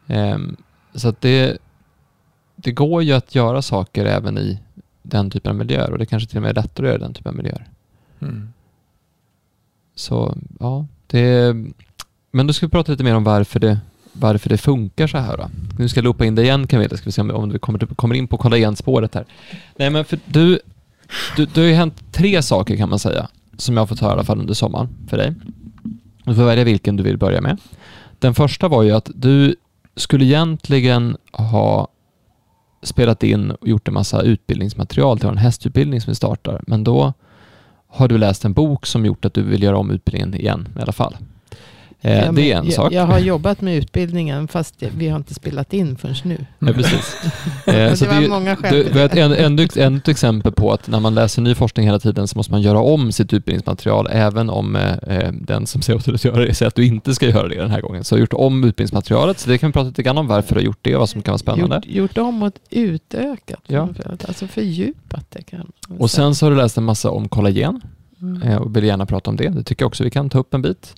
Mm. 0.07 0.35
Ehm, 0.35 0.57
så 0.95 1.09
att 1.09 1.21
det, 1.21 1.59
det 2.63 2.73
går 2.73 3.03
ju 3.03 3.13
att 3.13 3.35
göra 3.35 3.63
saker 3.63 4.05
även 4.05 4.39
i 4.39 4.59
den 5.03 5.31
typen 5.31 5.51
av 5.51 5.57
miljöer 5.57 5.91
och 5.91 5.99
det 5.99 6.07
kanske 6.07 6.29
till 6.29 6.39
och 6.39 6.43
med 6.43 6.51
är 6.51 6.63
lättare 6.63 6.87
att 6.87 6.93
göra 6.93 7.03
den 7.03 7.15
typen 7.15 7.31
av 7.31 7.37
miljöer. 7.37 7.69
Mm. 8.21 8.53
Så 9.95 10.37
ja, 10.61 10.87
det... 11.07 11.57
Men 12.31 12.47
då 12.47 12.53
ska 12.53 12.67
vi 12.67 12.71
prata 12.71 12.93
lite 12.93 13.05
mer 13.05 13.15
om 13.15 13.25
varför 13.25 13.61
det, 13.61 13.79
varför 14.13 14.49
det 14.49 14.59
funkar 14.59 15.07
så 15.07 15.19
här 15.19 15.37
då. 15.37 15.51
Nu 15.79 15.89
ska 15.89 15.99
jag 15.99 16.05
loopa 16.05 16.25
in 16.25 16.35
det 16.35 16.43
igen 16.43 16.67
Camilla, 16.67 16.97
ska 16.97 17.05
vi 17.05 17.13
se 17.13 17.21
om, 17.21 17.31
om 17.31 17.51
vi 17.51 17.59
kommer, 17.59 17.79
kommer 17.79 18.15
in 18.15 18.29
på 18.29 18.37
kolla 18.37 18.57
igen 18.57 18.77
spåret 18.77 19.15
här. 19.15 19.25
Nej 19.77 19.91
men 19.91 20.05
för 20.05 20.19
du, 20.27 20.61
du, 21.37 21.47
det 21.47 21.61
har 21.61 21.69
ju 21.69 21.75
hänt 21.75 22.13
tre 22.13 22.43
saker 22.43 22.77
kan 22.77 22.89
man 22.89 22.99
säga, 22.99 23.29
som 23.57 23.75
jag 23.75 23.83
har 23.83 23.87
fått 23.87 24.01
höra 24.01 24.11
i 24.11 24.13
alla 24.13 24.25
fall 24.25 24.39
under 24.39 24.55
sommaren 24.55 24.89
för 25.09 25.17
dig. 25.17 25.35
Du 26.25 26.35
får 26.35 26.45
välja 26.45 26.65
vilken 26.65 26.97
du 26.97 27.03
vill 27.03 27.19
börja 27.19 27.41
med. 27.41 27.59
Den 28.19 28.35
första 28.35 28.69
var 28.69 28.83
ju 28.83 28.91
att 28.91 29.11
du 29.15 29.57
skulle 29.97 30.25
egentligen 30.25 31.17
ha 31.33 31.89
spelat 32.83 33.23
in 33.23 33.51
och 33.51 33.69
gjort 33.69 33.89
en 33.89 33.95
massa 33.95 34.23
utbildningsmaterial 34.23 35.19
till 35.19 35.29
en 35.29 35.39
hästutbildning 35.39 36.01
som 36.01 36.11
vi 36.11 36.15
startar, 36.15 36.61
men 36.67 36.85
då 36.85 37.13
har 37.89 38.09
du 38.09 38.19
läst 38.19 38.45
en 38.45 38.53
bok 38.53 38.87
som 38.87 39.07
gjort 39.07 39.25
att 39.25 39.35
du 39.35 39.43
vill 39.43 39.63
göra 39.63 39.79
om 39.79 39.91
utbildningen 39.91 40.35
igen 40.35 40.69
i 40.79 40.83
alla 40.83 40.93
fall. 40.93 41.17
Eh, 42.05 42.25
Ja, 42.25 42.33
det 42.33 42.53
är 42.53 42.59
en 42.59 42.65
jag, 42.65 42.75
sak. 42.75 42.93
Jag 42.93 43.07
har 43.07 43.19
jobbat 43.19 43.61
med 43.61 43.77
utbildningen 43.77 44.49
fast 44.49 44.81
det- 44.81 44.91
vi 44.97 45.09
har 45.09 45.17
inte 45.17 45.35
spelat 45.35 45.73
in 45.73 45.97
förrän 45.97 46.15
nu. 46.25 46.47
Ja, 46.59 46.73
precis. 46.73 47.17
det 47.65 47.83
Eh, 47.83 47.95
så 47.95 48.07
var 48.07 48.21
ju- 48.21 48.29
många 48.29 48.57
skäl 48.57 48.93
har 48.93 49.01
ett, 49.05 49.13
det. 49.13 49.21
en, 49.21 49.33
ännu 49.33 49.65
ett 49.99 50.09
exempel 50.09 50.53
på 50.53 50.73
att 50.73 50.89
när 50.89 51.01
man 51.01 51.15
läser 51.15 51.43
ny 51.43 51.55
forskning 51.55 51.87
hela 51.87 51.99
tiden 51.99 52.29
så 52.29 52.39
måste 52.39 52.53
man 52.53 52.63
göra 52.63 52.79
om 52.81 53.13
sitt 53.13 53.33
utbildningsmaterial 53.33 54.09
även 54.11 54.51
om 54.51 54.77
eh, 54.77 54.93
eh, 54.93 55.33
den 55.33 55.67
som 55.67 55.83
ser 55.83 55.95
åt 55.97 56.05
dig 56.05 56.15
att 56.15 56.25
göra 56.25 56.45
det 56.45 56.55
säger 56.55 56.69
att 56.69 56.75
du 56.75 56.87
inte 56.87 57.15
ska 57.15 57.29
göra 57.29 57.49
det 57.49 57.55
den 57.57 57.71
här 57.71 57.81
gången. 57.81 58.05
Så 58.05 58.15
jag 58.15 58.19
har 58.19 58.21
gjort 58.21 58.33
om 58.33 58.65
utbildningsmaterialet, 58.65 59.39
så 59.39 59.51
det 59.51 59.59
kan 59.59 59.69
vi 59.69 59.73
prata 59.73 59.89
lite 59.89 60.03
grann 60.03 60.19
om 60.19 60.27
varför 60.27 60.55
du 60.55 60.61
har 60.61 60.65
gjort 60.67 60.79
det 60.83 60.95
och 60.95 61.01
vad 61.01 61.09
som 61.09 61.23
kan 61.23 61.33
vara 61.33 61.39
spännande. 61.39 61.77
Gjort, 61.77 61.87
gjort 62.17 62.19
om 62.19 62.43
och 62.43 62.53
utökat. 62.71 63.61
Ja. 63.67 63.89
Alltså 64.29 64.47
fördjupat 64.47 65.27
det 65.31 65.43
kan 65.43 65.73
Och 65.99 66.11
sen 66.11 66.35
så 66.35 66.47
har 66.47 66.51
du 66.51 66.57
läst 66.57 66.79
en 66.79 66.85
massa 66.85 67.11
om 67.11 67.29
kollagen 67.29 67.81
Mm. 68.23 68.59
och 68.59 68.77
vill 68.77 68.85
gärna 68.85 69.07
prata 69.07 69.31
om 69.31 69.37
det. 69.37 69.49
Det 69.49 69.63
tycker 69.63 69.83
jag 69.83 69.87
också 69.87 70.05
vi 70.05 70.11
kan 70.11 70.31
ta 70.31 70.39
upp 70.39 70.55
en 70.55 70.63
bit. 70.63 70.95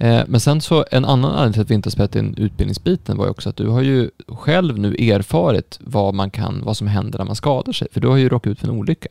Eh, 0.00 0.22
Men 0.26 0.40
sen 0.40 0.60
så 0.60 0.84
en 0.90 1.04
annan 1.04 1.30
anledning 1.30 1.52
till 1.52 1.62
att 1.62 1.70
vi 1.70 1.74
inte 1.74 1.86
har 1.86 1.90
spelat 1.92 2.16
in 2.16 2.34
utbildningsbiten 2.38 3.16
var 3.16 3.24
ju 3.24 3.30
också 3.30 3.48
att 3.48 3.56
du 3.56 3.68
har 3.68 3.82
ju 3.82 4.10
själv 4.28 4.78
nu 4.78 4.94
erfarit 4.94 5.78
vad 5.82 6.14
man 6.14 6.30
kan, 6.30 6.62
vad 6.64 6.76
som 6.76 6.86
händer 6.86 7.18
när 7.18 7.26
man 7.26 7.36
skadar 7.36 7.72
sig. 7.72 7.88
För 7.92 8.00
du 8.00 8.08
har 8.08 8.16
ju 8.16 8.28
råkat 8.28 8.50
ut 8.50 8.60
för 8.60 8.66
en 8.66 8.74
olycka. 8.74 9.08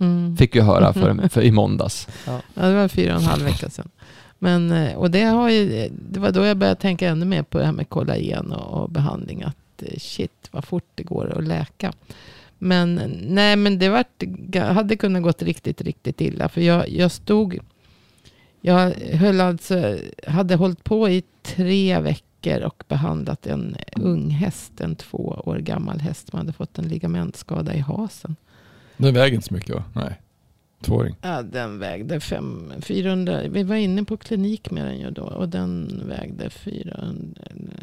Mm. 0.00 0.36
Fick 0.36 0.56
jag 0.56 0.64
höra 0.64 0.92
för, 0.92 1.28
för 1.32 1.42
i 1.42 1.50
måndags. 1.52 2.08
Ja, 2.26 2.40
det 2.54 2.74
var 2.74 2.88
fyra 2.88 3.14
och 3.14 3.20
en 3.20 3.26
halv 3.26 3.44
vecka 3.44 3.70
sedan. 3.70 3.88
Men, 4.38 4.72
eh, 4.72 4.94
och 4.96 5.10
det, 5.10 5.22
har 5.22 5.50
ju, 5.50 5.88
det 6.10 6.20
var 6.20 6.30
då 6.30 6.44
jag 6.44 6.56
började 6.56 6.80
tänka 6.80 7.08
ännu 7.08 7.24
mer 7.24 7.42
på 7.42 7.58
det 7.58 7.64
här 7.64 7.72
med 7.72 7.88
kollagen 7.88 8.52
och, 8.52 8.82
och 8.82 8.90
behandling. 8.90 9.42
Att 9.42 9.82
eh, 9.82 9.98
shit 9.98 10.48
vad 10.50 10.64
fort 10.64 10.90
det 10.94 11.02
går 11.02 11.38
att 11.38 11.44
läka. 11.44 11.92
Men 12.58 13.00
nej, 13.22 13.56
men 13.56 13.78
det 13.78 13.88
vart, 13.88 14.22
hade 14.54 14.96
kunnat 14.96 15.22
gått 15.22 15.42
riktigt, 15.42 15.80
riktigt 15.80 16.20
illa. 16.20 16.48
För 16.48 16.60
jag, 16.60 16.88
jag 16.88 17.10
stod, 17.10 17.58
jag 18.60 18.90
höll 18.94 19.40
alltså, 19.40 19.98
hade 20.26 20.54
hållit 20.54 20.84
på 20.84 21.08
i 21.08 21.22
tre 21.42 22.00
veckor 22.00 22.62
och 22.62 22.84
behandlat 22.88 23.46
en 23.46 23.76
ung 23.96 24.30
häst, 24.30 24.80
en 24.80 24.96
två 24.96 25.42
år 25.44 25.58
gammal 25.58 26.00
häst 26.00 26.28
som 26.28 26.38
hade 26.38 26.52
fått 26.52 26.78
en 26.78 26.88
ligamentskada 26.88 27.74
i 27.74 27.78
hasen. 27.78 28.36
Den 28.96 29.14
väger 29.14 29.34
inte 29.34 29.48
så 29.48 29.54
mycket 29.54 29.74
va? 29.74 29.84
Nej. 29.92 30.20
Tvååring. 30.80 31.16
Ja, 31.22 31.42
den 31.42 31.78
vägde 31.78 32.20
fem, 32.20 32.72
400. 32.80 33.42
Vi 33.48 33.62
var 33.62 33.76
inne 33.76 34.04
på 34.04 34.16
klinik 34.16 34.70
med 34.70 34.84
den 34.84 34.98
ju 34.98 35.10
då. 35.10 35.22
Och 35.22 35.48
den 35.48 36.02
vägde 36.08 36.50
400, 36.50 37.42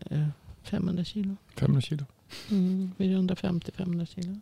eh, 0.10 0.28
500 0.64 1.04
kilo. 1.04 1.36
500 1.56 1.82
kilo. 1.82 2.06
Mm, 2.50 2.92
450-500 2.98 4.06
kilo. 4.06 4.40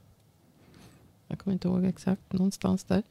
Jag 1.27 1.39
kommer 1.39 1.53
inte 1.53 1.67
ihåg 1.67 1.85
exakt. 1.85 2.33
Någonstans 2.33 2.83
där. 2.83 3.03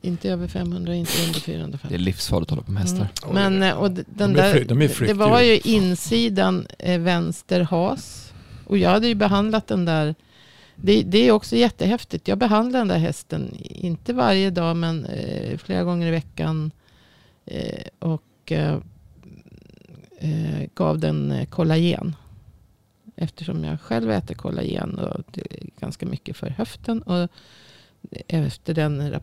Inte 0.00 0.30
över 0.30 0.48
500, 0.48 0.94
inte 0.94 1.12
under 1.22 1.34
Det 1.34 1.40
450. 1.40 1.94
är 1.94 1.98
livsfarligt 1.98 2.46
att 2.46 2.50
hålla 2.50 2.62
på 2.62 2.72
med 2.72 2.82
hästar. 2.82 3.08
Mm. 3.30 3.58
Men 3.58 3.76
och 3.76 3.90
den 3.90 4.04
De 4.16 4.22
är 4.24 4.34
där, 4.34 4.64
de 4.64 5.06
det 5.06 5.14
var 5.14 5.40
ju 5.40 5.58
insidan 5.58 6.66
eh, 6.78 7.00
vänster 7.00 7.60
has. 7.60 8.32
Och 8.66 8.78
jag 8.78 8.90
hade 8.90 9.08
ju 9.08 9.14
behandlat 9.14 9.66
den 9.66 9.84
där. 9.84 10.14
Det, 10.76 11.02
det 11.02 11.18
är 11.28 11.32
också 11.32 11.56
jättehäftigt. 11.56 12.28
Jag 12.28 12.38
behandlade 12.38 12.80
den 12.80 12.88
där 12.88 12.98
hästen, 12.98 13.56
inte 13.60 14.12
varje 14.12 14.50
dag 14.50 14.76
men 14.76 15.04
eh, 15.04 15.58
flera 15.58 15.84
gånger 15.84 16.06
i 16.06 16.10
veckan. 16.10 16.70
Eh, 17.46 17.82
och 17.98 18.52
eh, 18.52 18.76
eh, 20.18 20.68
gav 20.74 20.98
den 20.98 21.32
eh, 21.32 21.46
kollagen. 21.46 22.16
Eftersom 23.16 23.64
jag 23.64 23.80
själv 23.80 24.10
äter 24.10 24.34
kollagen 24.34 24.98
och 24.98 25.22
det 25.32 25.40
är 25.40 25.66
ganska 25.80 26.06
mycket 26.06 26.36
för 26.36 26.50
höften. 26.50 27.02
Och 27.02 27.28
efter 28.28 28.74
den, 28.74 29.20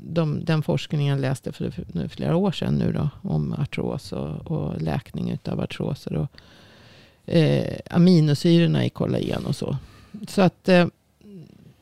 de, 0.00 0.44
den 0.44 0.62
forskningen 0.62 1.06
jag 1.06 1.20
läste 1.20 1.52
för, 1.52 1.72
nu 1.92 2.08
flera 2.08 2.36
år 2.36 2.52
sedan 2.52 2.74
nu 2.74 2.92
då, 2.92 3.08
om 3.22 3.52
artros 3.52 4.12
och, 4.12 4.50
och 4.50 4.82
läkning 4.82 5.38
av 5.44 5.60
artroser 5.60 6.16
och 6.16 6.30
eh, 7.34 7.78
aminosyrorna 7.90 8.84
i 8.84 8.90
kollagen 8.90 9.46
och 9.46 9.56
så. 9.56 9.76
Så 10.28 10.42
att 10.42 10.68
eh, 10.68 10.86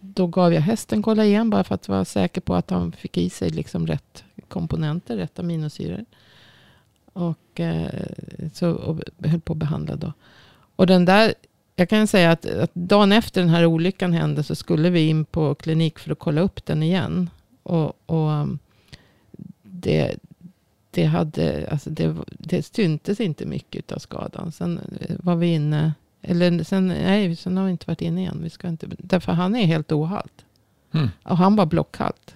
då 0.01 0.27
gav 0.27 0.55
jag 0.55 0.61
hästen 0.61 1.03
kollagen 1.03 1.51
bara 1.51 1.65
för 1.65 1.75
att 1.75 1.89
vara 1.89 2.05
säker 2.05 2.41
på 2.41 2.55
att 2.55 2.71
han 2.71 2.93
fick 2.93 3.17
i 3.17 3.31
sig 3.31 3.51
liksom 3.51 3.87
rätt 3.87 4.25
komponenter, 4.49 5.17
rätt 5.17 5.39
aminosyror. 5.39 6.05
Och, 7.13 7.61
eh, 7.61 8.07
så, 8.53 8.71
och 8.71 9.01
höll 9.19 9.41
på 9.41 9.53
att 9.53 9.59
behandla 9.59 9.97
då. 9.97 10.13
Och 10.77 10.87
den 10.87 11.05
där, 11.05 11.35
jag 11.77 11.89
kan 11.89 12.07
säga 12.07 12.31
att, 12.31 12.47
att 12.47 12.75
dagen 12.75 13.13
efter 13.13 13.41
den 13.41 13.51
här 13.51 13.67
olyckan 13.67 14.13
hände 14.13 14.43
så 14.43 14.55
skulle 14.55 14.91
vi 14.91 15.09
in 15.09 15.25
på 15.25 15.55
klinik 15.55 15.99
för 15.99 16.13
att 16.13 16.19
kolla 16.19 16.41
upp 16.41 16.67
den 16.67 16.83
igen. 16.83 17.31
Och, 17.63 17.93
och 18.07 18.31
um, 18.31 18.59
det, 19.63 20.17
det, 20.91 21.05
hade, 21.05 21.69
alltså 21.71 21.91
det, 21.91 22.17
det 22.29 22.63
syntes 22.63 23.21
inte 23.21 23.47
mycket 23.47 23.93
av 23.93 23.99
skadan. 23.99 24.53
Sen 24.53 24.81
eh, 25.01 25.17
var 25.19 25.37
vi 25.37 25.47
inne, 25.47 25.95
eller 26.23 26.65
sen, 26.65 26.89
nej, 26.89 27.37
sen 27.37 27.57
har 27.57 27.65
vi 27.65 27.71
inte 27.71 27.87
varit 27.87 28.03
inne 28.03 28.21
igen. 28.21 28.41
Vi 28.43 28.51
ska 28.51 28.69
inte, 28.69 28.87
därför 28.99 29.33
han 29.33 29.57
är 29.57 29.67
helt 29.67 29.93
ohalt. 29.93 30.45
Mm. 30.93 31.09
Och 31.23 31.37
han 31.37 31.57
var 31.57 31.67
blockhalt. 31.67 32.35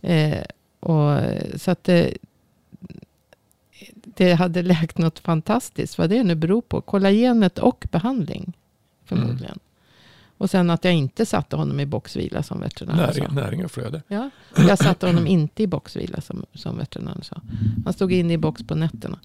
Eh, 0.00 0.44
och, 0.80 1.20
så 1.56 1.70
att 1.70 1.84
det, 1.84 2.16
det 4.18 4.34
hade 4.34 4.62
läkt 4.62 4.98
något 4.98 5.18
fantastiskt. 5.18 5.98
Vad 5.98 6.10
det 6.10 6.22
nu 6.22 6.34
beror 6.34 6.62
på. 6.62 6.80
Kollagenet 6.80 7.58
och 7.58 7.86
behandling. 7.90 8.52
Förmodligen. 9.04 9.58
Och 10.38 10.50
sen 10.50 10.70
att 10.70 10.84
jag 10.84 10.94
inte 10.94 11.26
satte 11.26 11.56
honom 11.56 11.80
i 11.80 11.86
boxvila 11.86 12.42
som 12.42 12.60
veterinären 12.60 13.14
sa. 13.14 13.20
Näring, 13.20 13.34
näring 13.34 13.64
och 13.64 13.70
flöde. 13.70 14.02
Ja, 14.08 14.30
jag 14.56 14.78
satte 14.78 15.06
honom 15.06 15.26
inte 15.26 15.62
i 15.62 15.66
boxvila 15.66 16.20
som, 16.20 16.46
som 16.54 16.78
veterinären 16.78 17.22
sa. 17.22 17.40
Han 17.84 17.92
stod 17.92 18.12
inne 18.12 18.32
i 18.32 18.38
box 18.38 18.62
på 18.62 18.74
nätterna. 18.74 19.18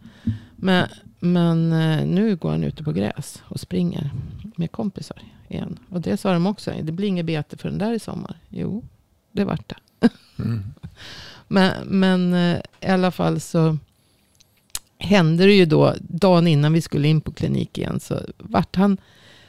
Men, 0.55 0.87
men 1.19 1.71
eh, 1.71 2.05
nu 2.05 2.35
går 2.35 2.51
han 2.51 2.63
ute 2.63 2.83
på 2.83 2.91
gräs 2.91 3.43
och 3.45 3.59
springer 3.59 4.11
med 4.55 4.71
kompisar 4.71 5.21
igen. 5.47 5.79
Och 5.89 6.01
det 6.01 6.17
sa 6.17 6.33
de 6.33 6.47
också. 6.47 6.73
Det 6.81 6.91
blir 6.91 7.07
inget 7.07 7.25
bete 7.25 7.57
för 7.57 7.69
den 7.69 7.77
där 7.77 7.93
i 7.93 7.99
sommar. 7.99 8.39
Jo, 8.49 8.83
det 9.31 9.45
vart 9.45 9.69
det. 9.69 10.09
Mm. 10.39 10.63
Men, 11.47 11.87
men 11.87 12.33
eh, 12.33 12.59
i 12.81 12.87
alla 12.87 13.11
fall 13.11 13.39
så 13.39 13.77
hände 15.03 15.45
det 15.45 15.53
ju 15.53 15.65
då, 15.65 15.93
dagen 15.99 16.47
innan 16.47 16.73
vi 16.73 16.81
skulle 16.81 17.07
in 17.07 17.21
på 17.21 17.31
klinik 17.31 17.77
igen, 17.77 17.99
så 17.99 18.19
vart 18.37 18.75
han 18.75 18.97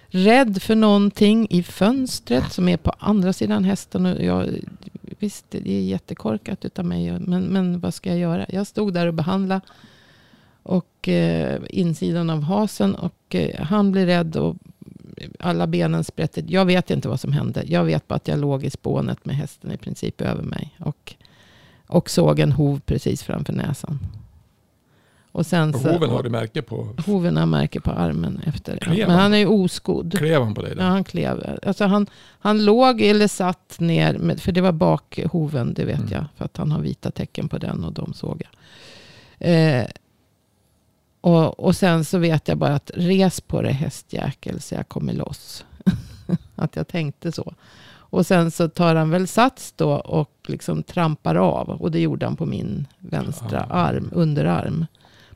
rädd 0.07 0.63
för 0.63 0.75
någonting 0.75 1.47
i 1.51 1.63
fönstret 1.63 2.53
som 2.53 2.69
är 2.69 2.77
på 2.77 2.91
andra 2.99 3.33
sidan 3.33 3.65
hästen. 3.65 4.07
Och 4.07 4.25
jag, 4.25 4.49
visst, 5.19 5.45
det 5.51 5.73
är 5.73 5.83
jättekorkat 5.83 6.65
utav 6.65 6.85
mig, 6.85 7.19
men, 7.21 7.45
men 7.45 7.81
vad 7.81 7.95
ska 7.95 8.11
jag 8.11 8.19
göra? 8.19 8.47
Jag 8.49 8.67
stod 8.67 8.95
där 8.95 9.07
och 9.07 9.15
behandlade 9.15 9.61
och 10.63 11.09
eh, 11.09 11.61
insidan 11.71 12.31
av 12.31 12.43
hasen 12.43 12.95
och 12.95 13.35
eh, 13.35 13.65
han 13.65 13.93
blev 13.93 14.07
rädd 14.07 14.37
och 14.37 14.57
alla 15.39 15.67
benen 15.67 16.05
sprätte. 16.05 16.43
Jag 16.47 16.65
vet 16.65 16.91
inte 16.91 17.09
vad 17.09 17.21
som 17.21 17.33
hände. 17.33 17.65
Jag 17.67 17.85
vet 17.85 18.09
bara 18.09 18.15
att 18.15 18.29
jag 18.29 18.39
låg 18.39 18.65
i 18.65 18.71
spånet 18.71 19.25
med 19.25 19.37
hästen 19.37 19.73
i 19.73 19.77
princip 19.77 20.21
över 20.21 20.43
mig. 20.43 20.77
Och, 20.79 21.15
och 21.87 22.11
såg 22.11 22.39
en 22.39 22.53
hov 22.53 22.81
precis 22.81 23.23
framför 23.23 23.53
näsan. 23.53 23.99
Och 25.35 25.47
sen 25.47 25.75
Och 25.75 25.81
så, 25.81 25.93
hoven 25.93 26.11
har 26.11 26.23
du 26.23 26.31
märke 26.31 26.63
på. 26.63 26.89
hoven 27.07 27.37
har 27.37 27.47
märke 27.47 27.81
på 27.81 27.91
armen 27.91 28.41
efter. 28.47 28.77
Klev 28.77 29.09
Men 29.09 29.17
han? 29.19 29.35
är 29.35 29.39
ju 29.39 29.47
oskodd. 29.47 30.15
Klev 30.19 30.43
han 30.43 30.55
på 30.55 30.63
dig? 30.63 30.71
Ja, 30.71 30.77
Då? 30.77 30.83
han 30.83 31.05
klev. 31.05 31.59
Alltså 31.67 31.85
han, 31.85 32.07
han 32.39 32.65
låg 32.65 33.01
eller 33.01 33.29
satt 33.29 33.77
ner, 33.81 34.19
med, 34.19 34.41
för 34.41 34.53
det 34.53 34.61
var 34.61 34.73
bakhoven, 34.73 35.75
det 35.75 35.85
vet 35.85 35.99
Mm. 35.99 36.09
jag. 36.13 36.25
För 36.37 36.45
att 36.45 36.57
han 36.57 36.73
har 36.73 36.81
vita 36.81 37.11
tecken 37.11 37.49
på 37.49 37.59
den 37.59 37.85
och 37.85 37.93
de 37.93 38.13
såg 38.15 38.43
jag. 38.45 38.51
Eh, 39.51 39.87
och, 41.21 41.61
och 41.61 41.77
sen 41.77 42.05
så 42.05 42.19
vet 42.19 42.49
jag 42.49 42.59
bara 42.59 42.75
att 42.75 42.91
res 42.95 43.41
på 43.41 43.63
det 43.63 43.73
hästjäkel 43.73 44.61
så 44.61 44.75
jag 44.75 44.89
kommer 44.89 45.13
loss. 45.13 45.65
att 46.57 46.77
jag 46.77 46.89
tänkte 46.89 47.33
så. 47.33 47.55
Och 47.95 48.27
sen 48.27 48.51
så 48.51 48.69
tar 48.69 48.95
han 48.95 49.11
väl 49.11 49.29
sats 49.29 49.73
då 49.77 49.93
och 49.93 50.31
liksom 50.47 50.83
trampar 50.83 51.35
av. 51.35 51.69
Och 51.71 51.91
det 51.91 52.01
gjorde 52.01 52.27
han 52.27 52.37
på 52.37 52.47
min 52.47 52.87
vänstra 52.99 53.67
Ah. 53.71 53.75
arm, 53.75 54.11
underarm. 54.13 54.87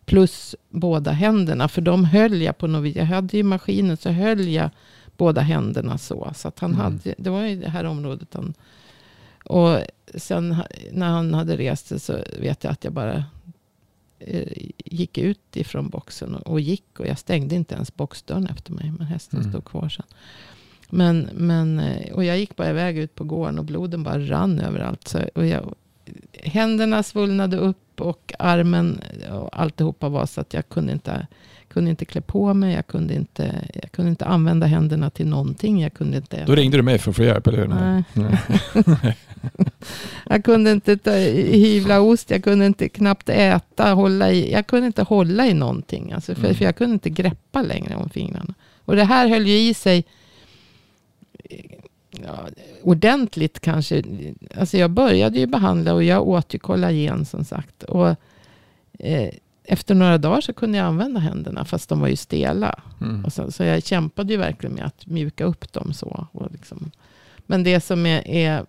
Plus 0.09 0.55
båda 0.69 1.11
händerna. 1.11 1.69
För 1.69 1.81
de 1.83 2.05
höll 2.05 2.43
jag 2.43 2.59
på 2.59 2.67
något 2.67 2.85
vis. 2.85 2.97
Jag 2.97 3.05
hade 3.05 3.37
ju 3.37 3.43
maskinen 3.43 3.97
så 3.97 4.11
höll 4.11 4.49
jag 4.49 4.71
båda 5.17 5.41
händerna 5.41 5.99
så. 5.99 6.33
Så 6.37 6.49
att 6.49 6.59
han 6.59 6.71
Mm. 6.71 6.83
hade, 6.83 7.15
det 7.19 7.31
var 7.31 7.43
ju 7.43 7.57
det 7.61 7.69
här 7.71 7.85
området 7.85 8.29
han... 8.35 8.55
Och 9.45 9.79
sen 10.15 10.57
när 10.93 11.07
han 11.09 11.35
hade 11.35 11.57
rest 11.57 11.87
sig 11.87 12.01
så 12.01 12.19
vet 12.41 12.65
jag 12.65 12.71
att 12.73 12.85
jag 12.85 12.93
bara 12.93 13.25
eh, 14.19 14.53
gick 14.85 15.19
ut 15.19 15.57
ifrån 15.57 15.89
boxen 15.89 16.35
och, 16.35 16.47
och 16.47 16.61
gick. 16.61 17.01
Och 17.01 17.07
jag 17.07 17.19
stängde 17.19 17.55
inte 17.55 17.75
ens 17.75 17.95
boxdörren 17.97 18.47
efter 18.47 18.73
mig. 18.73 18.93
Men 18.99 19.07
hästen 19.07 19.39
Mm. 19.41 19.53
stod 19.53 19.65
kvar 19.65 19.89
sen. 19.89 20.07
Men, 20.91 21.29
men, 21.35 21.79
eh, 21.81 22.13
och 22.15 22.25
jag 22.25 22.39
gick 22.39 22.57
bara 22.57 22.71
iväg 22.71 22.99
ut 22.99 23.15
på 23.15 23.25
gården 23.25 23.59
och 23.59 23.65
bloden 23.65 24.03
bara 24.03 24.19
rann 24.19 24.61
överallt. 24.61 25.09
Så, 25.09 25.19
och 25.35 25.47
jag, 25.47 25.75
händerna 26.43 27.03
svullnade 27.03 27.57
upp 27.57 28.01
och 28.01 28.33
armen 28.39 29.01
och 29.31 29.61
alltihopa 29.61 30.09
var 30.09 30.27
så 30.27 30.41
att 30.41 30.55
jag 30.55 30.69
kunde 30.69 30.93
inte, 30.93 31.27
kunde 31.69 31.91
inte 31.91 32.05
klä 32.05 32.21
på 32.21 32.55
mig. 32.55 32.75
Jag 32.75 32.87
kunde 32.87 33.15
inte, 33.15 33.69
jag 33.75 33.93
kunde 33.93 34.11
inte 34.11 34.25
använda 34.25 34.67
händerna 34.67 35.11
till 35.11 35.27
någonting. 35.27 35.81
Jag 35.83 35.95
kunde 35.95 36.17
inte 36.17 36.45
Då 36.45 36.55
ringde 36.55 36.77
du 36.77 36.83
mig 36.83 36.99
för 36.99 37.11
att 37.11 37.17
få 37.17 37.23
hjälp, 37.23 37.47
eller 37.47 37.59
hur? 37.59 37.67
Nej. 37.69 38.03
Nej. 38.13 39.17
Jag 40.31 40.45
kunde 40.45 40.73
inte 40.73 40.97
ta, 40.97 41.11
hyvla 41.11 42.01
ost, 42.01 42.31
jag 42.31 42.45
kunde 42.45 42.67
inte 42.67 42.89
knappt 42.89 43.29
äta, 43.29 43.93
hålla 43.93 44.31
i. 44.31 44.53
Jag 44.53 44.67
kunde 44.67 44.87
inte 44.87 45.03
hålla 45.03 45.47
i 45.47 45.55
någonting. 45.55 46.13
Alltså 46.13 46.35
för, 46.35 46.45
Mm. 46.45 46.55
för 46.55 46.65
jag 46.65 46.77
kunde 46.77 46.93
inte 46.93 47.11
greppa 47.11 47.63
längre 47.63 47.97
om 47.97 48.09
fingrarna. 48.09 48.55
Och 48.85 48.97
det 48.97 49.05
här 49.05 49.29
höll 49.29 49.47
ju 49.47 49.59
i 49.59 49.75
sig 49.75 50.05
ja, 52.11 52.47
ordentligt 52.83 53.61
kanske. 53.61 54.03
Alltså 54.55 54.77
jag 54.77 54.91
började 54.91 55.39
ju 55.39 55.47
behandla 55.47 55.95
och 55.95 56.05
jag 56.05 56.29
åt 56.29 56.55
ju 56.55 56.59
kollagen 56.59 57.25
som 57.25 57.45
sagt. 57.45 57.83
Och 57.83 58.17
eh, 58.99 59.31
efter 59.65 59.95
några 59.95 60.19
dagar 60.19 60.41
så 60.41 60.53
kunde 60.53 60.79
jag 60.79 60.87
använda 60.87 61.21
händerna 61.21 61.65
fast 61.65 61.89
de 61.89 62.01
var 62.01 62.09
ju 62.09 62.17
stela. 62.17 62.81
Mm. 63.01 63.25
Och 63.25 63.33
så, 63.33 63.53
så 63.53 63.65
jag 63.65 63.85
kämpade 63.85 64.33
ju 64.33 64.39
verkligen 64.39 64.75
med 64.75 64.85
att 64.85 65.07
mjuka 65.07 65.45
upp 65.45 65.73
dem 65.73 65.93
så. 65.93 66.27
Och 66.33 66.53
liksom. 66.53 66.91
Men 67.47 67.63
det 67.65 67.81
som 67.81 68.07
är, 68.07 68.29
är 68.29 68.67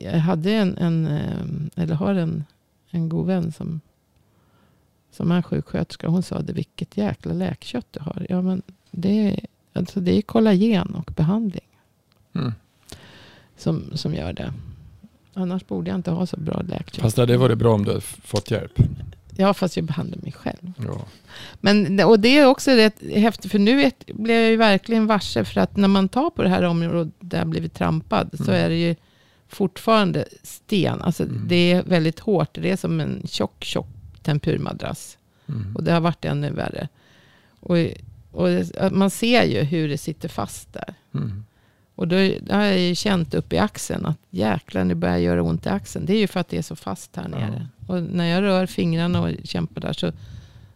jag 0.00 0.12
hade 0.12 0.52
en, 0.52 0.76
en 0.78 1.06
eh, 1.06 1.82
eller 1.82 1.94
har 1.94 2.14
en, 2.14 2.44
en 2.90 3.08
god 3.08 3.26
vän 3.26 3.52
som, 3.52 3.80
som 5.10 5.30
är 5.32 5.42
sjuksköterska. 5.42 6.08
Hon 6.08 6.22
sa 6.22 6.40
det, 6.40 6.52
vilket 6.52 6.96
jäkla 6.96 7.32
läkkött 7.32 7.86
du 7.90 8.00
har. 8.00 8.26
Ja, 8.28 8.42
men 8.42 8.62
det, 8.90 9.28
är- 9.28 9.40
alltså 9.72 10.00
det 10.00 10.18
är 10.18 10.22
kollagen 10.22 10.94
och 10.94 11.10
behandling 11.16 11.64
Mm. 12.34 12.52
som, 13.56 13.84
som 13.94 14.14
gör 14.14 14.32
det. 14.32 14.52
Annars 15.38 15.66
borde 15.66 15.90
jag 15.90 15.94
inte 15.98 16.10
ha 16.10 16.26
så 16.26 16.36
bra 16.36 16.62
läkkött. 16.68 16.96
Fast 17.02 17.16
det 17.16 17.22
hade 17.22 17.36
varit 17.36 17.58
bra 17.58 17.74
om 17.74 17.84
du 17.84 17.90
hade 17.90 18.00
fått 18.00 18.50
hjälp. 18.50 18.72
Ja, 19.36 19.54
fast 19.54 19.76
jag 19.76 19.84
behandlar 19.84 20.18
mig 20.22 20.32
själv. 20.32 20.72
Ja. 20.86 21.04
Men, 21.60 22.00
och 22.00 22.20
det 22.20 22.38
är 22.38 22.46
också 22.46 22.70
rätt 22.70 23.02
häftigt, 23.14 23.50
för 23.50 23.58
nu 23.58 23.76
vet, 23.76 24.06
blev 24.06 24.36
jag 24.42 24.50
ju 24.50 24.56
verkligen 24.56 25.06
varse, 25.06 25.44
för 25.44 25.60
att 25.60 25.76
när 25.76 25.88
man 25.88 26.08
tar 26.08 26.30
på 26.30 26.42
det 26.42 26.48
här 26.48 26.62
området 26.62 27.12
där 27.20 27.38
jag 27.38 27.46
blivit 27.46 27.74
trampad, 27.74 28.30
så 28.36 28.42
Mm. 28.52 28.64
är 28.64 28.68
det 28.68 28.76
ju 28.76 28.94
fortfarande 29.48 30.24
sten. 30.42 31.02
Alltså 31.02 31.22
Mm. 31.22 31.42
det 31.48 31.72
är 31.72 31.82
väldigt 31.82 32.18
hårt, 32.20 32.48
det 32.54 32.70
är 32.70 32.76
som 32.76 33.00
en 33.00 33.22
tjock, 33.28 33.64
tjock 33.64 33.86
tempurmadrass. 34.22 35.18
Mm. 35.48 35.76
Och 35.76 35.84
det 35.84 35.92
har 35.92 36.00
varit 36.00 36.24
ännu 36.24 36.50
värre. 36.50 36.88
Och, 37.60 37.76
och 38.32 38.48
man 38.92 39.10
ser 39.10 39.44
ju 39.44 39.60
hur 39.60 39.88
det 39.88 39.98
sitter 39.98 40.28
fast 40.28 40.72
där. 40.72 40.94
Mm. 41.14 41.44
Och 41.98 42.08
då 42.08 42.16
har 42.50 42.62
jag 42.64 42.78
ju 42.78 42.94
känt 42.94 43.34
upp 43.34 43.52
i 43.52 43.58
axeln 43.58 44.06
att 44.06 44.16
jäklar, 44.30 44.84
nu 44.84 44.94
börjar 44.94 45.16
göra 45.18 45.42
ont 45.42 45.66
i 45.66 45.68
axeln. 45.68 46.06
Det 46.06 46.12
är 46.12 46.18
ju 46.18 46.26
för 46.26 46.40
att 46.40 46.48
det 46.48 46.58
är 46.58 46.62
så 46.62 46.76
fast 46.76 47.16
här 47.16 47.28
Ja. 47.32 47.38
nere. 47.38 47.66
Och 47.86 48.02
när 48.02 48.24
jag 48.26 48.42
rör 48.42 48.66
fingrarna 48.66 49.22
och 49.22 49.30
kämpar 49.44 49.80
där 49.80 49.92
så, 49.92 50.12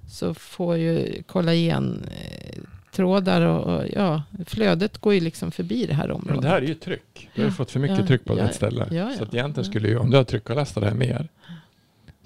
så 0.08 0.34
får 0.34 0.76
ju 0.76 1.22
kollagen 1.26 2.04
eh, 2.10 2.58
trådar 2.94 3.42
och, 3.42 3.74
och 3.76 3.84
ja, 3.92 4.22
flödet 4.46 4.98
går 4.98 5.14
ju 5.14 5.20
liksom 5.20 5.50
förbi 5.50 5.86
det 5.86 5.94
här 5.94 6.06
Men 6.06 6.16
området. 6.16 6.42
det 6.42 6.48
här 6.48 6.62
är 6.62 6.66
ju 6.66 6.74
tryck. 6.74 7.28
Du 7.34 7.40
har 7.42 7.46
ju 7.46 7.50
Ja. 7.50 7.54
fått 7.56 7.70
för 7.70 7.80
mycket 7.80 7.98
Ja. 7.98 8.06
tryck 8.06 8.24
på 8.24 8.38
Ja. 8.38 8.44
ett 8.44 8.54
ställe. 8.54 8.86
Ja, 8.90 8.96
ja. 8.96 9.10
Så 9.18 9.22
att 9.24 9.34
egentligen 9.34 9.64
Ja. 9.66 9.70
skulle 9.70 9.88
ju, 9.88 9.96
om 9.98 10.10
du 10.10 10.16
har 10.16 10.24
tryckarlastat 10.24 10.82
det 10.82 10.88
här 10.88 10.96
mer, 10.96 11.28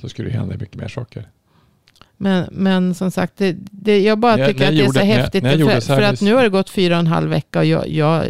så 0.00 0.08
skulle 0.08 0.28
det 0.28 0.34
hända 0.38 0.56
mycket 0.56 0.76
mer 0.76 0.88
saker. 0.88 1.28
Men, 2.16 2.48
men 2.52 2.94
som 2.94 3.10
sagt, 3.10 3.32
det, 3.36 3.56
det, 3.70 4.00
jag 4.02 4.18
bara 4.18 4.32
När 4.36 4.38
jag- 4.42 4.48
tycker 4.48 4.60
när 4.60 4.68
att 4.68 4.74
jag 4.74 4.84
det 4.84 4.88
är 4.88 4.92
så 4.92 4.98
när 5.06 5.06
jag- 5.14 5.22
häftigt. 5.22 5.42
när 5.42 5.50
jag 5.50 5.60
gjorde 5.60 5.72
för 5.72 5.80
så 5.80 5.86
för 5.94 6.02
att 6.02 6.20
nu 6.20 6.34
har 6.34 6.42
det 6.42 6.48
gått 6.48 6.70
fyra 6.70 6.94
och 6.94 7.00
en 7.00 7.06
halv 7.06 7.30
vecka 7.30 7.58
och 7.58 7.64
jag, 7.64 7.88
jag 7.88 8.26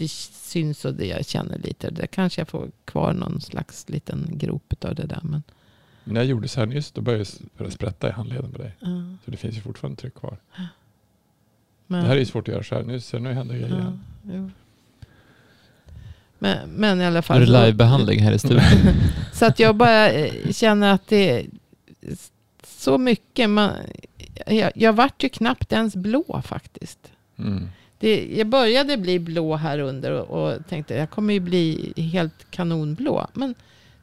det 0.00 0.08
syns 0.10 0.84
och 0.84 0.94
det 0.94 1.06
jag 1.06 1.26
känner 1.26 1.58
lite. 1.58 1.90
Det 1.90 2.06
kanske 2.06 2.40
jag 2.40 2.48
får 2.48 2.70
kvar 2.84 3.12
någon 3.12 3.40
slags 3.40 3.88
liten 3.88 4.26
grop 4.32 4.74
av 4.84 4.94
det 4.94 5.06
där. 5.06 5.20
Men, 5.22 5.42
Men 6.04 6.14
när 6.14 6.20
jag 6.20 6.26
gjorde 6.28 6.48
så 6.48 6.60
här 6.60 6.66
nyss, 6.66 6.90
då 6.92 7.00
började 7.00 7.24
det 7.58 7.70
sprätta 7.70 8.08
i 8.08 8.12
handleden 8.12 8.52
på 8.52 8.58
dig. 8.58 8.76
ja, 8.80 8.88
Så 9.24 9.30
det 9.30 9.36
finns 9.36 9.56
ju 9.56 9.60
fortfarande 9.60 10.00
tryck 10.00 10.14
kvar. 10.14 10.36
men, 11.86 12.00
Det 12.02 12.06
här 12.08 12.14
är 12.14 12.18
ju 12.20 12.26
svårt 12.26 12.48
att 12.48 12.54
göra 12.54 12.64
så 12.64 12.74
här. 12.74 12.82
Nu, 12.82 13.00
så 13.00 13.18
nu 13.18 13.32
händer 13.32 13.54
grejer 13.54 13.68
ja, 13.68 13.76
igen. 13.76 14.00
jo. 14.22 14.50
men, 16.38 16.70
men 16.70 17.00
i 17.00 17.04
alla 17.04 17.18
Nu 17.18 17.22
fall. 17.22 17.42
är 17.42 17.46
det 17.46 17.64
livebehandling 17.66 18.20
här 18.22 18.32
i 18.32 18.38
studion. 18.38 18.62
Så 19.32 19.46
att 19.46 19.58
jag 19.58 19.76
bara 19.76 20.10
eh, 20.10 20.52
känner 20.52 20.92
att 20.94 21.08
det 21.08 21.30
är 21.30 21.46
så 22.64 22.98
mycket. 22.98 23.50
Man, 23.50 23.72
jag, 24.46 24.72
jag 24.74 24.92
vart 24.92 25.22
ju 25.24 25.28
knappt 25.28 25.72
ens 25.72 25.96
blå 25.96 26.42
faktiskt. 26.44 27.12
Mm. 27.38 27.68
Det, 28.00 28.36
jag 28.36 28.46
började 28.46 28.96
bli 28.96 29.18
blå 29.18 29.56
här 29.56 29.78
under 29.78 30.12
och, 30.12 30.44
och 30.44 30.66
tänkte 30.68 30.94
jag 30.94 31.10
kommer 31.10 31.34
ju 31.34 31.40
bli 31.40 31.92
helt 31.96 32.50
kanonblå. 32.50 33.26
Men 33.32 33.54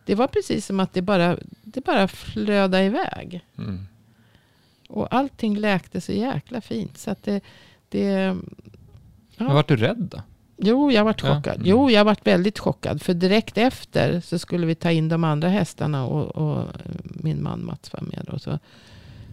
det 0.05 0.15
var 0.15 0.27
precis 0.27 0.65
som 0.65 0.79
att 0.79 0.93
det 0.93 1.01
bara, 1.01 1.37
det 1.63 1.85
bara 1.85 2.07
flödade 2.07 2.83
iväg. 2.83 3.45
Mm. 3.57 3.87
Och 4.89 5.13
allting 5.15 5.57
läkte 5.57 6.01
så 6.01 6.11
jäkla 6.11 6.61
fint. 6.61 6.97
Så 6.97 7.11
att 7.11 7.23
det, 7.23 7.41
det 7.89 8.35
Men 9.37 9.53
vart 9.53 9.67
du 9.67 9.75
rädd 9.75 10.07
då? 10.11 10.21
Jo, 10.57 10.91
jag 10.91 11.03
varit 11.03 11.23
Ja. 11.23 11.35
chockad. 11.35 11.55
Mm. 11.55 11.67
Jo, 11.67 11.89
jag 11.89 12.05
varit 12.05 12.27
väldigt 12.27 12.59
chockad. 12.59 13.01
För 13.01 13.13
direkt 13.13 13.57
efter 13.57 14.19
så 14.21 14.39
skulle 14.39 14.65
vi 14.67 14.75
ta 14.75 14.91
in 14.91 15.09
de 15.09 15.23
andra 15.23 15.49
hästarna 15.49 16.05
och, 16.05 16.35
och 16.35 16.67
min 17.03 17.43
man 17.43 17.65
Mats 17.65 17.93
var 17.93 18.01
med. 18.01 18.29
Och, 18.29 18.41
så. 18.41 18.59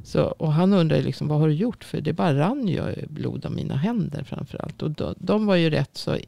Så, 0.05 0.23
och 0.23 0.53
han 0.53 0.73
undrade 0.73 1.03
liksom, 1.03 1.29
vad 1.29 1.41
har 1.41 1.49
du 1.49 1.55
gjort? 1.55 1.85
För 1.85 2.01
det 2.01 2.13
bara 2.13 2.39
rann 2.39 2.69
ju 2.69 3.07
blod 3.09 3.47
av 3.47 3.53
mina 3.53 3.77
händer 3.77 4.23
framförallt. 4.23 4.83
Och 4.83 4.91
de, 4.91 5.15
de 5.19 5.47
var 5.47 5.57
ju 5.57 5.71
rätt 5.71 5.97
så 5.97 6.19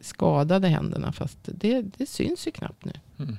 skadade 0.00 0.68
händerna. 0.68 1.12
Fast 1.12 1.38
det, 1.44 1.82
det 1.96 2.06
syns 2.06 2.46
ju 2.46 2.50
knappt 2.50 2.84
nu. 2.84 2.92
Mm. 3.18 3.36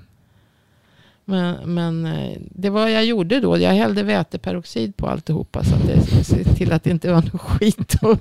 Men, 1.25 1.73
men 1.73 2.05
eh, 2.05 2.37
det 2.41 2.69
var 2.69 2.87
jag 2.87 3.05
gjorde 3.05 3.39
då. 3.39 3.57
Jag 3.57 3.73
hällde 3.73 4.03
väteperoxid 4.03 4.97
på 4.97 5.07
alltihopa. 5.07 5.63
Så 5.63 5.75
att 5.75 5.87
det 5.87 6.23
se 6.23 6.43
till 6.43 6.71
att 6.71 6.83
det 6.83 6.89
inte 6.89 7.11
var 7.11 7.21
något 7.21 7.41
skit. 7.41 7.95
Och, 8.01 8.19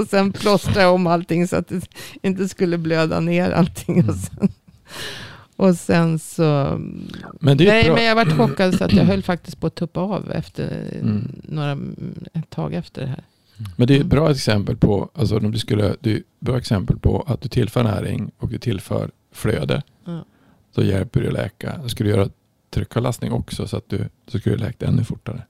och 0.00 0.06
sen 0.06 0.32
plåstrade 0.32 0.80
jag 0.80 0.94
om 0.94 1.06
allting 1.06 1.48
så 1.48 1.56
att 1.56 1.68
det 1.68 1.88
inte 2.22 2.48
skulle 2.48 2.78
blöda 2.78 3.20
ner 3.20 3.50
allting. 3.50 4.08
Och 4.08 4.14
sen, 4.14 4.48
och 5.60 5.74
sen 5.76 6.18
så... 6.18 6.42
Men 7.40 7.56
Nej, 7.56 7.84
bra. 7.84 7.94
men 7.94 8.04
jag 8.04 8.14
var 8.14 8.24
chockad 8.24 8.74
så 8.74 8.84
att 8.84 8.92
jag 8.92 9.04
höll 9.04 9.22
faktiskt 9.22 9.60
på 9.60 9.66
att 9.66 9.74
tuppa 9.74 10.00
av 10.00 10.32
efter 10.32 10.98
Mm. 11.00 11.28
några, 11.48 11.78
ett 12.32 12.50
tag 12.50 12.74
efter 12.74 13.02
det 13.02 13.08
här. 13.08 13.24
Men 13.76 13.86
det 13.88 13.96
är 13.96 14.00
ett 14.00 14.06
bra 14.06 14.30
exempel 14.30 14.76
på, 14.76 15.10
alltså 15.14 15.36
om 15.38 15.50
du 15.52 15.58
skulle, 15.58 15.96
det 16.00 16.12
är 16.12 16.22
bra 16.40 16.58
exempel 16.58 16.98
på 16.98 17.24
att 17.26 17.40
du 17.40 17.48
tillför 17.48 17.82
näring 17.84 18.30
och 18.38 18.48
du 18.48 18.58
tillför 18.58 19.10
flöde. 19.32 19.82
Ja. 20.04 20.24
Så 20.74 20.82
hjälper 20.82 21.26
att 21.26 21.32
läka. 21.32 21.80
Du 21.82 21.88
skulle 21.88 22.10
göra 22.10 22.28
tryckavlastning 22.70 23.32
också 23.32 23.66
så 23.68 23.76
att 23.76 23.88
du 23.88 24.08
så 24.26 24.38
skulle 24.38 24.56
det 24.56 24.62
läka 24.64 24.86
ännu 24.86 25.04
fortare. 25.04 25.42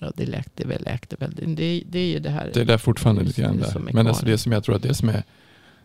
Ja, 0.00 0.12
det 0.16 0.26
läkte 0.26 0.66
väl, 0.66 0.82
läkte 0.82 1.16
väl. 1.18 1.34
Det, 1.56 1.82
det 1.88 1.98
är 1.98 2.06
ju 2.06 2.18
det 2.18 2.30
här. 2.30 2.50
Det 2.54 2.60
är 2.60 2.64
där 2.64 2.78
fortfarande 2.78 3.22
lite 3.22 3.42
grann 3.42 3.58
är 3.62 3.72
där. 3.74 3.92
Men 3.92 4.06
alltså 4.06 4.26
det 4.26 4.38
som 4.38 4.52
jag 4.52 4.64
tror 4.64 4.76
att 4.76 4.82
det 4.82 4.94
som 4.94 5.08
är, 5.08 5.22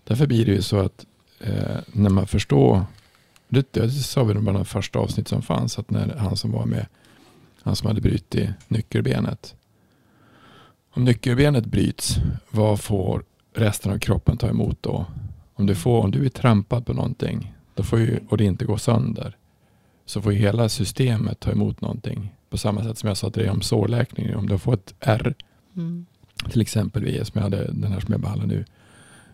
därför 0.03 0.27
blir 0.27 0.45
det 0.45 0.51
ju 0.51 0.61
så 0.61 0.79
att 0.79 1.05
eh, 1.43 1.77
när 1.91 2.09
man 2.09 2.27
förstår, 2.27 2.85
det, 3.47 3.73
det 3.73 3.89
sa 3.89 4.23
vi 4.23 4.33
bland 4.33 4.57
de 4.57 4.65
första 4.65 4.99
avsnitt 4.99 5.27
som 5.27 5.41
fanns, 5.41 5.79
att 5.79 5.89
när 5.89 6.15
han 6.15 6.37
som 6.37 6.51
var 6.51 6.65
med, 6.65 6.85
han 7.63 7.75
som 7.75 7.87
hade 7.87 8.01
brutit 8.01 8.49
nyckelbenet. 8.67 9.55
Om 10.93 11.03
nyckelbenet 11.03 11.65
bryts, 11.65 12.17
vad 12.49 12.79
får 12.79 13.23
resten 13.55 13.91
av 13.91 13.99
kroppen 13.99 14.37
ta 14.37 14.49
emot 14.49 14.77
då? 14.81 15.05
Om 15.53 15.65
du, 15.65 15.75
får, 15.75 16.03
om 16.03 16.11
du 16.11 16.25
är 16.25 16.29
trampad 16.29 16.85
på 16.85 16.93
någonting 16.93 17.53
då 17.73 17.83
får 17.83 17.99
ju, 17.99 18.19
och 18.29 18.37
det 18.37 18.43
inte 18.43 18.65
går 18.65 18.77
sönder 18.77 19.37
så 20.05 20.21
får 20.21 20.33
ju 20.33 20.39
hela 20.39 20.69
systemet 20.69 21.39
ta 21.39 21.51
emot 21.51 21.81
någonting. 21.81 22.33
På 22.49 22.57
samma 22.57 22.83
sätt 22.83 22.97
som 22.97 23.07
jag 23.07 23.17
sa 23.17 23.29
till 23.29 23.41
dig 23.41 23.51
om 23.51 23.61
sårläkning. 23.61 24.35
Om 24.35 24.49
du 24.49 24.57
fått 24.57 24.89
ett 24.89 24.95
R 24.99 25.35
Mm. 25.75 26.05
till 26.51 26.61
exempel 26.61 27.25
som 27.25 27.31
jag 27.33 27.41
hade, 27.41 27.71
den 27.71 27.91
här 27.91 27.99
som 27.99 28.11
jag 28.11 28.21
behandlar 28.21 28.47
nu, 28.47 28.65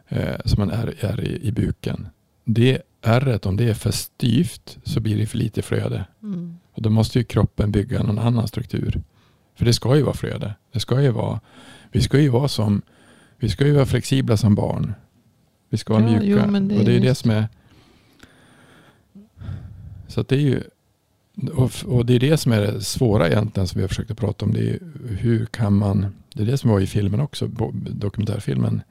eh, 0.10 0.36
som 0.46 0.64
en 0.64 0.72
R, 0.72 0.94
R 1.00 1.20
i, 1.24 1.48
i 1.48 1.52
buken. 1.52 2.08
Det 2.46 2.82
R, 3.02 3.40
om 3.44 3.58
det 3.58 3.70
är 3.70 3.74
för 3.74 3.92
styvt 3.92 4.78
så 4.84 5.00
blir 5.00 5.18
det 5.18 5.26
för 5.26 5.38
lite 5.38 5.62
flöde. 5.62 6.06
Mm. 6.24 6.58
Och 6.72 6.82
då 6.82 6.90
måste 6.90 7.20
ju 7.20 7.24
kroppen 7.24 7.72
bygga 7.72 8.04
någon 8.04 8.20
annan 8.20 8.48
struktur. 8.48 9.02
För 9.56 9.66
det 9.66 9.74
ska 9.74 9.96
ju 9.96 10.02
vara 10.02 10.16
flöde. 10.16 10.54
Det 10.72 10.80
ska 10.80 11.02
ju 11.02 11.10
vara, 11.10 11.40
vi 11.92 12.02
ska 12.02 12.20
ju 12.20 12.30
vara 12.30 12.48
som, 12.48 12.82
vi 13.38 13.50
ska 13.50 13.66
ju 13.66 13.74
vara 13.74 13.86
flexibla 13.86 14.38
som 14.38 14.56
barn. 14.56 14.94
Vi 15.70 15.78
ska 15.78 15.94
vara 15.94 16.12
Ja, 16.12 16.20
mjuka. 16.20 16.46
jo, 16.48 16.60
det 16.60 16.80
och 16.80 16.86
det 16.86 16.92
är 16.92 16.96
är 16.96 17.00
ju 17.00 17.00
det 17.00 17.16
som 17.16 17.32
är, 17.32 17.48
så 20.08 20.24
det 20.24 20.36
är 20.36 20.40
ju, 20.40 20.64
och, 21.54 21.72
och 21.86 22.06
det 22.06 22.14
är 22.14 22.20
det 22.20 22.38
som 22.38 22.52
är 22.52 22.62
det 22.62 22.82
svåra 22.82 23.28
egentligen 23.28 23.68
som 23.68 23.78
vi 23.78 23.84
har 23.84 23.88
försökt 23.88 24.12
att 24.12 24.18
prata 24.18 24.46
om. 24.46 24.54
Det 24.54 24.70
är 24.70 24.80
hur 25.20 25.46
kan 25.46 25.74
man, 25.74 26.16
det 26.34 26.44
är 26.44 26.48
det 26.48 26.58
som 26.58 26.70
var 26.70 26.80
i 26.80 26.88
filmen 26.88 27.20
också, 27.20 27.48
dokumentärfilmen. 27.90 28.82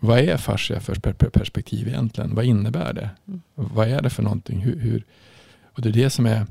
Vad 0.00 0.18
är 0.18 0.36
fascia 0.36 0.80
för 0.80 0.94
per- 0.94 1.12
per- 1.12 1.28
perspektiv 1.30 1.88
egentligen? 1.88 2.34
Vad 2.34 2.44
innebär 2.44 2.92
det? 2.92 3.10
Mm. 3.28 3.40
Vad 3.54 3.88
är 3.88 4.02
det 4.02 4.10
för 4.10 4.22
någonting? 4.22 4.58
Hur, 4.60 4.78
hur, 4.80 5.04
och 5.74 5.82
det 5.82 5.88
är 5.88 5.92
det 5.92 6.10
som 6.10 6.26
är 6.26 6.46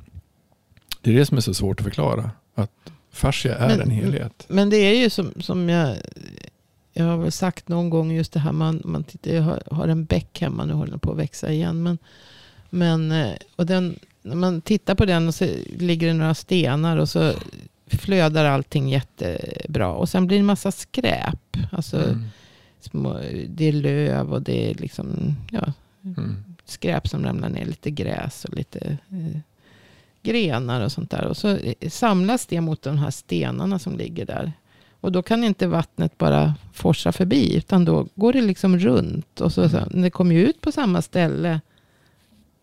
det 1.01 1.11
är 1.11 1.15
det 1.15 1.25
som 1.25 1.37
är 1.37 1.41
så 1.41 1.53
svårt 1.53 1.79
att 1.79 1.83
förklara. 1.83 2.31
Att 2.55 2.71
fascia 3.11 3.55
är 3.55 3.67
Men- 3.67 3.81
en 3.81 3.91
helhet. 3.91 4.45
Men 4.47 4.69
det 4.69 4.77
är 4.77 4.95
ju 4.99 5.09
som, 5.09 5.33
som 5.39 5.69
jag, 5.69 5.97
jag 6.93 7.05
har 7.05 7.17
väl 7.17 7.31
sagt 7.31 7.67
någon 7.67 7.89
gång 7.89 8.11
just 8.11 8.31
det 8.33 8.39
här. 8.39 8.51
Man, 8.51 8.81
man 8.85 9.03
tittar, 9.03 9.31
jag 9.31 9.41
har, 9.41 9.63
har 9.71 9.87
en 9.87 10.05
bäck 10.05 10.41
hemma 10.41 10.65
nu 10.65 10.73
håller 10.73 10.91
den 10.91 10.99
på 10.99 11.11
att 11.11 11.17
växa 11.17 11.51
igen. 11.51 11.83
Men, 11.83 11.97
men 12.69 13.11
eh, 13.11 13.33
och 13.55 13.65
den, 13.65 13.99
när 14.21 14.35
man 14.35 14.61
tittar 14.61 14.95
på 14.95 15.05
den 15.05 15.27
och 15.27 15.35
så 15.35 15.47
ligger 15.77 16.07
det 16.07 16.13
några 16.13 16.33
stenar 16.35 16.97
och 16.97 17.09
så 17.09 17.33
flödar 17.87 18.45
allting 18.45 18.89
jättebra. 18.89 19.89
Och 19.91 20.09
sen 20.09 20.27
blir 20.27 20.37
det 20.37 20.41
en 20.41 20.45
massa 20.45 20.71
skräp. 20.71 21.57
Alltså 21.71 21.97
Mm. 22.03 22.23
Små, 22.80 23.19
det 23.49 23.65
är 23.65 23.71
löv 23.71 24.34
och 24.34 24.41
det 24.41 24.69
är 24.71 24.73
liksom 24.75 25.36
ja, 25.51 25.73
Mm. 26.03 26.36
skräp 26.65 27.07
som 27.07 27.23
ramlar 27.25 27.49
ner. 27.49 27.65
Lite 27.65 27.91
gräs 27.91 28.45
och 28.45 28.53
lite 28.53 28.97
eh, 29.09 29.38
grenar 30.23 30.82
och 30.86 30.91
sånt 30.91 31.11
där. 31.11 31.23
Och 31.25 31.38
så 31.38 31.47
eh, 31.49 31.89
samlas 31.89 32.45
det 32.45 32.61
mot 32.61 32.82
de 32.82 32.97
här 32.97 33.11
stenarna 33.11 33.80
som 33.80 33.97
ligger 33.97 34.25
där. 34.25 34.51
Och 35.01 35.11
då 35.11 35.21
kan 35.21 35.43
inte 35.43 35.67
vattnet 35.67 36.17
bara 36.17 36.55
forsa 36.73 37.11
förbi. 37.11 37.55
Utan 37.57 37.86
då 37.86 38.07
går 38.15 38.34
det 38.34 38.41
liksom 38.41 38.80
runt. 38.80 39.41
Och 39.41 39.53
så, 39.53 39.69
så 39.69 39.78
det 39.91 40.09
kommer 40.09 40.36
ut 40.36 40.61
på 40.61 40.71
samma 40.71 41.01
ställe 41.01 41.61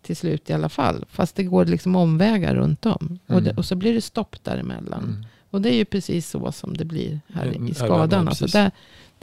till 0.03 0.17
slut 0.17 0.51
i 0.51 0.53
alla 0.53 0.69
fall. 0.69 1.05
Fast 1.11 1.37
det 1.37 1.45
går 1.45 1.65
liksom 1.65 1.97
omvägar 1.97 2.55
runt 2.55 2.87
om. 2.87 3.19
Och, 3.27 3.31
Mm. 3.33 3.45
det, 3.45 3.53
och 3.57 3.65
så 3.65 3.75
blir 3.75 3.95
det 3.95 4.01
stopp 4.01 4.37
däremellan. 4.45 5.05
Mm. 5.05 5.25
Och 5.51 5.61
det 5.63 5.71
är 5.75 5.77
ju 5.77 5.85
precis 5.85 6.31
så 6.31 6.53
som 6.53 6.77
det 6.77 6.85
blir 6.85 7.21
här 7.35 7.47
Mm, 7.47 7.69
i 7.69 7.75
skadan. 7.75 8.25
ja, 8.25 8.29
Alltså 8.29 8.47
där, 8.47 8.71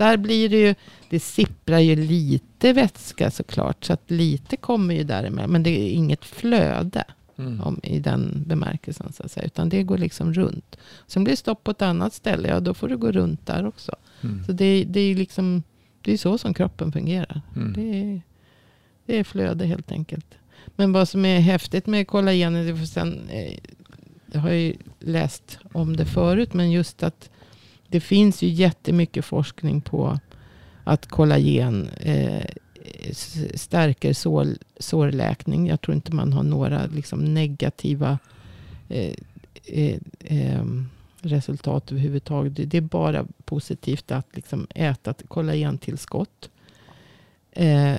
där 0.01 0.17
blir 0.17 0.49
det 0.49 0.57
ju, 0.59 0.75
det 1.09 1.19
sipprar 1.19 1.79
ju 1.79 1.95
lite 1.95 2.73
vätska 2.73 3.31
såklart. 3.31 3.85
Så 3.85 3.93
att 3.93 4.11
lite 4.11 4.57
kommer 4.57 4.95
ju 4.95 5.03
däremellan. 5.03 5.49
Men 5.51 5.63
det 5.63 5.69
är 5.69 5.91
inget 5.91 6.25
flöde 6.25 7.03
Mm. 7.37 7.61
om, 7.61 7.79
i 7.83 7.99
den 7.99 8.43
bemärkelsen. 8.47 9.13
Så 9.13 9.23
att 9.23 9.31
säga. 9.31 9.45
Utan 9.45 9.69
det 9.69 9.83
går 9.83 9.97
liksom 9.97 10.33
runt. 10.33 10.77
Sen 11.07 11.23
blir 11.23 11.31
det 11.33 11.37
stopp 11.37 11.63
på 11.63 11.71
ett 11.71 11.81
annat 11.81 12.13
ställe. 12.13 12.47
Ja, 12.47 12.59
då 12.59 12.73
får 12.73 12.87
du 12.87 12.97
gå 12.97 13.11
runt 13.11 13.45
där 13.45 13.65
också. 13.65 13.95
Mm. 14.21 14.43
Så 14.45 14.51
det, 14.51 14.83
det 14.83 14.99
är 14.99 15.07
ju 15.07 15.15
liksom, 15.15 15.63
det 16.01 16.13
är 16.13 16.17
så 16.17 16.37
som 16.37 16.53
kroppen 16.53 16.91
fungerar. 16.91 17.41
Mm. 17.55 17.73
Det 17.73 17.99
är, 17.99 18.21
det 19.05 19.19
är 19.19 19.23
flöde 19.23 19.65
helt 19.65 19.91
enkelt. 19.91 20.25
Men 20.75 20.91
vad 20.91 21.09
som 21.09 21.25
är 21.25 21.39
häftigt 21.39 21.87
med 21.87 22.07
kollagenet, 22.07 22.89
sen, 22.89 23.29
eh, 23.29 23.57
jag 24.31 24.41
har 24.41 24.51
ju 24.51 24.75
läst 24.99 25.59
om 25.73 25.97
det 25.97 26.05
förut, 26.05 26.53
men 26.53 26.71
just 26.71 27.03
att 27.03 27.29
det 27.91 27.99
finns 27.99 28.41
ju 28.41 28.47
jättemycket 28.47 29.25
forskning 29.25 29.81
på 29.81 30.19
att 30.83 31.05
kollagen 31.07 31.87
eh, 31.87 32.45
stärker 33.55 34.13
sår, 34.13 34.47
sårläkning. 34.79 35.67
Jag 35.67 35.81
tror 35.81 35.95
inte 35.95 36.15
man 36.15 36.33
har 36.33 36.43
några 36.43 36.85
liksom, 36.85 37.33
negativa 37.33 38.19
eh, 38.89 39.13
eh, 39.65 39.97
ehm, 40.19 40.89
resultat 41.21 41.91
överhuvudtaget. 41.91 42.55
Det- 42.55 42.65
Det 42.65 42.77
är 42.77 42.81
bara 42.81 43.25
positivt 43.45 44.11
att 44.11 44.27
liksom 44.35 44.67
äta 44.75 45.13
kollagentillskott. 45.27 46.49
Eh, 47.51 47.95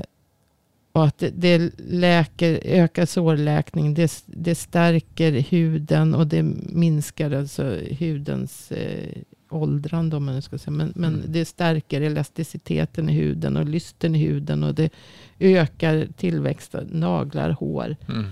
och 0.92 1.04
att 1.06 1.18
det, 1.18 1.30
det 1.30 1.70
läker, 1.78 2.60
ökar 2.64 3.06
sårläkning, 3.06 3.94
det, 3.94 4.22
det 4.26 4.54
stärker 4.54 5.32
huden 5.32 6.14
och 6.14 6.26
det 6.26 6.42
minskar 6.72 7.30
alltså 7.30 7.78
hudens 7.98 8.72
eh, 8.72 9.22
åldrande 9.54 10.16
om 10.16 10.24
man 10.24 10.34
nu 10.34 10.42
ska 10.42 10.58
säga. 10.58 10.70
Men, 10.72 10.92
men 10.96 11.14
Mm. 11.14 11.26
det 11.32 11.44
stärker 11.44 12.00
elasticiteten 12.00 13.08
i 13.08 13.12
huden 13.12 13.56
och 13.56 13.64
lysten 13.64 14.14
i 14.14 14.18
huden 14.18 14.64
och 14.64 14.74
det 14.74 14.90
ökar 15.38 16.08
tillväxt 16.16 16.74
av 16.74 16.84
naglar, 16.94 17.50
hår. 17.50 17.96
Mm. 18.08 18.26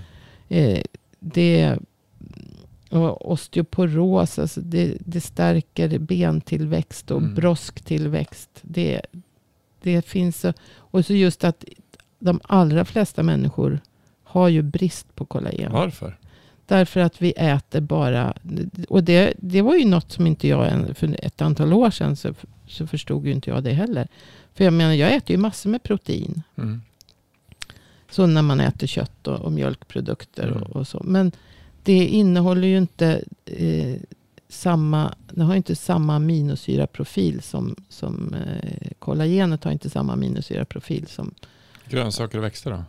Eh, 0.49 0.81
det, 1.19 1.77
och 2.89 3.31
osteoporos, 3.31 4.39
alltså 4.39 4.61
det, 4.61 4.97
det 4.99 5.21
stärker 5.21 5.99
bentillväxt 5.99 7.11
och 7.11 7.21
Mm. 7.21 7.35
brosktillväxt. 7.35 8.49
Det, 8.61 9.01
det 9.81 10.05
finns 10.05 10.45
och 10.75 11.05
så 11.05 11.13
just 11.13 11.43
att 11.43 11.65
de 12.19 12.39
allra 12.43 12.85
flesta 12.85 13.23
människor 13.23 13.79
har 14.23 14.47
ju 14.49 14.61
brist 14.61 15.15
på 15.15 15.25
kollagen. 15.25 15.71
Varför? 15.71 16.17
Därför 16.71 16.99
att 16.99 17.21
vi 17.21 17.33
äter 17.37 17.81
bara, 17.81 18.33
och 18.89 19.03
det, 19.03 19.33
det 19.37 19.61
var 19.61 19.75
ju 19.75 19.85
något 19.85 20.11
som 20.11 20.27
inte 20.27 20.47
jag, 20.47 20.97
för 20.97 21.25
ett 21.25 21.41
antal 21.41 21.73
år 21.73 21.89
sedan 21.91 22.15
så, 22.15 22.33
så 22.67 22.87
förstod 22.87 23.25
ju 23.25 23.31
inte 23.31 23.49
jag 23.49 23.63
det 23.63 23.73
heller. 23.73 24.07
För 24.53 24.63
jag 24.63 24.73
menar, 24.73 24.93
jag 24.93 25.13
äter 25.13 25.31
ju 25.31 25.37
massor 25.37 25.69
med 25.69 25.83
protein. 25.83 26.43
Mm. 26.57 26.81
Så 28.11 28.25
när 28.25 28.41
man 28.41 28.59
äter 28.59 28.87
kött 28.87 29.27
och, 29.27 29.39
och 29.39 29.51
mjölkprodukter 29.51 30.47
Mm. 30.47 30.63
och, 30.63 30.75
och 30.75 30.87
så. 30.87 31.01
Men 31.03 31.31
det 31.83 32.05
innehåller 32.05 32.67
ju 32.67 32.77
inte 32.77 33.23
eh, 33.45 33.95
samma, 34.49 35.15
det 35.31 35.43
har 35.43 35.55
inte 35.55 35.75
samma 35.75 36.15
aminosyraprofil 36.15 37.41
som, 37.41 37.75
som 37.89 38.33
eh, 38.33 38.91
kollagenet 38.99 39.63
har 39.63 39.71
inte 39.71 39.89
samma 39.89 40.13
aminosyraprofil 40.13 41.07
som 41.07 41.33
Grönsaker 41.85 42.37
och 42.37 42.43
växter 42.43 42.71
då? 42.71 42.83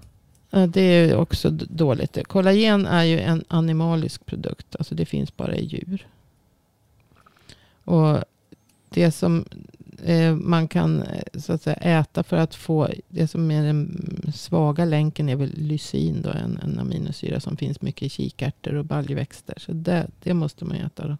Det 0.68 0.80
är 0.80 1.16
också 1.16 1.50
dåligt. 1.50 2.18
Kollagen 2.28 2.86
är 2.86 3.04
ju 3.04 3.20
en 3.20 3.44
animalisk 3.48 4.26
produkt. 4.26 4.76
Alltså 4.76 4.94
det 4.94 5.06
finns 5.06 5.36
bara 5.36 5.56
i 5.56 5.64
djur. 5.64 6.06
Och 7.84 8.18
det 8.88 9.10
som 9.12 9.44
eh, 10.04 10.34
man 10.36 10.68
kan 10.68 11.02
eh, 11.02 11.22
så 11.40 11.52
att 11.52 11.62
säga, 11.62 11.76
äta 11.76 12.22
för 12.22 12.36
att 12.36 12.54
få 12.54 12.88
det 13.08 13.28
som 13.28 13.50
är 13.50 13.62
den 13.64 14.32
svaga 14.34 14.84
länken 14.84 15.28
är 15.28 15.36
väl 15.36 15.52
lysin. 15.56 16.22
Då, 16.22 16.30
en, 16.30 16.58
en 16.62 16.78
aminosyra 16.78 17.40
som 17.40 17.56
finns 17.56 17.80
mycket 17.80 18.02
i 18.02 18.08
kikärtor 18.08 18.74
och 18.74 18.84
baljväxter. 18.84 19.54
Så 19.58 19.72
det, 19.72 20.06
det 20.22 20.34
måste 20.34 20.64
man 20.64 20.76
äta. 20.76 21.08
Då. 21.08 21.16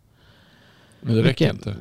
Men 1.01 1.15
det 1.15 1.23
räcker 1.23 1.53
Mycket- 1.53 1.67
inte. 1.67 1.81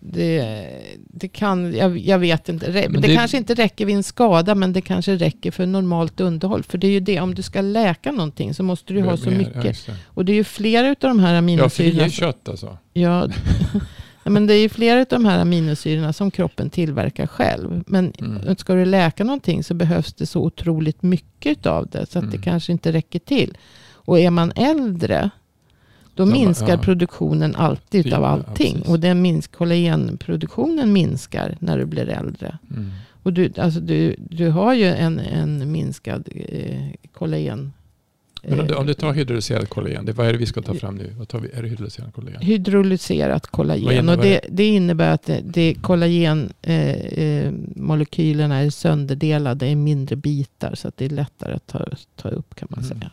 Det, 0.00 0.68
det 0.96 1.28
kan, 1.28 1.74
jag, 1.74 1.98
jag 1.98 2.18
vet 2.18 2.48
inte. 2.48 2.70
Det, 2.70 2.88
Men 2.88 3.00
det, 3.02 3.08
det- 3.08 3.14
kanske 3.14 3.36
inte 3.36 3.54
räcker 3.54 3.86
vid 3.86 3.96
en 3.96 4.02
skada, 4.02 4.54
men 4.54 4.72
det 4.72 4.80
kanske 4.80 5.16
räcker 5.16 5.50
för 5.50 5.66
normalt 5.66 6.20
underhåll. 6.20 6.62
För 6.62 6.78
det 6.78 6.86
är 6.86 6.90
ju 6.90 7.00
det, 7.00 7.20
om 7.20 7.34
du 7.34 7.42
ska 7.42 7.60
läka 7.60 8.12
någonting 8.12 8.54
så 8.54 8.62
måste 8.62 8.92
du 8.92 9.02
ha 9.02 9.16
så 9.16 9.30
Mer, 9.30 9.36
mycket. 9.38 9.64
Ja, 9.88 9.92
det. 9.92 9.98
Och 10.06 10.24
det 10.24 10.32
är 10.32 10.36
ju 10.36 10.44
flera 10.44 10.88
av 10.88 10.94
de 11.00 11.18
här 11.18 11.32
ja 11.32 11.38
aminosyrorna. 11.38 11.94
fria 11.98 12.10
kött 12.10 12.48
alltså. 12.48 12.78
Ja, 12.92 13.28
ja, 14.24 14.30
men 14.30 14.46
det 14.46 14.54
är 14.54 14.60
ju 14.60 14.68
flera 14.68 15.00
av 15.00 15.06
de 15.10 15.24
här 15.24 15.38
aminosyrorna 15.38 16.12
som 16.12 16.30
kroppen 16.30 16.70
tillverkar 16.70 17.26
själv. 17.26 17.84
Men 17.86 18.12
Mm. 18.20 18.56
ska 18.56 18.74
du 18.74 18.84
läka 18.84 19.24
någonting 19.24 19.64
så 19.64 19.74
behövs 19.74 20.14
det 20.14 20.26
så 20.26 20.40
otroligt 20.44 21.02
mycket 21.02 21.66
av 21.66 21.86
det. 21.86 22.06
Så 22.10 22.18
att 22.18 22.24
det 22.30 22.36
Mm. 22.36 22.42
kanske 22.42 22.72
inte 22.72 22.92
räcker 22.92 23.18
till. 23.18 23.56
Och 23.92 24.18
är 24.20 24.30
man 24.30 24.52
äldre, 24.56 25.30
då 26.18 26.22
Ja, 26.22 26.26
minskar 26.32 26.68
ja. 26.68 26.78
produktionen 26.78 27.54
alltid 27.56 28.06
Ja, 28.06 28.16
av 28.16 28.22
ja, 28.22 28.28
allting. 28.28 28.72
precis. 28.74 28.88
och 28.88 29.00
den 29.00 29.22
minsk, 29.22 29.52
kollagenproduktionen 29.52 30.92
minskar 30.92 31.56
när 31.60 31.78
du 31.78 31.84
blir 31.86 32.08
äldre. 32.08 32.58
Mm. 32.70 32.90
Och 33.22 33.32
du, 33.32 33.52
alltså 33.56 33.80
du, 33.80 34.16
du 34.18 34.50
har 34.50 34.74
ju 34.74 34.84
en, 34.84 35.18
en 35.18 35.72
minskad 35.72 36.28
eh, 36.48 36.80
kollagen. 37.12 37.72
Men 38.42 38.60
om 38.60 38.66
du, 38.66 38.72
eh, 38.74 38.80
om 38.80 38.86
du 38.86 38.94
tar 38.94 39.12
hydrolyserad 39.12 39.68
kollagen, 39.68 40.04
det, 40.04 40.12
vad 40.12 40.26
är 40.28 40.32
det 40.32 40.38
vi 40.38 40.46
ska 40.46 40.62
ta 40.62 40.74
fram 40.74 40.94
nu? 40.96 41.12
Vad 41.18 41.28
tar 41.28 41.40
vi, 41.40 41.48
är 41.52 41.62
det 41.62 41.68
hydrolyserad 41.68 42.14
kollagen? 42.14 42.40
hydrolyserat 42.42 43.46
kollagen. 43.46 44.08
Och 44.08 44.18
det, 44.18 44.40
det 44.50 44.66
innebär 44.68 45.10
att 45.14 45.22
det, 45.22 45.40
det 45.44 45.74
kollagenmolekylerna 45.74 47.46
eh, 47.46 47.52
molekylerna 47.76 48.56
är 48.56 48.70
sönderdelade 48.70 49.66
i 49.68 49.74
mindre 49.76 50.16
bitar. 50.16 50.74
Så 50.74 50.88
att 50.88 50.96
det 50.96 51.04
är 51.04 51.08
lättare 51.10 51.54
att 51.54 51.66
ta, 51.66 51.86
ta 52.16 52.28
upp 52.28 52.54
kan 52.54 52.68
man 52.70 52.84
Mm. 52.84 52.98
säga. 52.98 53.10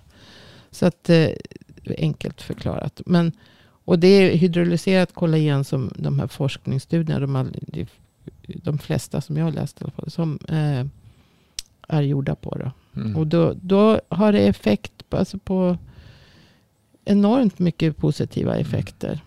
Så 0.72 0.86
att 0.86 1.10
eh, 1.10 1.28
enkelt 1.98 2.42
förklarat. 2.42 3.02
Men, 3.06 3.32
och 3.86 4.00
det 4.00 4.08
är 4.08 4.38
hydrolyserat 4.38 5.14
kollagen 5.14 5.64
som 5.64 5.92
de 5.96 6.20
här 6.20 6.28
forskningsstudierna, 6.28 7.20
de, 7.20 7.36
all, 7.36 7.56
de, 8.64 8.78
flesta 8.78 9.22
som 9.22 9.38
jag 9.38 9.46
har 9.46 9.52
läst 9.52 9.82
i 9.82 9.84
alla 9.84 9.92
fall, 9.92 10.12
som 10.12 10.40
eh, 10.50 10.86
är 11.88 12.02
gjorda 12.02 12.36
på. 12.36 12.58
Då. 12.58 12.72
Mm. 13.02 13.16
Och 13.16 13.28
då, 13.28 13.54
då 13.62 14.02
har 14.10 14.32
det 14.32 14.48
effekt 14.48 15.10
på, 15.10 15.18
alltså 15.18 15.38
på 15.38 15.78
enormt 17.06 17.60
mycket 17.60 17.98
positiva 17.98 18.56
effekter. 18.56 19.20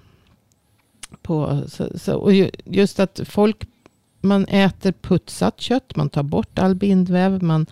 På, 1.23 1.63
så, 1.69 1.99
så, 1.99 2.17
och 2.17 2.33
ju- 2.33 2.51
just 2.65 3.01
att 3.01 3.21
folk, 3.25 3.65
man 4.21 4.45
äter 4.45 4.93
putsat 4.93 5.61
kött, 5.61 5.97
man 5.97 6.09
tar 6.09 6.23
bort 6.23 6.59
all 6.59 6.75
bindväv, 6.75 7.43
man 7.43 7.67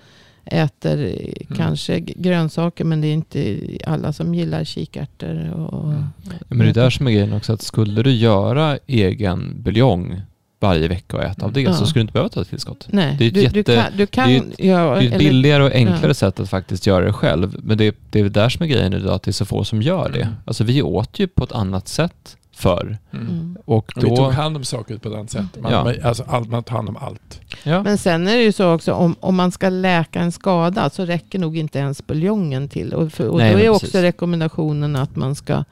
äter 0.46 1.04
eh, 1.04 1.56
kanske 1.56 2.00
grönsaker, 2.00 2.84
men 2.84 3.00
det 3.00 3.06
är 3.08 3.12
inte 3.12 3.58
alla 3.86 4.12
som 4.12 4.34
gillar 4.34 4.64
kikärtor. 4.64 5.50
Och, 5.52 5.84
Mm. 5.86 6.04
Men 6.48 6.58
det 6.58 6.68
är 6.68 6.74
där 6.74 6.90
som 6.90 7.06
är 7.06 7.10
grejen 7.10 7.32
också, 7.32 7.52
att 7.52 7.62
skulle 7.62 8.02
du 8.02 8.10
göra 8.10 8.78
egen 8.86 9.62
buljong 9.62 10.20
varje 10.60 10.88
vecka 10.88 11.16
och 11.16 11.22
äta 11.24 11.46
av 11.46 11.52
det 11.52 11.60
Ja. 11.60 11.72
så 11.74 11.86
skulle 11.86 12.00
du 12.00 12.02
inte 12.02 12.12
behöva 12.12 12.28
ta 12.28 12.40
ett 12.40 12.48
tillskott. 12.48 12.86
Nej, 12.90 13.16
Det 13.18 13.24
är 13.24 13.28
ett 13.28 13.34
du, 13.34 13.40
jätte- 13.42 13.54
du 13.54 13.62
kan, 13.64 13.84
du 13.96 14.06
kan 14.06 14.28
det 14.28 14.36
är 14.36 14.40
ett- 14.40 14.60
göra... 14.64 14.94
Det 14.94 15.04
är 15.04 15.06
ett 15.06 15.14
eller- 15.14 15.18
billigare 15.18 15.62
och 15.62 15.72
enklare 15.72 16.06
ja. 16.06 16.14
sätt 16.14 16.40
att 16.40 16.50
faktiskt 16.50 16.86
göra 16.86 17.04
det 17.04 17.12
själv. 17.12 17.56
Men 17.62 17.78
det, 17.78 17.96
det 18.10 18.20
är 18.20 18.28
där 18.28 18.48
som 18.48 18.62
är 18.62 18.66
grejen 18.66 18.92
idag, 18.94 19.14
att 19.14 19.22
det 19.22 19.30
är 19.30 19.32
så 19.32 19.44
få 19.44 19.64
som 19.64 19.82
gör 19.82 20.10
det. 20.10 20.22
Mm. 20.22 20.34
Alltså 20.44 20.64
vi 20.64 20.82
åt 20.82 21.18
ju 21.18 21.26
på 21.26 21.44
ett 21.44 21.52
annat 21.52 21.88
sätt 21.88 22.36
förr. 22.56 22.98
Mm. 23.12 23.26
Mm. 23.28 23.56
Och 23.64 23.76
Och 23.76 23.92
vi 23.96 24.00
tog 24.00 24.16
då... 24.16 24.30
hand 24.30 24.56
om 24.56 24.64
saker 24.64 24.98
på 24.98 25.08
ett 25.08 25.14
annat 25.14 25.30
sätt. 25.30 25.60
Man, 25.60 25.72
Ja. 25.72 25.94
alltså, 26.04 26.24
allt, 26.28 26.50
man 26.50 26.62
tar 26.62 26.76
hand 26.76 26.88
om 26.88 26.96
allt. 26.96 27.40
Ja. 27.64 27.82
Men 27.82 27.98
sen 27.98 28.28
är 28.28 28.36
det 28.36 28.42
ju 28.42 28.52
så 28.52 28.74
också, 28.74 28.92
om, 28.92 29.16
om 29.20 29.36
man 29.36 29.52
ska 29.52 29.68
läka 29.68 30.20
en 30.20 30.32
skada 30.32 30.90
så 30.90 31.04
räcker 31.04 31.38
nog 31.38 31.56
inte 31.56 31.78
ens 31.78 32.06
buljongen 32.06 32.68
till. 32.68 32.94
Och, 32.94 33.12
för, 33.12 33.28
och 33.28 33.38
Nej, 33.38 33.52
då 33.52 33.58
är 33.58 33.72
precis. 33.72 33.88
också 33.88 33.98
rekommendationen 33.98 34.96
att 34.96 35.16
man 35.16 35.34
ska, 35.34 35.64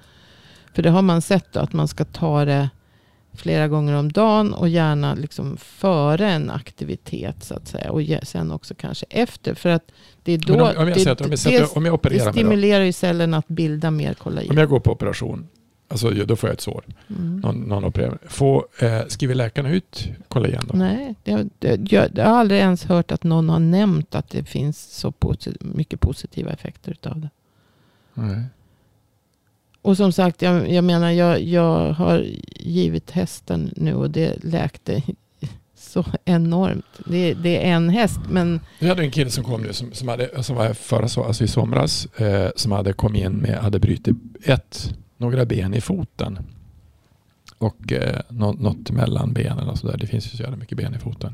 för 0.75 0.83
det 0.83 0.91
har 0.91 1.03
man 1.03 1.23
sett 1.23 1.53
då, 1.53 1.61
att 1.61 1.73
man 1.73 1.89
ska 1.89 2.05
ta 2.05 2.45
det 2.45 2.69
flera 3.37 3.69
gånger 3.69 3.95
om 3.95 4.13
dagen 4.13 4.55
och 4.55 4.69
gärna 4.69 5.15
liksom 5.15 5.57
före 5.57 6.31
en 6.31 6.51
aktivitet 6.51 7.45
så 7.45 7.55
att 7.55 7.69
säga. 7.69 7.91
Och 7.91 8.03
sen 8.23 8.53
också 8.53 8.75
kanske 8.75 9.07
efter. 9.11 9.55
För 9.55 9.69
att 9.69 9.83
det 10.23 10.33
är 10.33 10.39
då, 10.39 10.53
Men 10.53 10.61
om, 10.63 10.69
om, 10.69 10.75
jag 10.77 10.87
det, 10.87 10.95
säger 10.95 11.13
att 11.13 11.21
om, 11.21 11.25
jag, 11.25 11.31
det, 11.31 11.37
sätter, 11.37 11.77
om 11.79 11.85
jag 11.85 11.93
det 11.93 11.95
opererar 11.95 12.25
mig 12.25 12.27
då, 12.27 12.33
stimulerar 12.33 12.85
ju 12.85 12.93
cellerna 12.93 13.37
att 13.37 13.49
bilda 13.49 13.91
mer 13.91 14.15
kollagen. 14.15 14.51
Om 14.51 14.59
jag 14.59 14.69
går 14.69 14.81
på 14.81 14.93
operation, 14.93 15.49
alltså, 15.89 16.11
då 16.11 16.37
får 16.37 16.49
jag 16.49 16.55
ett 16.55 16.61
sår. 16.61 16.85
Mm. 17.09 17.37
Någon, 17.37 17.61
någon 17.61 17.85
opererar. 17.85 18.19
Får, 18.27 18.67
eh, 18.81 19.01
skriver 19.09 19.35
läkarna 19.35 19.71
ut 19.71 20.09
kollagen 20.29 20.63
då? 20.73 20.77
Nej, 20.79 21.15
det, 21.25 21.49
jag, 21.93 22.11
jag 22.15 22.25
har 22.25 22.39
aldrig 22.39 22.61
ens 22.61 22.85
hört 22.85 23.13
att 23.13 23.23
någon 23.25 23.49
har 23.49 23.59
nämnt 23.59 24.15
att 24.15 24.31
det 24.31 24.45
finns 24.45 24.79
så 24.83 25.11
posi- 25.11 25.57
mycket 25.77 26.01
positiva 26.01 26.51
effekter 26.53 26.91
utav 26.93 27.21
det. 27.21 27.29
Nej. 28.15 28.43
Och 29.83 29.97
som 29.97 30.13
sagt, 30.13 30.43
jag, 30.43 30.71
jag 30.73 30.85
menar, 30.85 31.11
jag, 31.11 31.43
jag 31.43 31.93
har 31.93 32.27
givit 32.57 33.11
hästen 33.11 33.73
nu 33.77 33.95
och 33.95 34.11
det 34.11 34.45
läkte 34.45 35.03
så 35.77 36.05
enormt. 36.25 36.87
Det, 37.07 37.35
det 37.35 37.67
är 37.69 37.73
en 37.75 37.89
häst, 37.89 38.21
men 38.31 38.61
Vi 38.79 38.89
hade 38.89 39.03
en 39.03 39.11
kille 39.11 39.31
som 39.31 39.45
kom 39.45 39.63
nu 39.63 39.73
som, 39.73 39.93
som, 39.93 40.09
hade, 40.09 40.43
som 40.43 40.57
var 40.57 40.65
här 40.67 40.75
förra 40.75 41.09
så, 41.09 41.25
alltså 41.25 41.45
i 41.45 41.49
somras 41.49 42.07
eh, 42.07 42.51
som 42.57 42.73
hade 42.73 42.93
kommit 42.93 43.25
in 43.25 43.33
med, 43.33 43.59
hade 43.59 43.79
brutit 43.79 44.17
ett, 44.45 44.95
några 45.25 45.45
ben 45.45 45.75
i 45.75 45.81
foten. 45.81 46.39
Och 47.59 47.93
eh, 47.93 48.21
något, 48.29 48.91
mellan 48.91 49.33
benen 49.33 49.69
och 49.69 49.79
sådär. 49.79 49.97
Det 49.99 50.07
finns 50.07 50.27
ju 50.27 50.37
så 50.37 50.43
jävla 50.43 50.57
mycket 50.57 50.79
ben 50.79 50.95
i 50.95 50.99
foten. 50.99 51.33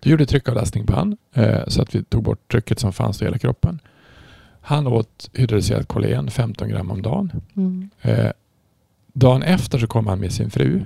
Då 0.00 0.10
gjorde 0.10 0.26
tryckavlastning 0.26 0.86
på 0.86 0.92
han 0.92 1.16
eh, 1.32 1.68
så 1.68 1.82
att 1.82 1.94
vi 1.94 2.04
tog 2.04 2.22
bort 2.22 2.50
trycket 2.52 2.78
som 2.78 2.92
fanns 2.92 3.22
i 3.22 3.24
hela 3.24 3.38
kroppen. 3.38 3.80
Han 4.60 4.86
åt 4.86 5.30
hydrolyserat 5.32 5.88
kollagen 5.88 6.30
15 6.30 6.68
gram 6.68 6.90
om 6.90 7.02
dagen. 7.02 7.32
mm, 7.56 7.90
Eh, 8.02 8.30
dagen 9.12 9.42
efter 9.42 9.78
så 9.78 9.86
kom 9.86 10.06
han 10.06 10.20
med 10.20 10.32
sin 10.32 10.50
fru. 10.50 10.82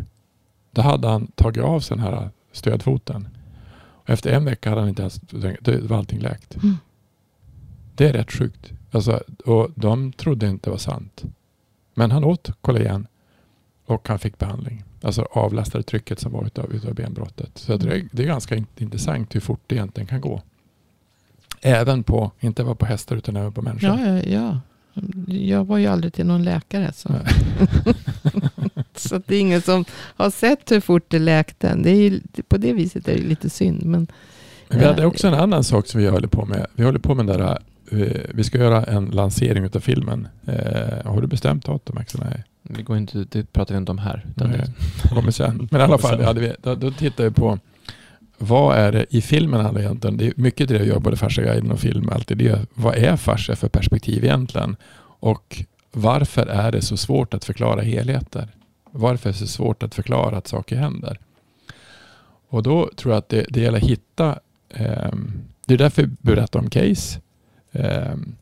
Då 0.70 0.82
hade 0.82 1.08
han 1.08 1.26
tagit 1.26 1.64
av 1.64 1.80
sig 1.80 1.96
den 1.96 2.06
här 2.06 2.30
stödfoten. 2.52 3.28
Och 3.76 4.10
efter 4.10 4.32
en 4.32 4.44
vecka 4.44 4.68
hade 4.68 4.80
han 4.80 4.88
inte 4.88 5.02
ens, 5.02 5.20
det 5.60 5.80
var 5.82 5.96
allting 5.96 6.20
läkt. 6.20 6.56
Mm. 6.56 6.76
Det 7.94 8.08
är 8.08 8.12
rätt 8.12 8.32
sjukt. 8.32 8.72
Alltså, 8.90 9.22
och 9.44 9.70
de 9.74 10.12
trodde 10.12 10.48
inte 10.48 10.66
det 10.66 10.70
var 10.70 10.78
sant. 10.78 11.24
Men 11.98 12.10
han 12.10 12.24
åt 12.24 12.50
kollagen 12.60 13.06
och 13.86 14.08
han 14.08 14.18
fick 14.18 14.38
behandling. 14.38 14.84
Alltså 15.02 15.22
avlastade 15.22 15.84
trycket 15.84 16.20
som 16.20 16.32
var 16.32 16.46
utav, 16.46 16.72
utav 16.74 16.94
benbrottet. 16.94 17.50
Så 17.54 17.76
det, 17.76 17.94
är, 17.96 18.08
det 18.12 18.22
är 18.22 18.26
ganska 18.26 18.56
in- 18.56 18.66
intressant 18.76 19.34
hur 19.34 19.40
fort 19.40 19.60
det 19.66 19.74
egentligen 19.74 20.06
kan 20.06 20.20
gå. 20.20 20.42
Även 21.60 22.02
på, 22.02 22.30
inte 22.40 22.64
bara 22.64 22.74
på 22.74 22.86
hästar 22.86 23.16
utan 23.16 23.36
även 23.36 23.52
på 23.52 23.62
människor. 23.62 23.88
ja, 23.88 24.06
ja, 24.06 24.22
ja. 24.22 24.60
Jag 25.34 25.64
var 25.64 25.78
ju 25.78 25.86
aldrig 25.86 26.12
till 26.14 26.26
någon 26.26 26.44
läkare. 26.44 26.92
Så, 26.92 27.08
så 28.94 29.22
det 29.26 29.36
är 29.36 29.40
ingen 29.40 29.62
som 29.62 29.84
har 29.92 30.30
sett 30.30 30.72
hur 30.72 30.80
fort 30.80 31.04
det 31.08 31.18
läkte. 31.18 31.74
Det 31.74 31.90
är 31.90 31.94
ju, 32.10 32.20
på 32.48 32.56
det 32.56 32.72
viset 32.72 33.08
är 33.08 33.14
det 33.14 33.22
lite 33.22 33.50
synd. 33.50 33.82
Men, 33.84 34.06
Men 34.68 34.78
vi 34.78 34.84
hade 34.84 35.02
Ja. 35.02 35.08
också 35.08 35.28
en 35.28 35.34
annan 35.34 35.64
sak 35.64 35.86
som 35.86 36.00
vi 36.00 36.08
håller 36.08 36.28
på 36.28 36.44
med. 36.44 36.66
Vi 36.74 36.84
håller 36.84 36.98
på 36.98 37.14
med 37.14 37.26
den 37.26 37.38
där, 37.38 37.50
eh, 37.52 37.56
vi 38.34 38.44
ska 38.44 38.58
göra 38.58 38.84
en 38.84 39.06
lansering 39.06 39.64
utav 39.64 39.80
filmen. 39.80 40.28
Eh, 40.46 41.10
har 41.10 41.20
du 41.20 41.26
bestämt 41.26 41.64
datum 41.64 41.98
Axel? 41.98 42.20
Nej, 42.24 42.44
Vi 42.62 42.82
går 42.82 42.96
inte, 42.96 43.26
det 43.30 43.52
pratar 43.52 43.74
vi 43.74 43.78
inte 43.78 43.92
om 43.92 43.98
här. 43.98 44.26
Utan 44.30 44.50
Nej. 44.50 44.58
det, 44.58 44.72
det 45.02 45.08
kommer 45.08 45.30
sen. 45.30 45.68
Men 45.70 45.80
i 45.80 45.84
alla 45.84 45.98
fall, 45.98 46.22
hade 46.22 46.40
vi, 46.40 46.52
då, 46.62 46.74
då 46.74 46.90
tittar 46.90 47.24
vi 47.24 47.30
på 47.30 47.58
vad 48.38 48.76
är 48.76 48.92
det 48.92 49.06
i 49.10 49.20
filmen 49.20 49.60
handlar 49.60 49.82
egentligen? 49.82 50.16
Det 50.16 50.26
är 50.26 50.32
mycket 50.36 50.68
det 50.68 50.76
jag 50.76 50.86
gör 50.86 50.98
både 50.98 51.16
Fasciaguiden 51.16 51.70
och 51.70 51.80
film. 51.80 52.08
Alltid 52.08 52.38
det. 52.38 52.66
Vad 52.74 52.94
är 52.96 53.16
fascia 53.16 53.56
för 53.56 53.68
perspektiv 53.68 54.24
egentligen? 54.24 54.76
Och 55.20 55.64
varför 55.92 56.46
är 56.46 56.72
det 56.72 56.82
så 56.82 56.96
svårt 56.96 57.34
att 57.34 57.44
förklara 57.44 57.82
helheter? 57.82 58.48
Varför 58.90 59.28
är 59.28 59.32
det 59.32 59.38
så 59.38 59.46
svårt 59.46 59.82
att 59.82 59.94
förklara 59.94 60.36
att 60.36 60.46
saker 60.46 60.76
händer? 60.76 61.18
Och 62.48 62.62
då 62.62 62.90
tror 62.96 63.12
jag 63.12 63.18
att 63.18 63.28
det, 63.28 63.46
det 63.50 63.60
gäller 63.60 63.78
att 63.78 63.84
hitta 63.84 64.38
ehm, 64.74 65.32
det 65.66 65.74
är 65.74 65.78
därför 65.78 66.02
vi 66.02 66.08
berättar 66.20 66.60
om 66.60 66.70
case. 66.70 67.20
Ehm, 67.72 68.36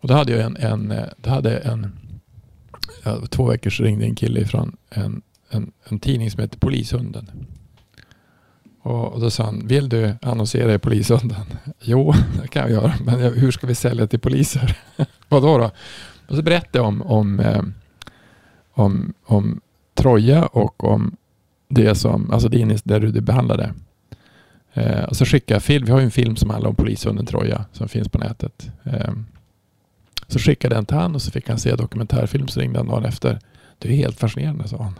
och 0.00 0.08
då 0.08 0.14
hade 0.14 0.32
jag 0.32 0.40
en, 0.40 0.56
en, 0.56 0.94
då 1.16 1.30
hade 1.30 1.58
en 1.58 1.92
ja, 3.04 3.20
två 3.26 3.44
veckor 3.44 3.70
så 3.70 3.82
ringde 3.82 4.04
en 4.04 4.14
kille 4.14 4.44
från 4.44 4.76
en, 4.90 5.22
en, 5.48 5.72
en 5.84 5.98
tidning 5.98 6.30
som 6.30 6.40
heter 6.40 6.58
Polishunden. 6.58 7.30
Och, 8.82 9.12
och 9.12 9.20
då 9.20 9.30
sa 9.30 9.44
han, 9.44 9.66
vill 9.66 9.88
du 9.88 10.14
annonsera 10.22 10.74
i 10.74 10.78
Polishunden? 10.78 11.40
Jo, 11.80 12.14
det 12.42 12.48
kan 12.48 12.62
jag 12.62 12.70
göra, 12.70 12.94
men 13.04 13.20
hur 13.20 13.50
ska 13.50 13.66
vi 13.66 13.74
sälja 13.74 14.06
till 14.06 14.20
poliser? 14.20 14.78
Vadå 15.28 15.58
då? 15.58 15.70
Och 16.28 16.36
så 16.36 16.42
berättade 16.42 16.78
jag 16.78 16.86
om, 16.86 17.02
om, 17.02 17.40
ehm, 17.40 17.74
om, 18.72 19.14
om 19.24 19.60
Troja 19.94 20.46
och 20.46 20.84
om 20.84 21.16
det 21.68 21.94
som, 21.94 22.30
alltså 22.30 22.48
det 22.48 22.84
där 22.84 23.00
du 23.00 23.20
behandlade. 23.20 23.74
Eh, 24.72 25.04
och 25.04 25.16
så 25.16 25.24
skickade 25.24 25.54
jag 25.54 25.62
film, 25.62 25.84
vi 25.84 25.92
har 25.92 25.98
ju 25.98 26.04
en 26.04 26.10
film 26.10 26.36
som 26.36 26.50
handlar 26.50 26.70
om 26.70 26.76
polishunden 26.76 27.26
Troja 27.26 27.64
som 27.72 27.88
finns 27.88 28.08
på 28.08 28.18
nätet. 28.18 28.70
Eh, 28.84 29.12
så 30.28 30.38
skickade 30.38 30.74
jag 30.74 30.78
den 30.78 30.86
till 30.86 30.96
han 30.96 31.14
och 31.14 31.22
så 31.22 31.30
fick 31.30 31.48
han 31.48 31.58
se 31.58 31.76
dokumentärfilm 31.76 32.48
så 32.48 32.60
ringde 32.60 32.78
han 32.78 32.88
dagen 32.88 33.04
efter. 33.04 33.38
Det 33.78 33.88
är 33.88 33.92
helt 33.92 34.18
fascinerande 34.18 34.68
sa 34.68 34.82
han. 34.82 34.98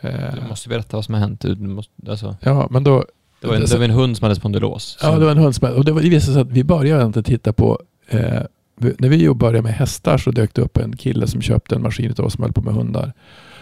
Eh, 0.00 0.34
du 0.34 0.48
måste 0.48 0.68
berätta 0.68 0.96
vad 0.96 1.04
som 1.04 1.14
har 1.14 1.20
hänt. 1.20 1.40
Du 1.40 1.56
måste, 1.56 1.92
alltså, 2.08 2.36
ja, 2.40 2.68
men 2.70 2.84
då, 2.84 3.04
det, 3.40 3.46
var 3.46 3.54
en, 3.54 3.60
det 3.60 3.78
var 3.78 3.84
en 3.84 3.90
hund 3.90 4.16
som 4.16 4.24
hade 4.24 4.34
spondylos. 4.34 4.98
Ja, 5.02 5.18
det 5.18 5.24
var 5.24 5.32
en 5.32 5.38
hundsmäll. 5.38 5.72
Och 5.72 5.84
det, 5.84 5.92
var, 5.92 6.00
det 6.00 6.08
visade 6.08 6.32
sig 6.32 6.42
att 6.42 6.50
vi 6.50 6.64
började 6.64 7.04
inte 7.04 7.22
titta 7.22 7.52
på... 7.52 7.80
Eh, 8.08 8.42
när 8.76 9.08
vi 9.08 9.34
började 9.34 9.62
med 9.62 9.74
hästar 9.74 10.18
så 10.18 10.30
dök 10.30 10.54
det 10.54 10.62
upp 10.62 10.76
en 10.76 10.96
kille 10.96 11.26
som 11.26 11.42
köpte 11.42 11.74
en 11.74 11.82
maskin 11.82 12.14
av 12.18 12.24
oss 12.24 12.32
som 12.32 12.42
höll 12.42 12.52
på 12.52 12.62
med 12.62 12.74
hundar. 12.74 13.12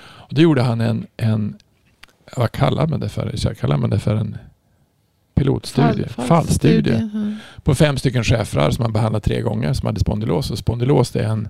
Och 0.01 0.35
då 0.35 0.43
gjorde 0.43 0.63
han 0.63 0.81
en, 0.81 1.07
en, 1.17 1.59
vad 2.37 2.53
kallar 2.53 2.87
man 2.87 3.01
det 3.01 3.09
för? 3.09 3.37
Så 3.37 3.55
kallar 3.55 3.77
man 3.77 3.91
det 3.91 3.99
för 3.99 4.15
en 4.15 4.39
pilotstudie? 5.45 6.07
Fall- 6.09 6.27
Fallstudie. 6.27 7.09
ja. 7.15 7.33
På 7.63 7.75
fem 7.75 7.97
stycken 7.99 8.25
schäfrar 8.25 8.71
som 8.71 8.83
man 8.83 8.93
behandlat 8.93 9.25
tre 9.25 9.41
gånger 9.41 9.73
som 9.73 9.87
hade 9.87 10.01
spondylos. 10.01 10.51
Och 10.51 10.59
spondylos 10.59 11.11
det 11.11 11.21
är 11.21 11.29
en 11.29 11.49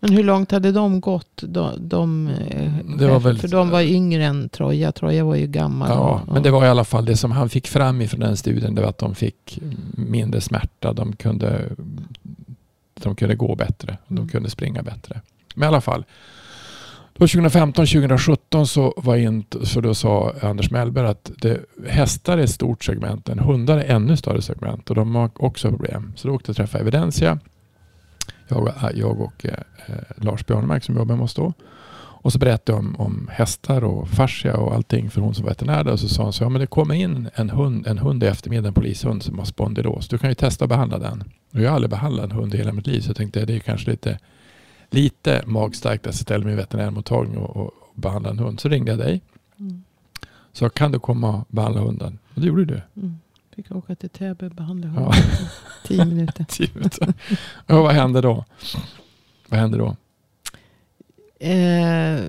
Men 0.00 0.12
hur 0.12 0.24
långt 0.24 0.50
hade 0.52 0.72
de 0.72 1.00
gått? 1.00 1.42
De, 1.42 1.70
de, 1.88 2.28
eh, 2.28 3.18
väl- 3.18 3.38
för 3.38 3.48
de 3.48 3.70
var 3.70 3.80
yngre 3.80 4.24
än 4.24 4.48
Troja. 4.48 4.92
Troja 4.92 5.24
var 5.24 5.34
ju 5.36 5.46
gammal. 5.46 5.88
Ja, 5.90 6.20
och- 6.26 6.32
men 6.32 6.42
det 6.42 6.50
var 6.50 6.64
i 6.64 6.68
alla 6.68 6.84
fall 6.84 7.04
det 7.04 7.16
som 7.16 7.30
han 7.30 7.48
fick 7.48 7.66
fram 7.66 8.00
ifrån 8.00 8.20
den 8.20 8.36
studien. 8.36 8.74
Det 8.74 8.82
var 8.82 8.88
att 8.88 8.98
de 8.98 9.14
fick 9.14 9.58
mindre 9.96 10.40
smärta. 10.40 10.92
De 10.92 11.16
kunde, 11.16 11.68
de 13.02 13.14
kunde 13.16 13.34
gå 13.34 13.54
bättre. 13.54 13.98
De 14.08 14.16
Mm. 14.18 14.28
kunde 14.28 14.50
springa 14.50 14.82
bättre. 14.82 15.20
Men 15.54 15.66
i 15.66 15.68
alla 15.68 15.80
fall. 15.80 16.04
Då 17.18 17.26
2015-2017 17.26 18.64
så 18.64 18.94
var 18.96 19.16
inte, 19.16 19.66
så 19.66 19.80
då 19.80 19.94
sa 19.94 20.34
Anders 20.42 20.70
Mellberg 20.70 21.06
att 21.06 21.30
det, 21.38 21.60
hästar 21.88 22.38
är 22.38 22.42
ett 22.42 22.50
stort 22.50 22.84
segment. 22.84 23.28
En 23.28 23.38
hundar 23.38 23.78
är 23.78 23.94
ännu 23.94 24.16
större 24.16 24.42
segment 24.42 24.90
och 24.90 24.96
de 24.96 25.14
har 25.14 25.30
också 25.34 25.70
problem. 25.70 26.12
Så 26.16 26.28
då 26.28 26.34
åkte 26.34 26.48
jag 26.48 26.52
och 26.52 26.56
träffade 26.56 26.82
Evidensia. 26.82 27.38
Jag, 28.48 28.68
äh, 28.68 28.90
jag 28.94 29.20
och 29.20 29.46
eh, 29.46 29.54
Lars 30.16 30.46
Björnemark 30.46 30.84
som 30.84 30.96
jobbar 30.96 31.16
med 31.16 31.24
oss 31.24 31.34
då. 31.34 31.52
Och 32.26 32.32
så 32.32 32.38
berättade 32.38 32.78
jag 32.78 32.78
om, 32.78 32.96
om 32.96 33.28
hästar 33.32 33.84
och 33.84 34.08
fascia 34.08 34.56
och 34.56 34.74
allting 34.74 35.10
för 35.10 35.20
hon 35.20 35.34
som 35.34 35.44
var 35.44 35.50
veterinär 35.50 35.84
där. 35.84 35.92
Och 35.92 36.00
så 36.00 36.08
sa 36.08 36.22
hon 36.22 36.32
så 36.32 36.44
ja 36.44 36.48
men 36.48 36.60
det 36.60 36.66
kommer 36.66 36.94
in 36.94 37.28
en 37.34 37.50
hund, 37.50 37.86
en 37.86 37.98
hund 37.98 38.24
i 38.24 38.26
eftermiddag, 38.26 38.68
en 38.68 38.74
polishund 38.74 39.22
som 39.22 39.38
har 39.38 39.46
spondylos. 39.46 40.08
Du 40.08 40.18
kan 40.18 40.28
ju 40.28 40.34
testa 40.34 40.64
att 40.64 40.68
behandla 40.68 40.98
den. 40.98 41.24
Och 41.52 41.60
jag 41.60 41.68
har 41.68 41.74
aldrig 41.74 41.90
behandlat 41.90 42.24
en 42.24 42.32
hund 42.32 42.54
i 42.54 42.58
hela 42.58 42.72
mitt 42.72 42.86
liv 42.86 43.00
så 43.00 43.08
jag 43.08 43.16
tänkte 43.16 43.44
det 43.44 43.54
är 43.54 43.58
kanske 43.58 43.90
lite, 43.90 44.18
lite 44.96 45.42
magstarkt 45.46 46.06
att 46.06 46.14
ställa 46.14 46.44
mig 46.44 46.52
i 46.52 46.56
veterinärmottagning 46.56 47.38
och, 47.38 47.56
och 47.56 47.70
behandla 47.94 48.30
en 48.30 48.38
hund. 48.38 48.60
Så 48.60 48.68
ringde 48.68 48.90
jag 48.92 48.98
dig. 48.98 49.20
Mm. 49.58 49.82
Så 50.52 50.68
kan 50.70 50.92
du 50.92 50.98
komma 50.98 51.34
och 51.36 51.46
behandla 51.48 51.80
hunden? 51.80 52.18
Och 52.34 52.40
det 52.40 52.46
gjorde 52.46 52.64
du. 52.64 52.82
Mm. 52.96 53.16
Fick 53.56 53.70
åka 53.70 53.94
till 53.94 54.10
Täby 54.10 54.46
och 54.46 54.50
behandla 54.50 54.86
Ja. 54.88 54.92
honom. 54.94 55.12
Tio 55.84 56.04
minuter. 56.04 57.14
och 57.66 57.76
vad 57.82 57.92
hände 57.94 58.20
då? 58.20 58.44
Vad 59.48 59.60
hände 59.60 59.78
då? 59.78 59.96
Eh, 61.38 62.20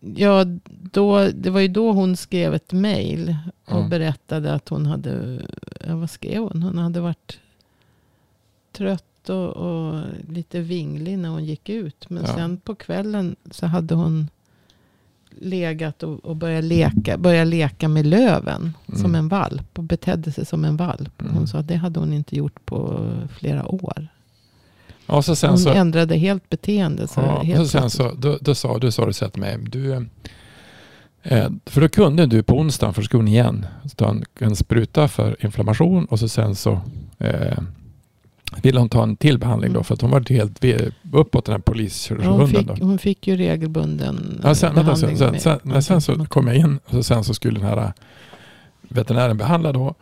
ja, 0.00 0.44
då, 0.92 1.28
det 1.34 1.50
var 1.50 1.60
ju 1.60 1.68
då 1.68 1.92
hon 1.92 2.16
skrev 2.16 2.54
ett 2.54 2.72
mejl. 2.72 3.36
Och 3.64 3.80
Ja. 3.80 3.88
berättade 3.88 4.54
att 4.54 4.68
hon 4.68 4.86
hade, 4.86 5.40
ja, 5.86 5.96
vad 5.96 6.10
skrev 6.10 6.42
hon? 6.42 6.62
Hon 6.62 6.78
hade 6.78 7.00
varit 7.00 7.38
trött 8.72 9.04
och, 9.28 9.56
och 9.56 10.02
lite 10.28 10.60
vinglig 10.60 11.18
när 11.18 11.28
hon 11.28 11.44
gick 11.44 11.68
ut. 11.68 12.10
Men 12.10 12.24
Ja. 12.26 12.34
sen 12.34 12.56
på 12.56 12.74
kvällen 12.74 13.36
så 13.50 13.66
hade 13.66 13.94
hon 13.94 14.28
legat 15.38 16.02
och, 16.02 16.24
och 16.24 16.36
börjat, 16.36 16.64
leka, 16.64 17.18
börjat 17.18 17.46
leka 17.46 17.88
med 17.88 18.06
löven. 18.06 18.72
Mm. 18.88 19.00
Som 19.00 19.14
en 19.14 19.28
valp. 19.28 19.78
Och 19.78 19.84
betedde 19.84 20.32
sig 20.32 20.46
som 20.46 20.64
en 20.64 20.76
valp. 20.76 21.22
Mm. 21.22 21.34
Hon 21.34 21.48
sa 21.48 21.58
att 21.58 21.68
det 21.68 21.76
hade 21.76 22.00
hon 22.00 22.12
inte 22.12 22.36
gjort 22.36 22.66
på 22.66 23.06
flera 23.38 23.66
år. 23.66 24.08
Och 25.06 25.24
så 25.24 25.36
sen 25.36 25.50
Hon 25.50 25.58
så, 25.58 25.70
ändrade 25.70 26.16
helt 26.16 26.48
beteende. 26.48 27.08
Så 27.08 27.20
ja, 27.20 27.42
helt 27.42 27.60
och 27.60 27.66
så 27.66 27.80
sen 27.80 27.90
så, 27.90 28.12
då, 28.18 28.38
då 28.40 28.54
sa 28.54 28.78
du 28.78 28.90
sa 28.90 29.06
du 29.06 29.12
så 29.12 29.24
här 29.24 29.32
till 29.32 29.40
mig. 29.40 29.58
Du, 29.58 29.92
eh, 29.92 30.02
eh, 31.22 31.50
för 31.66 31.80
då 31.80 31.88
kunde 31.88 32.26
du 32.26 32.42
på 32.42 32.58
onsdagen 32.58 32.94
för 32.94 33.02
skolan 33.02 33.28
igen 33.28 33.66
ta 33.96 34.10
en, 34.10 34.24
en 34.38 34.56
spruta 34.56 35.08
för 35.08 35.44
inflammation 35.44 36.04
och 36.04 36.18
så 36.18 36.28
sen 36.28 36.54
så 36.54 36.80
eh, 37.18 37.58
ville 38.62 38.78
hon 38.78 38.88
ta 38.88 39.02
en 39.02 39.16
till 39.16 39.38
behandling 39.38 39.72
då 39.72 39.82
för 39.82 39.94
att 39.94 40.00
hon 40.00 40.10
var 40.10 40.30
helt 40.30 40.64
uppåt 41.12 41.44
den 41.44 41.52
här 41.52 41.58
hon, 41.58 41.62
polishunden. 41.62 42.66
Då. 42.66 42.74
fick, 42.74 42.82
hon 42.82 42.98
fick 42.98 43.26
ju 43.26 43.36
regelbunden 43.36 44.40
Ja, 44.44 44.54
sen, 44.54 44.74
vänta, 44.74 44.96
sen, 44.96 45.08
behandling 45.16 45.40
sen, 45.40 45.58
med- 45.62 45.84
sen, 45.84 46.00
sen 46.02 46.18
så 46.18 46.24
kom 46.24 46.46
jag 46.46 46.56
in 46.56 46.78
och 46.84 46.90
så 46.90 47.02
sen 47.02 47.24
så 47.24 47.34
skulle 47.34 47.58
den 47.60 47.68
här 47.68 47.76
äh, 47.76 47.90
veterinären 48.88 49.36
behandla 49.36 49.72
då. 49.72 49.94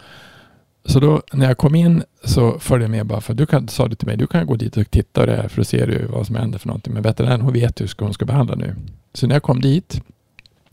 Så 0.85 1.01
då 1.01 1.23
när 1.33 1.47
jag 1.47 1.59
kom 1.59 1.75
in 1.75 2.03
så 2.25 2.59
följde 2.59 2.85
jag 2.85 2.91
med 2.91 3.07
bara 3.07 3.21
för 3.21 3.35
du 3.35 3.47
kan, 3.47 3.69
sa 3.69 3.89
du 3.89 3.95
till 3.95 4.07
mig, 4.09 4.17
du 4.17 4.27
kan 4.27 4.47
gå 4.47 4.57
dit 4.57 4.77
och 4.77 4.91
titta 4.91 5.27
det 5.27 5.37
här 5.37 5.49
för 5.49 5.61
att 5.61 5.69
se 5.69 5.87
du 5.87 6.07
vad 6.07 6.27
som 6.27 6.37
händer 6.37 6.59
för 6.59 6.67
någonting. 6.69 6.95
Men 6.95 7.03
veterinären 7.03 7.41
hon 7.41 7.53
vet 7.53 7.81
hur 7.81 8.05
hon 8.05 8.15
ska 8.15 8.25
behandla 8.25 8.55
nu. 8.55 8.77
Så 9.15 9.27
när 9.27 9.35
jag 9.35 9.43
kom 9.43 9.61
dit 9.61 10.01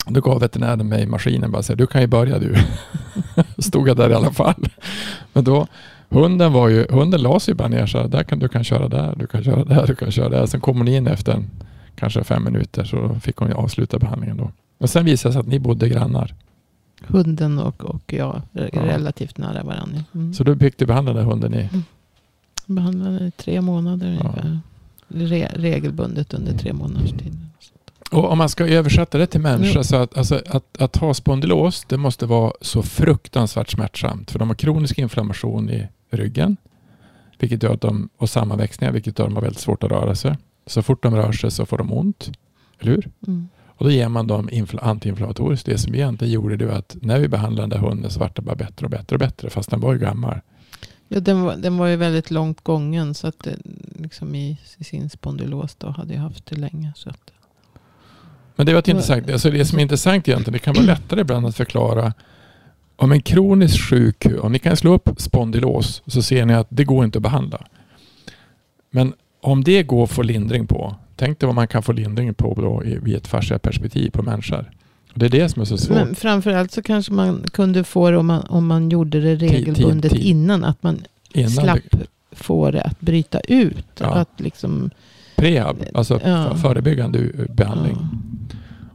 då 0.08 0.22
gav 0.22 0.40
veterinären 0.40 0.90
mig 0.90 1.06
maskinen 1.06 1.52
bara 1.52 1.64
så 1.64 1.74
här, 1.74 1.78
du 1.78 1.88
kan 1.88 2.02
ju 2.02 2.08
börja 2.08 2.40
du. 2.40 2.56
Stod 3.58 3.88
jag 3.90 3.98
där 3.98 4.10
i 4.10 4.14
alla 4.14 4.32
fall. 4.32 4.68
Men 5.34 5.44
då, 5.44 5.68
hunden 6.10 6.54
var 6.54 6.68
ju, 6.70 6.86
hunden 6.90 7.22
la 7.22 7.40
sig 7.40 7.54
bara 7.54 7.68
ner 7.68 7.86
så 7.86 7.98
här, 7.98 8.08
där 8.08 8.24
kan, 8.24 8.40
du 8.40 8.48
kan 8.48 8.64
köra 8.64 8.88
där, 8.88 9.14
du 9.18 9.28
kan 9.28 9.44
köra 9.44 9.64
där, 9.64 9.88
du 9.88 9.96
kan 9.96 10.12
köra 10.12 10.30
där. 10.30 10.46
Sen 10.46 10.60
kom 10.62 10.78
hon 10.78 10.88
in 10.88 11.08
efter 11.08 11.32
en, 11.34 11.46
kanske 11.96 12.24
fem 12.24 12.44
minuter 12.44 12.84
så 12.84 13.16
fick 13.22 13.36
hon 13.38 13.48
ju 13.50 13.54
avsluta 13.56 14.00
behandlingen 14.00 14.38
då. 14.38 14.52
Och 14.78 14.90
sen 14.90 15.06
visade 15.06 15.30
det 15.30 15.34
sig 15.34 15.40
att 15.40 15.48
ni 15.48 15.60
bodde 15.60 15.90
grannar. 15.90 16.34
Hunden 17.08 17.60
och, 17.60 17.84
och 17.86 18.14
jag 18.14 18.42
re- 18.54 18.70
Ja. 18.74 18.82
relativt 18.86 19.38
nära 19.38 19.64
varandra. 19.64 20.04
Mm. 20.16 20.34
Så 20.34 20.44
då 20.44 20.56
fick 20.56 20.78
du 20.78 20.86
behandla 20.86 21.14
den 21.14 21.26
hunden 21.26 21.54
i, 21.54 21.70
Behandlade 22.66 23.26
i 23.28 23.32
tre 23.32 23.62
månader 23.62 24.18
Ja. 24.24 24.30
ungefär. 24.30 24.60
Re, 25.08 25.50
regelbundet 25.56 26.34
under 26.34 26.54
tre 26.58 26.74
månaders 26.74 27.12
tid. 27.12 27.38
Och 28.16 28.32
om 28.32 28.38
man 28.38 28.50
ska 28.50 28.68
översätta 28.68 29.18
det 29.18 29.28
till 29.28 29.42
människa 29.42 29.84
så 29.84 29.96
att, 29.96 30.18
alltså, 30.18 30.42
att, 30.48 30.82
att 30.82 30.96
ha 30.96 31.14
spondylos 31.14 31.86
det 31.90 31.98
måste 31.98 32.26
vara 32.26 32.54
så 32.62 32.84
fruktansvärt 32.84 33.70
smärtsamt. 33.70 34.32
För 34.32 34.40
de 34.40 34.48
har 34.48 34.56
kronisk 34.56 34.98
inflammation 34.98 35.70
i 35.70 35.88
ryggen. 36.10 36.58
Vilket 37.40 37.64
gör 37.64 37.74
att 37.74 37.82
de, 37.82 38.10
och 38.18 38.30
sammanväxningar 38.30 38.92
vilket 38.94 39.20
gör 39.20 39.26
att 39.26 39.32
de 39.32 39.36
har 39.36 39.42
väldigt 39.42 39.62
svårt 39.62 39.84
att 39.84 39.92
röra 39.92 40.16
sig. 40.16 40.38
Så 40.66 40.82
fort 40.82 41.04
de 41.04 41.16
rör 41.16 41.32
sig 41.32 41.52
så 41.52 41.66
får 41.66 41.78
de 41.78 41.94
ont. 41.94 42.32
Eller 42.80 42.92
hur? 42.92 43.12
Mm. 43.28 43.48
Och 43.68 43.86
då 43.86 43.92
ger 43.92 44.10
man 44.10 44.28
dem 44.28 44.50
infla- 44.50 44.80
antiinflammatoriskt. 44.82 45.66
Det 45.66 45.78
som 45.78 45.96
egentligen 45.96 46.34
gjorde 46.34 46.58
det 46.58 46.66
var 46.66 46.74
att 46.74 46.98
när 47.02 47.20
vi 47.20 47.28
behandlade 47.28 47.70
den 47.70 47.82
där 47.82 47.88
hunden 47.90 48.12
så 48.12 48.20
vart 48.20 48.36
det 48.36 48.42
bara 48.42 48.56
bättre 48.56 48.86
och 48.86 48.90
bättre 48.90 49.16
och 49.16 49.20
bättre. 49.20 49.50
Fast 49.50 49.70
den 49.70 49.80
var 49.80 49.94
ju 49.94 50.00
gammal. 50.00 50.40
Ja, 51.08 51.20
den, 51.20 51.42
var, 51.42 51.56
den 51.56 51.78
var 51.78 51.88
ju 51.88 51.96
väldigt 51.96 52.32
långt 52.32 52.64
gången. 52.64 53.14
Så 53.14 53.28
att 53.28 53.40
det, 53.40 53.58
liksom 54.00 54.36
i, 54.36 54.60
i 54.78 54.84
sin 54.84 55.10
spondylos 55.10 55.76
då 55.76 55.90
hade 55.90 56.14
jag 56.14 56.22
haft 56.22 56.46
det 56.46 56.56
länge. 56.56 56.94
Så 56.96 57.10
att, 57.10 57.32
Men 58.56 58.66
det 58.66 58.74
var 58.74 58.90
intressant. 58.90 59.30
Alltså 59.30 59.50
det 59.52 59.66
som 59.66 59.78
är 59.80 59.84
intressant 59.84 60.28
egentligen, 60.28 60.54
det 60.54 60.60
kan 60.60 60.74
vara 60.74 60.86
lättare 60.86 61.22
ibland 61.22 61.46
att 61.46 61.56
förklara 61.56 62.14
om 62.96 63.12
en 63.12 63.22
kroniskt 63.22 63.80
sjuk, 63.82 64.26
om 64.42 64.52
ni 64.52 64.60
kan 64.60 64.78
slå 64.78 64.94
upp 64.94 65.10
spondylos 65.18 66.02
så 66.08 66.22
ser 66.22 66.46
ni 66.46 66.54
att 66.54 66.68
det 66.70 66.84
går 66.84 67.06
inte 67.06 67.18
att 67.18 67.24
behandla. 67.24 67.62
Men 68.92 69.14
om 69.42 69.64
det 69.64 69.84
går 69.84 70.04
att 70.04 70.12
få 70.12 70.22
lindring 70.24 70.68
på, 70.68 70.96
tänk 71.16 71.40
dig 71.40 71.48
vad 71.48 71.56
man 71.56 71.68
kan 71.68 71.84
få 71.84 71.92
lindring 71.92 72.34
på 72.34 72.54
då 72.54 72.84
i, 73.10 73.16
ett 73.16 73.28
fascia 73.28 73.60
perspektiv 73.60 74.10
på 74.10 74.24
människor. 74.24 74.72
Och 75.14 75.20
det 75.20 75.26
är 75.26 75.30
det 75.30 75.50
som 75.50 75.62
är 75.62 75.66
så 75.66 75.78
svårt. 75.78 75.98
men 75.98 76.16
framförallt 76.16 76.72
så 76.72 76.82
kanske 76.82 77.14
man 77.14 77.44
kunde 77.54 77.84
få 77.84 78.12
det 78.12 78.18
om 78.18 78.26
man, 78.26 78.42
om 78.42 78.68
man 78.68 78.90
gjorde 78.90 79.22
det 79.22 79.36
regelbundet 79.36 80.12
tid. 80.12 80.22
innan. 80.22 80.64
Att 80.64 80.84
man 80.84 81.04
Innan 81.34 81.50
slapp 81.52 81.80
det, 81.92 82.06
få 82.32 82.72
det 82.72 82.82
att 82.82 83.00
bryta 83.02 83.40
ut. 83.40 83.86
Ja. 84.00 84.06
Att 84.14 84.30
liksom, 84.38 84.90
prehab, 85.36 85.84
alltså 85.94 86.20
Ja. 86.24 86.56
förebyggande 86.56 87.30
behandling. 87.50 87.98
ja. 88.02 88.08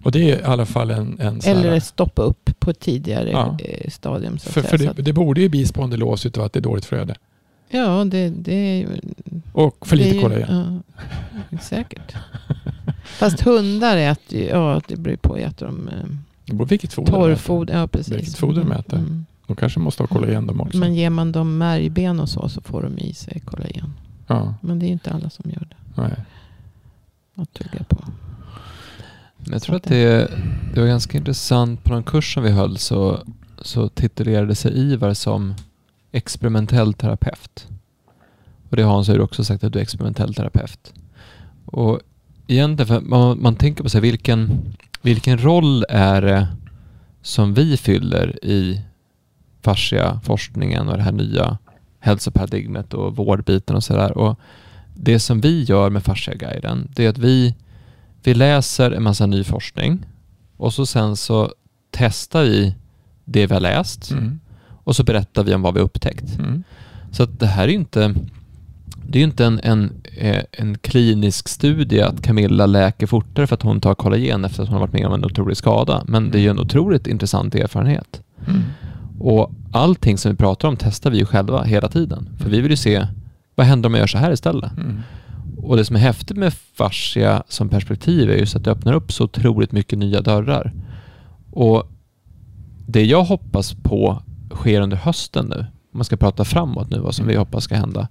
Och 0.03 0.13
det 0.13 0.31
är 0.31 0.39
i 0.41 0.43
alla 0.43 0.67
fall 0.67 0.91
en, 0.91 1.21
en 1.21 1.41
sån 1.41 1.53
här- 1.57 1.61
Eller 1.65 1.81
stoppa 1.81 2.23
upp 2.23 2.51
på 2.59 2.71
ett 2.71 2.81
tidigare 2.81 3.31
Ja. 3.31 3.57
eh, 3.61 3.91
stadium. 3.91 4.39
Så 4.39 4.51
för, 4.53 4.63
för 4.63 4.79
det, 4.79 4.93
det 5.03 5.13
borde 5.13 5.41
ju 5.41 5.49
bli 5.49 5.67
spondylos 5.67 6.27
utav 6.27 6.45
att 6.45 6.53
det 6.53 6.59
är 6.59 6.63
dåligt 6.63 6.85
flöde. 6.85 7.15
Ja, 7.69 8.05
det, 8.05 8.29
det 8.31 8.55
är 8.55 8.77
ju... 8.77 8.89
Och 9.53 9.87
för 9.87 9.97
lite 9.97 10.17
ju- 10.17 10.23
kollagen. 10.23 10.83
Ja, 11.51 11.59
säkert. 11.59 12.15
Fast 13.05 13.41
hundar 13.41 13.97
äter 13.97 14.39
ju, 14.41 14.45
ja 14.47 14.81
det 14.89 14.97
beror 14.97 15.17
på, 15.17 15.37
äter 15.37 15.67
de 15.67 15.89
eh, 15.89 15.95
Det 16.47 16.55
beror 16.55 16.67
vilket 16.67 16.93
foder 16.93 17.13
torrfoder? 17.13 17.79
Ja, 17.79 17.87
precis. 17.87 18.15
Vilket 18.15 18.37
foder 18.37 18.61
de 18.63 18.73
äter. 18.73 18.99
Mm. 18.99 19.27
De 19.47 19.57
kanske 19.57 19.81
måste 19.81 20.03
ha 20.03 20.07
kollagen 20.09 20.47
de 20.47 20.61
också. 20.61 20.79
Men 20.79 20.95
ger 20.95 21.11
man 21.11 21.33
dem 21.33 21.59
märgben 21.59 22.21
och 22.21 22.29
så, 22.29 22.49
så 22.49 22.61
får 22.61 22.83
de 22.83 22.99
i 22.99 23.15
sig 23.15 23.41
kollagen. 23.41 23.93
ja, 24.27 24.55
Men 24.61 24.79
det 24.79 24.87
är 24.87 24.89
inte 24.89 25.11
alla 25.11 25.31
som 25.31 25.51
gör 25.51 25.67
det. 25.71 26.03
nej. 26.03 26.13
Att 27.35 27.53
tugga 27.53 27.85
på. 27.89 27.97
Jag 29.45 29.62
tror 29.62 29.76
att 29.76 29.82
det, 29.82 30.30
det 30.74 30.80
var 30.80 30.86
ganska 30.86 31.18
intressant. 31.18 31.84
På 31.84 31.93
någon 31.93 32.03
kurs 32.03 32.34
som 32.34 32.43
vi 32.43 32.51
höll 32.51 32.78
så, 32.78 33.24
så 33.62 33.88
titulerade 33.88 34.55
sig 34.55 34.72
Ivar 34.78 35.14
som 35.14 35.55
experimentell 36.12 36.95
terapeut. 36.95 37.66
Och 38.70 38.76
det 38.76 38.82
har 38.82 38.93
Hans 38.93 39.09
har 39.09 39.20
också 39.20 39.45
sagt 39.45 39.64
att 39.64 39.72
du 39.72 39.78
är 39.78 39.82
experimentell 39.82 40.34
terapeut. 40.34 40.93
Och 41.64 42.01
egentligen, 42.47 42.86
för 42.86 43.01
man, 43.01 43.43
man 43.43 43.57
tänker 43.57 43.82
på 43.82 43.88
sig 43.88 44.01
vilken, 44.01 44.61
vilken 45.03 45.38
roll 45.38 45.84
är 45.88 46.22
det 46.22 46.49
som 47.22 47.55
vi 47.55 47.76
fyller 47.76 48.45
i 48.45 48.80
fascia-forskningen 49.62 50.88
och 50.88 50.97
det 50.97 51.03
här 51.03 51.12
nya 51.12 51.59
hälsoparadigmet 51.99 52.95
och 52.95 53.16
vårdbiten 53.16 53.76
och 53.76 53.84
sådär. 53.84 54.18
Och 54.18 54.38
det 54.95 55.18
som 55.18 55.41
vi 55.41 55.62
gör 55.62 55.91
med 55.91 56.03
Fasciaguiden, 56.03 56.88
det 56.95 57.05
är 57.05 57.09
att 57.09 57.18
vi 57.18 57.55
vi 58.23 58.35
läser 58.35 58.91
en 58.91 59.03
massa 59.03 59.27
ny 59.27 59.45
forskning 59.45 60.07
och 60.57 60.75
så 60.75 60.87
sen 60.87 61.16
så 61.16 61.53
testar 61.91 62.43
vi 62.43 62.75
det 63.25 63.47
vi 63.47 63.55
har 63.55 63.61
läst 63.61 64.11
Mm. 64.11 64.41
och 64.85 64.97
så 64.97 65.05
berättar 65.05 65.45
vi 65.45 65.55
om 65.55 65.62
vad 65.62 65.75
vi 65.75 65.81
har 65.81 65.85
upptäckt. 65.85 66.39
Mm. 66.39 66.62
Så 67.12 67.23
att 67.23 67.41
det 67.41 67.47
här 67.47 67.64
är 67.64 67.73
inte 67.73 68.14
det 69.09 69.18
är 69.18 69.23
inte 69.23 69.45
en, 69.45 69.61
en, 69.62 69.93
eh, 70.16 70.43
en 70.53 70.79
klinisk 70.79 71.49
studie 71.49 72.01
att 72.01 72.23
Camilla 72.23 72.66
läker 72.66 73.07
fortare 73.07 73.47
för 73.47 73.55
att 73.55 73.62
hon 73.62 73.81
tar 73.81 73.95
kollagen 73.95 74.45
efter 74.45 74.62
att 74.62 74.68
hon 74.68 74.73
har 74.75 74.81
varit 74.81 74.93
med 74.93 75.07
om 75.07 75.12
en 75.12 75.25
otrolig 75.25 75.57
skada. 75.57 76.05
Men 76.07 76.31
det 76.31 76.39
är 76.39 76.43
ju 76.43 76.49
en 76.49 76.59
otroligt 76.59 77.07
intressant 77.07 77.55
erfarenhet. 77.55 78.23
Mm. 78.47 78.62
Och 79.18 79.53
allting 79.73 80.18
som 80.18 80.31
vi 80.31 80.37
pratar 80.37 80.68
om 80.68 80.77
testar 80.77 81.11
vi 81.11 81.18
ju 81.18 81.25
själva 81.27 81.62
hela 81.62 81.89
tiden. 81.89 82.29
För 82.39 82.51
vi 82.51 82.61
vill 82.61 82.71
ju 82.71 82.77
se, 82.77 83.07
vad 83.55 83.66
händer 83.66 83.87
om 83.89 83.95
jag 83.95 84.01
gör 84.01 84.07
så 84.07 84.18
här 84.18 84.33
istället? 84.33 84.73
Mm. 85.61 85.71
Och 85.71 85.77
det 85.77 85.85
som 85.85 85.97
är 85.97 86.01
häftigt 86.01 86.37
med 86.37 86.55
fascia 86.55 87.43
som 87.49 87.69
perspektiv 87.69 88.31
är 88.31 88.35
just 88.35 88.57
att 88.57 88.65
det 88.65 88.71
öppnar 88.71 88.93
upp 88.93 89.13
så 89.13 89.25
otroligt 89.25 89.73
mycket 89.73 89.99
nya 89.99 90.21
dörrar. 90.21 90.73
Och 91.51 91.89
det 92.87 93.05
jag 93.05 93.25
hoppas 93.25 93.75
på 93.75 94.23
sker 94.55 94.81
under 94.81 94.97
hösten 94.97 95.47
nu, 95.47 95.59
om 95.59 95.99
man 95.99 96.05
ska 96.05 96.17
prata 96.17 96.45
framåt 96.45 96.91
nu, 96.91 96.99
vad 96.99 97.15
som 97.15 97.27
vi 97.27 97.37
hoppas 97.37 97.65
ska 97.65 97.75
hända, 97.75 98.09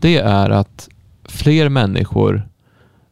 det 0.00 0.16
är 0.16 0.50
att 0.50 0.88
fler 1.24 1.68
människor 1.68 2.48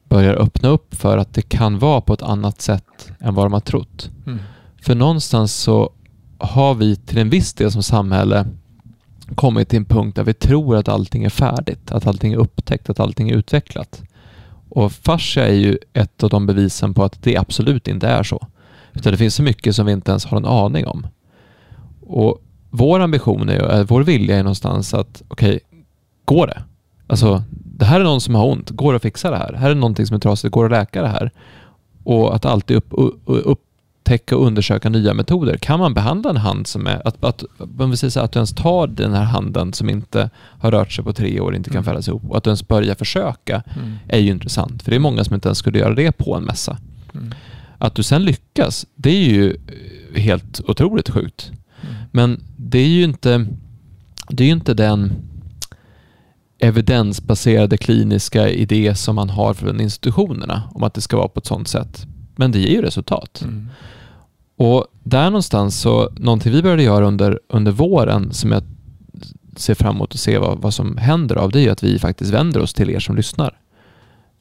börjar 0.09 0.35
öppna 0.35 0.69
upp 0.69 0.95
för 0.95 1.19
att 1.19 1.35
det 1.35 1.43
kan 1.43 1.79
vara 1.79 2.01
på 2.01 2.15
ett 2.15 2.23
annat 2.23 2.61
sätt 2.61 3.13
än 3.21 3.35
vad 3.35 3.45
de 3.45 3.53
har 3.53 3.61
trott. 3.61 4.11
Mm. 4.27 4.39
För 4.83 4.95
någonstans 4.95 5.55
så 5.55 5.91
har 6.39 6.75
vi 6.75 6.97
till 6.97 7.19
en 7.19 7.31
viss 7.31 7.53
del 7.53 7.73
som 7.73 7.83
samhälle 7.83 8.47
kommit 9.35 9.69
till 9.69 9.77
en 9.77 9.85
punkt 9.85 10.17
där 10.17 10.25
vi 10.25 10.35
tror 10.35 10.77
att 10.77 10.89
allting 10.89 11.25
är 11.25 11.31
färdigt, 11.31 11.93
att 11.93 12.07
allting 12.07 12.33
är 12.33 12.37
upptäckt, 12.37 12.91
att 12.91 13.01
allting 13.01 13.31
är 13.31 13.35
utvecklat. 13.35 14.03
Och 14.69 14.93
fascia 14.93 15.47
är 15.47 15.55
ju 15.55 15.79
ett 15.93 16.23
av 16.23 16.31
de 16.31 16.47
bevisen 16.47 16.95
på 16.95 17.05
att 17.05 17.23
det 17.23 17.37
absolut 17.37 17.89
inte 17.89 18.09
är 18.09 18.23
så. 18.23 18.47
Utan 18.93 19.13
det 19.13 19.19
finns 19.19 19.35
så 19.35 19.43
mycket 19.43 19.77
som 19.77 19.87
vi 19.87 19.93
inte 19.93 20.11
ens 20.11 20.25
har 20.25 20.37
en 20.37 20.45
aning 20.45 20.87
om. 20.87 21.07
Och 22.01 22.43
vår 22.71 23.01
ambition, 23.01 23.49
är, 23.49 23.79
eh, 23.79 23.85
vår 23.85 24.03
vilja 24.03 24.37
är 24.37 24.43
någonstans 24.43 24.95
att, 24.95 25.23
okej, 25.29 25.49
okay, 25.49 25.61
går 26.25 26.47
det? 26.47 26.63
Alltså, 27.07 27.43
det 27.51 27.85
här 27.85 28.01
är 28.01 28.05
någon 28.05 28.21
som 28.21 28.35
har 28.35 28.47
ont, 28.47 28.71
går 28.71 28.93
det 28.93 28.97
att 28.97 29.03
fixa 29.03 29.31
det 29.31 29.37
här? 29.37 29.53
Här 29.53 29.71
är 29.71 29.75
någonting 29.75 30.07
som 30.07 30.17
är 30.17 30.21
trasigt, 30.21 30.53
går 30.53 30.69
det 30.69 30.77
att 30.77 30.83
läka 30.83 31.03
det 31.03 31.09
här? 31.09 31.31
Och 32.05 32.35
att 32.35 32.45
alltid 32.45 32.77
upp, 32.77 32.89
upp, 33.27 33.61
upptäcka 34.05 34.37
och 34.37 34.47
undersöka 34.47 34.89
nya 34.91 35.15
metoder. 35.15 35.57
Kan 35.57 35.81
man 35.81 35.95
behandla 35.95 36.31
en 36.31 36.37
hand 36.37 36.67
som 36.67 36.87
är, 36.87 37.07
att, 37.09 37.25
att, 37.25 37.45
om 37.79 37.91
vi 37.91 37.97
säger 37.97 38.11
så 38.11 38.21
att 38.21 38.33
du 38.33 38.39
ens 38.39 38.55
tar 38.55 38.87
den 38.87 39.13
här 39.15 39.25
handen 39.25 39.73
som 39.73 39.89
inte 39.91 40.31
har 40.61 40.71
rört 40.71 40.93
sig 40.93 41.05
på 41.05 41.13
tre 41.13 41.41
år 41.41 41.55
inte 41.55 41.71
kan 41.71 41.77
Mm. 41.77 41.85
fällas 41.85 42.09
ihop 42.09 42.23
och 42.31 42.37
att 42.37 42.45
du 42.45 42.51
ens 42.51 42.69
börjar 42.69 42.95
försöka 42.95 43.63
Mm. 43.77 43.95
är 44.09 44.19
ju 44.19 44.31
intressant. 44.31 44.83
För 44.83 44.91
det 44.91 44.97
är 44.97 45.01
många 45.01 45.25
som 45.25 45.35
inte 45.35 45.49
ens 45.49 45.59
skulle 45.59 45.79
göra 45.79 45.95
det 45.95 46.13
på 46.13 46.35
en 46.37 46.45
mässa. 46.45 46.79
Mm. 47.15 47.35
Att 47.79 47.95
du 47.95 48.03
sen 48.03 48.25
lyckas, 48.25 48.87
det 48.97 49.11
är 49.11 49.25
ju 49.25 49.51
eh, 50.15 50.21
helt 50.23 50.61
otroligt 50.69 51.11
sjukt. 51.11 51.53
Mm. 51.83 51.95
Men 52.13 52.41
det 52.57 52.79
är 52.79 52.89
ju 52.89 53.05
inte, 53.05 53.47
det 54.29 54.45
är 54.45 54.51
inte 54.51 54.75
den 54.75 55.13
evidensbaserade 56.59 57.77
kliniska 57.77 58.49
idé 58.49 58.95
som 58.95 59.17
man 59.17 59.31
har 59.31 59.55
från 59.55 59.81
institutionerna 59.81 60.63
om 60.75 60.83
att 60.83 60.95
det 60.95 61.01
ska 61.01 61.17
vara 61.17 61.29
på 61.29 61.39
ett 61.41 61.47
sånt 61.47 61.69
sätt. 61.69 62.07
Men 62.37 62.53
det 62.53 62.59
ger 62.59 62.71
ju 62.71 62.83
resultat. 62.83 63.41
Mm. 63.43 63.69
Och 64.57 64.87
där 65.03 65.25
någonstans 65.25 65.81
så, 65.81 66.11
någonting 66.17 66.53
vi 66.53 66.63
började 66.63 66.83
göra 66.83 67.07
under, 67.07 67.41
under 67.49 67.73
våren 67.73 68.33
som 68.33 68.53
jag 68.53 68.63
ser 69.57 69.75
fram 69.75 69.95
emot 69.97 70.15
att 70.15 70.21
se 70.21 70.39
vad, 70.39 70.59
vad 70.59 70.75
som 70.75 70.97
händer 70.97 71.37
av 71.37 71.51
det 71.51 71.61
är 71.61 71.71
att 71.71 71.83
vi 71.83 71.99
faktiskt 71.99 72.31
vänder 72.31 72.61
oss 72.61 72.75
till 72.75 72.91
er 72.91 73.01
som 73.01 73.17
lyssnar. 73.17 73.59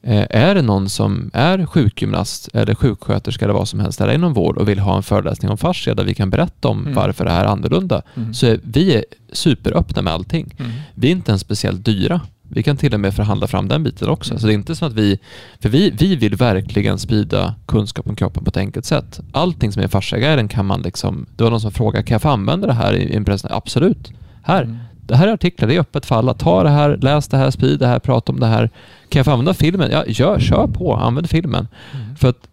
Eh, 0.02 0.26
är 0.30 0.54
det 0.54 0.62
någon 0.62 0.88
som 0.88 1.30
är 1.34 1.66
sjukgymnast 1.66 2.48
eller 2.52 2.74
sjuksköterska 2.74 3.44
eller 3.44 3.54
vad 3.54 3.68
som 3.68 3.80
helst 3.80 4.00
eller 4.00 4.14
inom 4.14 4.32
vård 4.34 4.58
och 4.58 4.68
vill 4.68 4.78
ha 4.78 4.96
en 4.96 5.02
föreläsning 5.02 5.50
om 5.50 5.58
fascia 5.58 5.94
där 5.94 6.04
vi 6.04 6.14
kan 6.14 6.30
berätta 6.30 6.68
om 6.68 6.80
Mm. 6.80 6.94
varför 6.94 7.24
det 7.24 7.30
här 7.30 7.44
är 7.44 7.48
annorlunda 7.48 8.02
Mm. 8.14 8.34
så 8.34 8.46
är 8.46 8.60
vi 8.62 8.94
är 8.94 9.04
superöppna 9.32 10.02
med 10.02 10.12
allting. 10.12 10.54
Mm. 10.58 10.70
Vi 10.94 11.06
är 11.08 11.12
inte 11.12 11.30
ens 11.30 11.40
speciellt 11.40 11.84
dyra. 11.84 12.20
Vi 12.48 12.62
kan 12.62 12.76
till 12.76 12.94
och 12.94 13.00
med 13.00 13.14
förhandla 13.14 13.46
fram 13.46 13.68
den 13.68 13.82
biten 13.82 14.08
också. 14.08 14.32
Mm. 14.32 14.40
Så 14.40 14.46
det 14.46 14.52
är 14.52 14.54
inte 14.54 14.76
som 14.76 14.88
att 14.88 14.94
vi... 14.94 15.18
För 15.60 15.68
vi, 15.68 15.90
vi 15.90 16.16
vill 16.16 16.36
verkligen 16.36 16.98
sprida 16.98 17.54
kunskap 17.66 18.06
om 18.06 18.16
kroppen 18.16 18.44
på 18.44 18.48
ett 18.48 18.56
enkelt 18.56 18.86
sätt. 18.86 19.20
Allting 19.32 19.72
som 19.72 19.82
är 19.82 19.88
fasciaguiden 19.88 20.48
kan 20.48 20.66
man 20.66 20.82
liksom... 20.82 21.26
Det 21.36 21.44
var 21.44 21.50
någon 21.50 21.60
som 21.60 21.72
frågade, 21.72 22.06
kan 22.06 22.14
jag 22.14 22.22
få 22.22 22.28
använda 22.28 22.66
det 22.66 22.72
här 22.72 22.92
i 22.92 23.02
i 23.02 23.16
en 23.16 23.24
presentation? 23.24 23.56
Absolut. 23.56 24.12
Här. 24.42 24.62
Mm. 24.62 24.76
Det 25.06 25.16
här 25.16 25.28
är 25.28 25.32
artiklar, 25.32 25.68
det 25.68 25.74
är 25.74 25.80
öppet 25.80 26.06
för 26.06 26.16
alla. 26.16 26.34
Ta 26.34 26.62
det 26.62 26.70
här, 26.70 26.96
läs 26.96 27.28
det 27.28 27.36
här, 27.36 27.50
sprid 27.50 27.78
det 27.78 27.86
här, 27.86 27.98
prata 27.98 28.32
om 28.32 28.40
det 28.40 28.46
här. 28.46 28.70
Kan 29.08 29.18
jag 29.18 29.24
få 29.24 29.32
använda 29.32 29.54
filmen? 29.54 29.90
Ja, 29.90 30.04
gör, 30.06 30.40
kör 30.40 30.66
på, 30.66 30.96
använd 30.96 31.30
filmen. 31.30 31.68
Mm. 31.94 32.16
För 32.16 32.28
att 32.28 32.48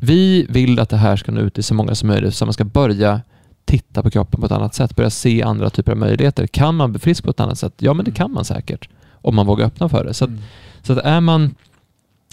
vi 0.00 0.46
vill 0.48 0.80
att 0.80 0.88
det 0.88 0.96
här 0.96 1.16
ska 1.16 1.32
nå 1.32 1.40
ut 1.40 1.54
till 1.54 1.64
så 1.64 1.74
många 1.74 1.94
som 1.94 2.08
möjligt 2.08 2.34
så 2.34 2.46
man 2.46 2.52
ska 2.52 2.64
börja 2.64 3.20
titta 3.64 4.02
på 4.02 4.10
kroppen 4.10 4.40
på 4.40 4.46
ett 4.46 4.52
annat 4.52 4.74
sätt, 4.74 4.96
börja 4.96 5.10
se 5.10 5.42
andra 5.42 5.70
typer 5.70 5.92
av 5.92 5.98
möjligheter. 5.98 6.46
Kan 6.46 6.74
man 6.74 6.92
bli 6.92 7.00
frisk 7.00 7.24
på 7.24 7.30
ett 7.30 7.40
annat 7.40 7.58
sätt? 7.58 7.72
Ja, 7.78 7.94
men 7.94 8.04
det 8.04 8.10
kan 8.10 8.32
man 8.32 8.44
säkert 8.44 8.88
om 9.12 9.34
man 9.34 9.46
vågar 9.46 9.66
öppna 9.66 9.88
för 9.88 10.04
det. 10.04 10.14
Så, 10.14 10.24
att, 10.24 10.30
Mm. 10.30 10.42
så 10.82 10.92
att 10.92 10.98
är, 10.98 11.20
man, 11.20 11.54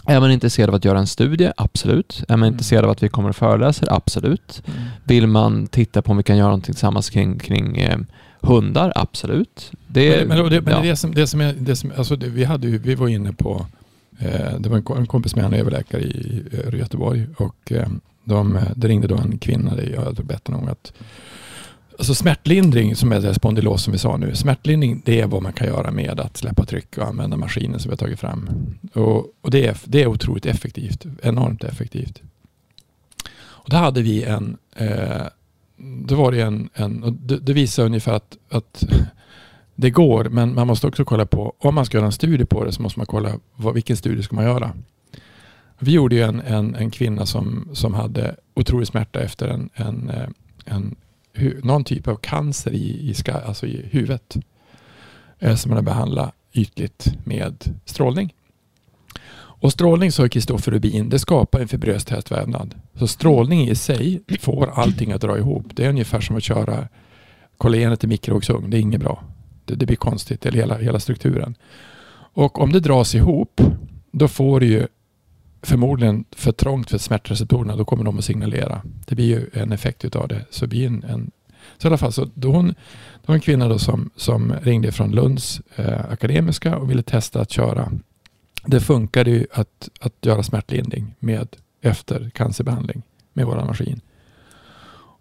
är 0.05 0.19
man 0.19 0.31
intresserad 0.31 0.69
av 0.69 0.75
att 0.75 0.85
göra 0.85 0.99
en 0.99 1.07
studie? 1.07 1.51
Absolut. 1.57 2.23
Är 2.27 2.37
man 2.37 2.39
Mm. 2.47 2.53
intresserad 2.53 2.85
av 2.85 2.91
att 2.91 3.03
vi 3.03 3.09
kommer 3.09 3.29
och 3.29 3.35
föreläser? 3.35 3.87
Absolut. 3.93 4.63
Mm. 4.67 4.79
Vill 5.03 5.27
man 5.27 5.67
titta 5.67 6.01
på 6.01 6.11
om 6.11 6.17
vi 6.17 6.23
kan 6.23 6.37
göra 6.37 6.47
någonting 6.47 6.73
tillsammans 6.73 7.09
kring, 7.09 7.39
kring 7.39 7.77
eh, 7.77 7.97
hundar? 8.41 8.91
Absolut. 8.95 9.71
Det, 9.87 10.27
Men, 10.27 10.37
men, 10.37 10.49
det, 10.49 10.61
men 10.61 10.73
ja. 10.73 10.81
det, 10.81 10.95
som, 10.95 11.13
det 11.13 11.27
som 11.27 11.41
är, 11.41 11.53
det 11.53 11.75
som, 11.75 11.91
alltså 11.97 12.15
det, 12.15 12.27
vi, 12.27 12.43
hade 12.43 12.67
ju, 12.67 12.77
vi 12.77 12.95
var 12.95 13.07
inne 13.07 13.33
på, 13.33 13.65
eh, 14.19 14.59
det 14.59 14.69
var 14.69 14.77
en, 14.77 14.83
ko- 14.83 14.95
en 14.95 15.07
kompis 15.07 15.35
med, 15.35 15.43
han 15.43 15.53
är 15.53 15.57
överläkare 15.57 16.01
i, 16.01 16.43
i 16.73 16.77
Göteborg 16.77 17.27
och 17.37 17.71
eh, 17.71 17.87
de, 18.23 18.55
eh, 18.55 18.63
det 18.75 18.87
ringde 18.87 19.07
då 19.07 19.17
en 19.17 19.37
kvinna, 19.37 19.75
det, 19.75 19.89
jag 19.89 20.01
har 20.01 20.11
berättat 20.11 20.47
någon 20.47 20.69
att 20.69 20.93
Alltså 21.97 22.15
smärtlindring, 22.15 22.95
som 22.95 23.11
är 23.11 23.19
det 23.19 23.33
spondylos 23.33 23.83
som 23.83 23.93
vi 23.93 23.99
sa 23.99 24.17
nu, 24.17 24.35
smärtlindring 24.35 25.01
det 25.05 25.21
är 25.21 25.27
vad 25.27 25.41
man 25.41 25.53
kan 25.53 25.67
göra 25.67 25.91
med 25.91 26.19
att 26.19 26.37
släppa 26.37 26.65
tryck 26.65 26.97
och 26.97 27.07
använda 27.07 27.37
maskinen 27.37 27.79
som 27.79 27.89
vi 27.89 27.93
har 27.93 27.97
tagit 27.97 28.19
fram. 28.19 28.49
Och, 28.93 29.25
och 29.41 29.51
det, 29.51 29.67
är, 29.67 29.77
det 29.85 30.01
är 30.01 30.07
otroligt 30.07 30.45
effektivt, 30.45 31.05
enormt 31.23 31.63
effektivt. 31.63 32.21
Och 33.41 33.69
då 33.69 33.77
hade 33.77 34.01
vi 34.01 34.23
en, 34.23 34.57
eh, 34.75 35.21
då 35.77 36.15
var 36.15 36.31
det 36.31 36.41
en, 36.41 36.69
en 36.73 37.03
och 37.03 37.13
det, 37.13 37.37
det 37.37 37.53
visar 37.53 37.85
ungefär 37.85 38.13
att, 38.13 38.37
att 38.49 38.83
det 39.75 39.89
går, 39.89 40.25
men 40.25 40.55
man 40.55 40.67
måste 40.67 40.87
också 40.87 41.05
kolla 41.05 41.25
på, 41.25 41.53
om 41.59 41.75
man 41.75 41.85
ska 41.85 41.97
göra 41.97 42.05
en 42.05 42.11
studie 42.11 42.45
på 42.45 42.63
det 42.63 42.71
så 42.71 42.81
måste 42.81 42.99
man 42.99 43.05
kolla 43.05 43.31
vad, 43.55 43.73
vilken 43.73 43.97
studie 43.97 44.23
ska 44.23 44.35
man 44.35 44.45
göra. 44.45 44.71
Vi 45.83 45.91
gjorde 45.91 46.15
ju 46.15 46.21
en, 46.21 46.39
en, 46.39 46.75
en 46.75 46.91
kvinna 46.91 47.25
som, 47.25 47.69
som 47.73 47.93
hade 47.93 48.35
otrolig 48.53 48.87
smärta 48.87 49.19
efter 49.19 49.47
en, 49.47 49.69
en, 49.73 50.09
eh, 50.09 50.27
en, 50.65 50.95
någon 51.63 51.83
typ 51.83 52.07
av 52.07 52.15
cancer 52.15 52.71
i, 52.71 53.09
i, 53.09 53.13
ska, 53.13 53.31
alltså 53.33 53.67
i 53.67 53.85
huvudet. 53.91 54.37
Eh, 55.41 55.55
som 55.55 55.69
man 55.69 55.77
har 55.77 55.83
behandlat 55.83 56.35
ytligt 56.53 57.13
med 57.23 57.79
strålning. 57.85 58.33
Och 59.33 59.71
strålning, 59.71 60.11
sa 60.11 60.27
Kristoffer 60.27 60.71
Rubin, 60.71 61.09
det 61.09 61.19
skapar 61.19 61.59
en 61.59 61.67
fibrös 61.67 62.05
tät 62.05 62.31
vävnad. 62.31 62.75
Så 62.95 63.07
strålning 63.07 63.69
i 63.69 63.75
sig 63.75 64.21
får 64.39 64.69
allting 64.69 65.11
att 65.11 65.21
dra 65.21 65.37
ihop. 65.37 65.65
Det 65.73 65.85
är 65.85 65.89
ungefär 65.89 66.21
som 66.21 66.35
att 66.35 66.43
köra 66.43 66.87
kollagenet 67.57 68.03
i 68.03 68.07
mikrovågsugn. 68.07 68.69
Det 68.69 68.77
är 68.77 68.81
inget 68.81 69.01
bra. 69.01 69.23
Det, 69.65 69.75
det 69.75 69.85
blir 69.85 69.95
konstigt, 69.95 70.45
eller 70.45 70.57
hela, 70.57 70.77
hela 70.77 70.99
strukturen. 70.99 71.55
Och 72.33 72.61
om 72.61 72.71
det 72.71 72.79
dras 72.79 73.15
ihop, 73.15 73.61
då 74.11 74.27
får 74.27 74.59
du 74.59 74.65
ju 74.67 74.87
förmodligen 75.63 76.25
för 76.31 76.51
trångt 76.51 76.89
för 76.89 76.97
smärtreceptorerna. 76.97 77.75
Då 77.75 77.85
kommer 77.85 78.03
de 78.03 78.17
att 78.17 78.25
signalera. 78.25 78.81
Det 79.05 79.15
blir 79.15 79.25
ju 79.25 79.49
en 79.53 79.71
effekt 79.71 80.05
utav 80.05 80.27
det. 80.27 80.45
Så, 80.49 80.65
det 80.65 80.69
blir 80.69 80.87
en, 80.87 81.03
en, 81.03 81.31
så 81.77 81.87
i 81.87 81.89
alla 81.89 81.97
fall, 81.97 82.11
så 82.11 82.27
då 82.33 82.51
hon, 82.51 82.67
det 82.67 83.27
var 83.27 83.35
en 83.35 83.41
kvinna 83.41 83.67
då 83.67 83.79
som, 83.79 84.09
som 84.15 84.53
ringde 84.61 84.91
från 84.91 85.11
Lunds 85.11 85.61
eh, 85.75 86.11
akademiska 86.11 86.77
och 86.77 86.89
ville 86.89 87.03
testa 87.03 87.41
att 87.41 87.51
köra. 87.51 87.91
Det 88.65 88.79
funkade 88.79 89.31
ju 89.31 89.47
att, 89.51 89.89
att 89.99 90.13
göra 90.21 90.43
smärtlindring 90.43 91.15
med 91.19 91.47
efter 91.81 92.29
cancerbehandling 92.29 93.01
med 93.33 93.45
vår 93.45 93.55
maskin. 93.55 94.01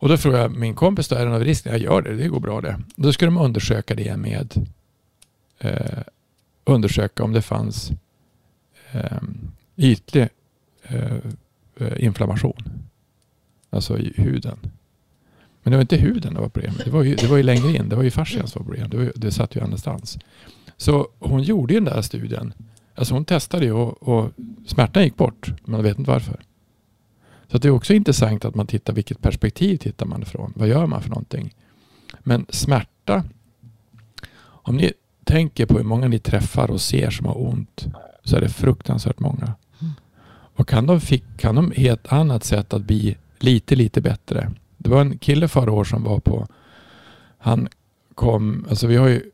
Och 0.00 0.08
då 0.08 0.16
frågade 0.16 0.42
jag 0.42 0.56
min 0.56 0.74
kompis, 0.74 1.08
då, 1.08 1.16
är 1.16 1.24
det 1.24 1.30
någon 1.30 1.44
risk? 1.44 1.66
Jag 1.66 1.78
gör 1.78 2.02
det, 2.02 2.16
det 2.16 2.28
går 2.28 2.40
bra 2.40 2.60
det. 2.60 2.80
Då 2.96 3.12
skulle 3.12 3.30
de 3.30 3.38
undersöka 3.38 3.94
det 3.94 4.16
med 4.16 4.66
eh, 5.58 6.02
undersöka 6.64 7.24
om 7.24 7.32
det 7.32 7.42
fanns 7.42 7.90
eh, 8.92 9.22
ytlig 9.80 10.28
eh, 10.82 11.16
eh, 11.76 12.04
inflammation. 12.04 12.56
Alltså 13.70 13.98
i 13.98 14.12
huden. 14.16 14.58
Men 15.62 15.70
det 15.70 15.76
var 15.76 15.80
inte 15.82 15.96
huden 15.96 16.34
det 16.34 16.40
var 16.40 16.48
problemet. 16.48 16.84
Det 16.84 16.90
var 16.90 17.02
ju, 17.02 17.14
det 17.14 17.26
var 17.26 17.36
ju 17.36 17.42
längre 17.42 17.72
in. 17.76 17.88
Det 17.88 17.96
var 17.96 18.02
ju 18.02 18.10
fascian 18.10 18.48
som 18.48 18.60
var 18.62 18.64
problemet. 18.64 18.90
Det, 18.90 18.96
var 18.96 19.04
ju- 19.04 19.12
det 19.16 19.30
satt 19.30 19.56
ju 19.56 19.60
annanstans. 19.60 20.18
Så 20.76 21.08
hon 21.18 21.42
gjorde 21.42 21.74
ju 21.74 21.80
den 21.80 21.94
där 21.94 22.02
studien. 22.02 22.52
Alltså 22.94 23.14
hon 23.14 23.24
testade 23.24 23.64
ju 23.64 23.72
och, 23.72 24.02
och 24.08 24.30
smärtan 24.66 25.02
gick 25.02 25.16
bort. 25.16 25.52
Men 25.64 25.74
jag 25.74 25.82
vet 25.82 25.98
inte 25.98 26.10
varför. 26.10 26.40
Så 27.48 27.56
att 27.56 27.62
det 27.62 27.68
är 27.68 27.72
också 27.72 27.94
intressant 27.94 28.44
att 28.44 28.54
man 28.54 28.66
tittar 28.66 28.92
vilket 28.92 29.20
perspektiv 29.22 29.76
tittar 29.76 30.06
man 30.06 30.22
ifrån. 30.22 30.52
Vad 30.56 30.68
gör 30.68 30.86
man 30.86 31.02
för 31.02 31.08
någonting? 31.08 31.54
Men 32.20 32.46
smärta. 32.48 33.24
Om 34.42 34.76
ni 34.76 34.92
tänker 35.24 35.66
på 35.66 35.76
hur 35.76 35.84
många 35.84 36.08
ni 36.08 36.18
träffar 36.18 36.70
och 36.70 36.80
ser 36.80 37.10
som 37.10 37.26
har 37.26 37.40
ont. 37.48 37.86
Så 38.24 38.36
är 38.36 38.40
det 38.40 38.48
fruktansvärt 38.48 39.18
många. 39.18 39.54
Och 40.60 40.68
kan 40.68 40.86
de, 40.86 41.00
fick, 41.00 41.24
kan 41.36 41.54
de 41.54 41.72
i 41.76 41.88
ett 41.88 42.12
annat 42.12 42.44
sätt 42.44 42.72
att 42.74 42.82
bli 42.82 43.16
lite, 43.38 43.76
lite 43.76 44.00
bättre. 44.00 44.50
Det 44.76 44.90
var 44.90 45.00
en 45.00 45.18
kille 45.18 45.48
förra 45.48 45.72
året 45.72 45.88
som 45.88 46.04
var 46.04 46.20
på, 46.20 46.46
han 47.38 47.68
kom, 48.14 48.66
alltså 48.70 48.86
vi 48.86 48.96
har 48.96 49.08
ju 49.08 49.30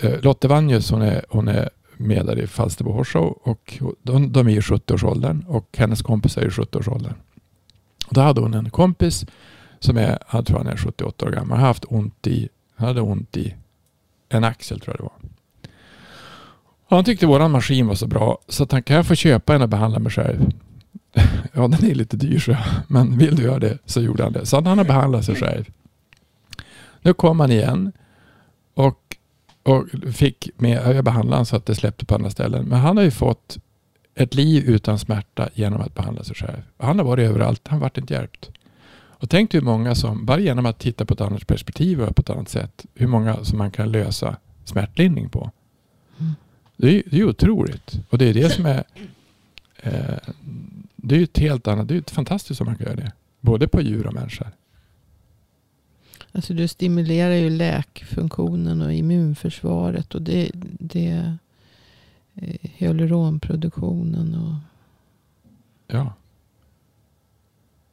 eh, 0.00 0.20
Lotte 0.20 0.48
Vanjus 0.48 0.90
hon 0.90 1.02
är, 1.02 1.24
hon 1.28 1.48
är 1.48 1.70
med 1.96 2.26
där 2.26 2.38
i 2.38 2.46
Falsterbo 2.46 2.92
Horse 2.92 3.18
och 3.18 3.82
de, 4.02 4.32
de 4.32 4.48
är 4.48 4.52
i 4.52 4.60
70-årsåldern 4.60 5.44
och 5.48 5.76
hennes 5.78 6.02
kompis 6.02 6.36
är 6.36 6.46
i 6.46 6.48
70-årsåldern. 6.48 7.14
Och 8.06 8.14
då 8.14 8.20
hade 8.20 8.40
hon 8.40 8.54
en 8.54 8.70
kompis 8.70 9.26
som 9.78 9.96
är, 9.96 10.18
jag 10.32 10.46
tror 10.46 10.58
han 10.58 10.66
är 10.66 10.76
78 10.76 11.26
år 11.26 11.30
gammal, 11.30 11.58
har 11.58 11.66
haft 11.66 11.84
ont 11.88 12.26
i, 12.26 12.48
hade 12.76 13.00
ont 13.00 13.36
i 13.36 13.54
en 14.28 14.44
axel 14.44 14.80
tror 14.80 14.96
jag 14.96 14.98
det 14.98 15.02
var. 15.02 15.30
Och 16.88 16.96
han 16.96 17.04
tyckte 17.04 17.26
våran 17.26 17.50
maskin 17.50 17.86
var 17.86 17.94
så 17.94 18.06
bra 18.06 18.38
så 18.48 18.62
att 18.62 18.72
han 18.72 18.82
kan 18.82 18.96
jag 18.96 19.06
få 19.06 19.14
köpa 19.14 19.54
en 19.54 19.62
och 19.62 19.68
behandla 19.68 19.98
mig 19.98 20.12
själv 20.12 20.52
ja, 21.58 21.68
den 21.68 21.90
är 21.90 21.94
lite 21.94 22.16
dyr 22.16 22.38
så 22.38 22.56
men 22.88 23.18
vill 23.18 23.36
du 23.36 23.42
göra 23.42 23.58
det 23.58 23.78
så 23.84 24.00
gjorde 24.00 24.22
han 24.22 24.32
det. 24.32 24.46
Så 24.46 24.60
han 24.60 24.78
har 24.78 24.84
behandlat 24.84 25.24
sig 25.24 25.34
själv. 25.34 25.70
Nu 27.02 27.12
kom 27.12 27.40
han 27.40 27.52
igen 27.52 27.92
och, 28.74 29.16
och 29.62 29.86
fick 30.12 30.50
med, 30.56 30.96
jag 30.96 31.04
behandlade 31.04 31.36
honom 31.36 31.46
så 31.46 31.56
att 31.56 31.66
det 31.66 31.74
släppte 31.74 32.06
på 32.06 32.14
andra 32.14 32.30
ställen. 32.30 32.64
Men 32.64 32.78
han 32.78 32.96
har 32.96 33.04
ju 33.04 33.10
fått 33.10 33.58
ett 34.14 34.34
liv 34.34 34.64
utan 34.64 34.98
smärta 34.98 35.48
genom 35.54 35.80
att 35.80 35.94
behandla 35.94 36.24
sig 36.24 36.36
själv. 36.36 36.62
Han 36.78 36.98
har 36.98 37.06
varit 37.06 37.28
överallt, 37.28 37.68
han 37.68 37.80
vart 37.80 37.98
inte 37.98 38.14
hjälpt. 38.14 38.50
Och 38.92 39.30
tänk 39.30 39.54
hur 39.54 39.60
många 39.60 39.94
som, 39.94 40.26
bara 40.26 40.40
genom 40.40 40.66
att 40.66 40.78
titta 40.78 41.04
på 41.04 41.14
ett 41.14 41.20
annat 41.20 41.46
perspektiv 41.46 42.00
och 42.00 42.16
på 42.16 42.22
ett 42.22 42.30
annat 42.30 42.48
sätt, 42.48 42.86
hur 42.94 43.06
många 43.06 43.44
som 43.44 43.58
man 43.58 43.70
kan 43.70 43.92
lösa 43.92 44.36
smärtlindring 44.64 45.28
på. 45.28 45.50
Mm. 46.18 46.32
Det 46.76 46.96
är, 46.96 47.14
är 47.14 47.24
otroligt. 47.24 48.00
Och 48.10 48.18
det 48.18 48.24
är 48.24 48.34
det 48.34 48.50
som 48.50 48.66
är, 48.66 48.84
eh, 49.76 50.18
det 51.02 51.16
är 51.16 51.22
ett 51.22 51.38
helt 51.38 51.68
annat, 51.68 51.88
det 51.88 51.96
är 51.96 52.14
fantastiskt 52.14 52.60
om 52.60 52.66
man 52.66 52.76
kan 52.76 52.86
göra 52.86 52.96
det. 52.96 53.12
Både 53.40 53.68
på 53.68 53.80
djur 53.80 54.06
och 54.06 54.14
människor. 54.14 54.48
Alltså 56.32 56.54
du 56.54 56.68
stimulerar 56.68 57.34
ju 57.34 57.50
läkfunktionen 57.50 58.82
och 58.82 58.92
immunförsvaret 58.92 60.14
och 60.14 60.22
det, 60.22 60.50
det 60.80 61.36
eh, 62.34 62.56
hyaluronproduktionen 62.62 64.34
och 64.34 64.54
Ja. 65.90 66.12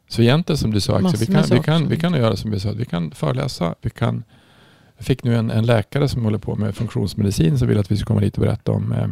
Så 0.08 0.22
egentligen 0.22 0.58
som 0.58 0.72
du 0.72 0.82
sa 0.82 0.98
Axel, 0.98 1.20
vi 1.20 1.26
kan, 1.26 1.44
vi, 1.52 1.60
kan, 1.60 1.88
vi 1.88 1.98
kan 1.98 2.14
göra 2.14 2.36
som 2.36 2.52
vi 2.52 2.60
sa, 2.60 2.72
vi 2.72 2.86
kan 2.86 3.12
föreläsa, 3.12 3.76
vi 3.82 3.90
kan 3.90 4.24
jag 4.98 5.06
fick 5.06 5.24
nu 5.24 5.36
en, 5.36 5.52
en 5.52 5.66
läkare 5.66 6.08
som 6.08 6.24
håller 6.24 6.38
på 6.38 6.56
med 6.56 6.76
funktionsmedicin 6.76 7.60
som 7.60 7.68
vill 7.68 7.78
att 7.78 7.92
vi 7.92 7.98
ska 7.98 8.06
komma 8.06 8.22
dit 8.22 8.38
och 8.38 8.42
berätta 8.42 8.72
om, 8.72 8.92
eh, 8.92 9.08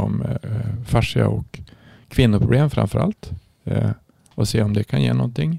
om 0.00 0.22
eh, 0.22 0.84
fascia 0.86 1.28
och 1.28 1.60
kvinnoproblem 2.14 2.70
framför 2.70 2.98
allt. 2.98 3.30
Eh, 3.64 3.90
och 4.34 4.48
se 4.48 4.62
om 4.62 4.72
det 4.72 4.84
kan 4.84 5.02
ge 5.02 5.12
någonting. 5.12 5.58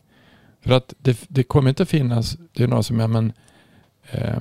För 0.62 0.74
att 0.74 0.94
det, 0.98 1.26
det 1.28 1.44
kommer 1.44 1.70
inte 1.70 1.86
finnas, 1.86 2.38
det 2.54 2.64
är 2.64 2.68
någon 2.68 2.84
som, 2.84 3.00
ja 3.00 3.08
men 3.08 3.34
eh, 4.12 4.40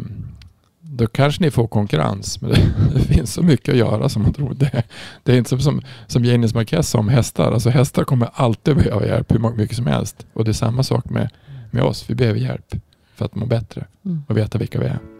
då 0.81 1.07
kanske 1.07 1.43
ni 1.43 1.51
får 1.51 1.67
konkurrens. 1.67 2.41
Men 2.41 2.51
det, 2.51 2.75
det 2.95 3.01
finns 3.01 3.33
så 3.33 3.43
mycket 3.43 3.73
att 3.73 3.79
göra 3.79 4.09
som 4.09 4.23
man 4.23 4.33
tror. 4.33 4.55
Det, 4.55 4.83
det 5.23 5.33
är 5.33 5.37
inte 5.37 5.51
som, 5.51 5.61
som, 5.61 5.83
som 6.07 6.25
Janis 6.25 6.55
Marquez 6.55 6.89
sa 6.89 6.99
om 6.99 7.09
hästar. 7.09 7.53
Alltså 7.53 7.71
hästar 7.71 8.05
kommer 8.05 8.29
alltid 8.33 8.77
behöva 8.77 9.07
hjälp 9.07 9.33
hur 9.33 9.57
mycket 9.57 9.77
som 9.77 9.87
helst. 9.87 10.27
Och 10.33 10.45
det 10.45 10.51
är 10.51 10.53
samma 10.53 10.83
sak 10.83 11.11
med, 11.11 11.31
med 11.71 11.83
oss. 11.83 12.11
Vi 12.11 12.15
behöver 12.15 12.41
hjälp 12.41 12.75
för 13.15 13.25
att 13.25 13.35
må 13.35 13.47
bättre 13.47 13.87
mm. 14.05 14.23
och 14.29 14.37
veta 14.37 14.59
vilka 14.59 14.81
vi 14.81 14.87
är. 14.87 15.14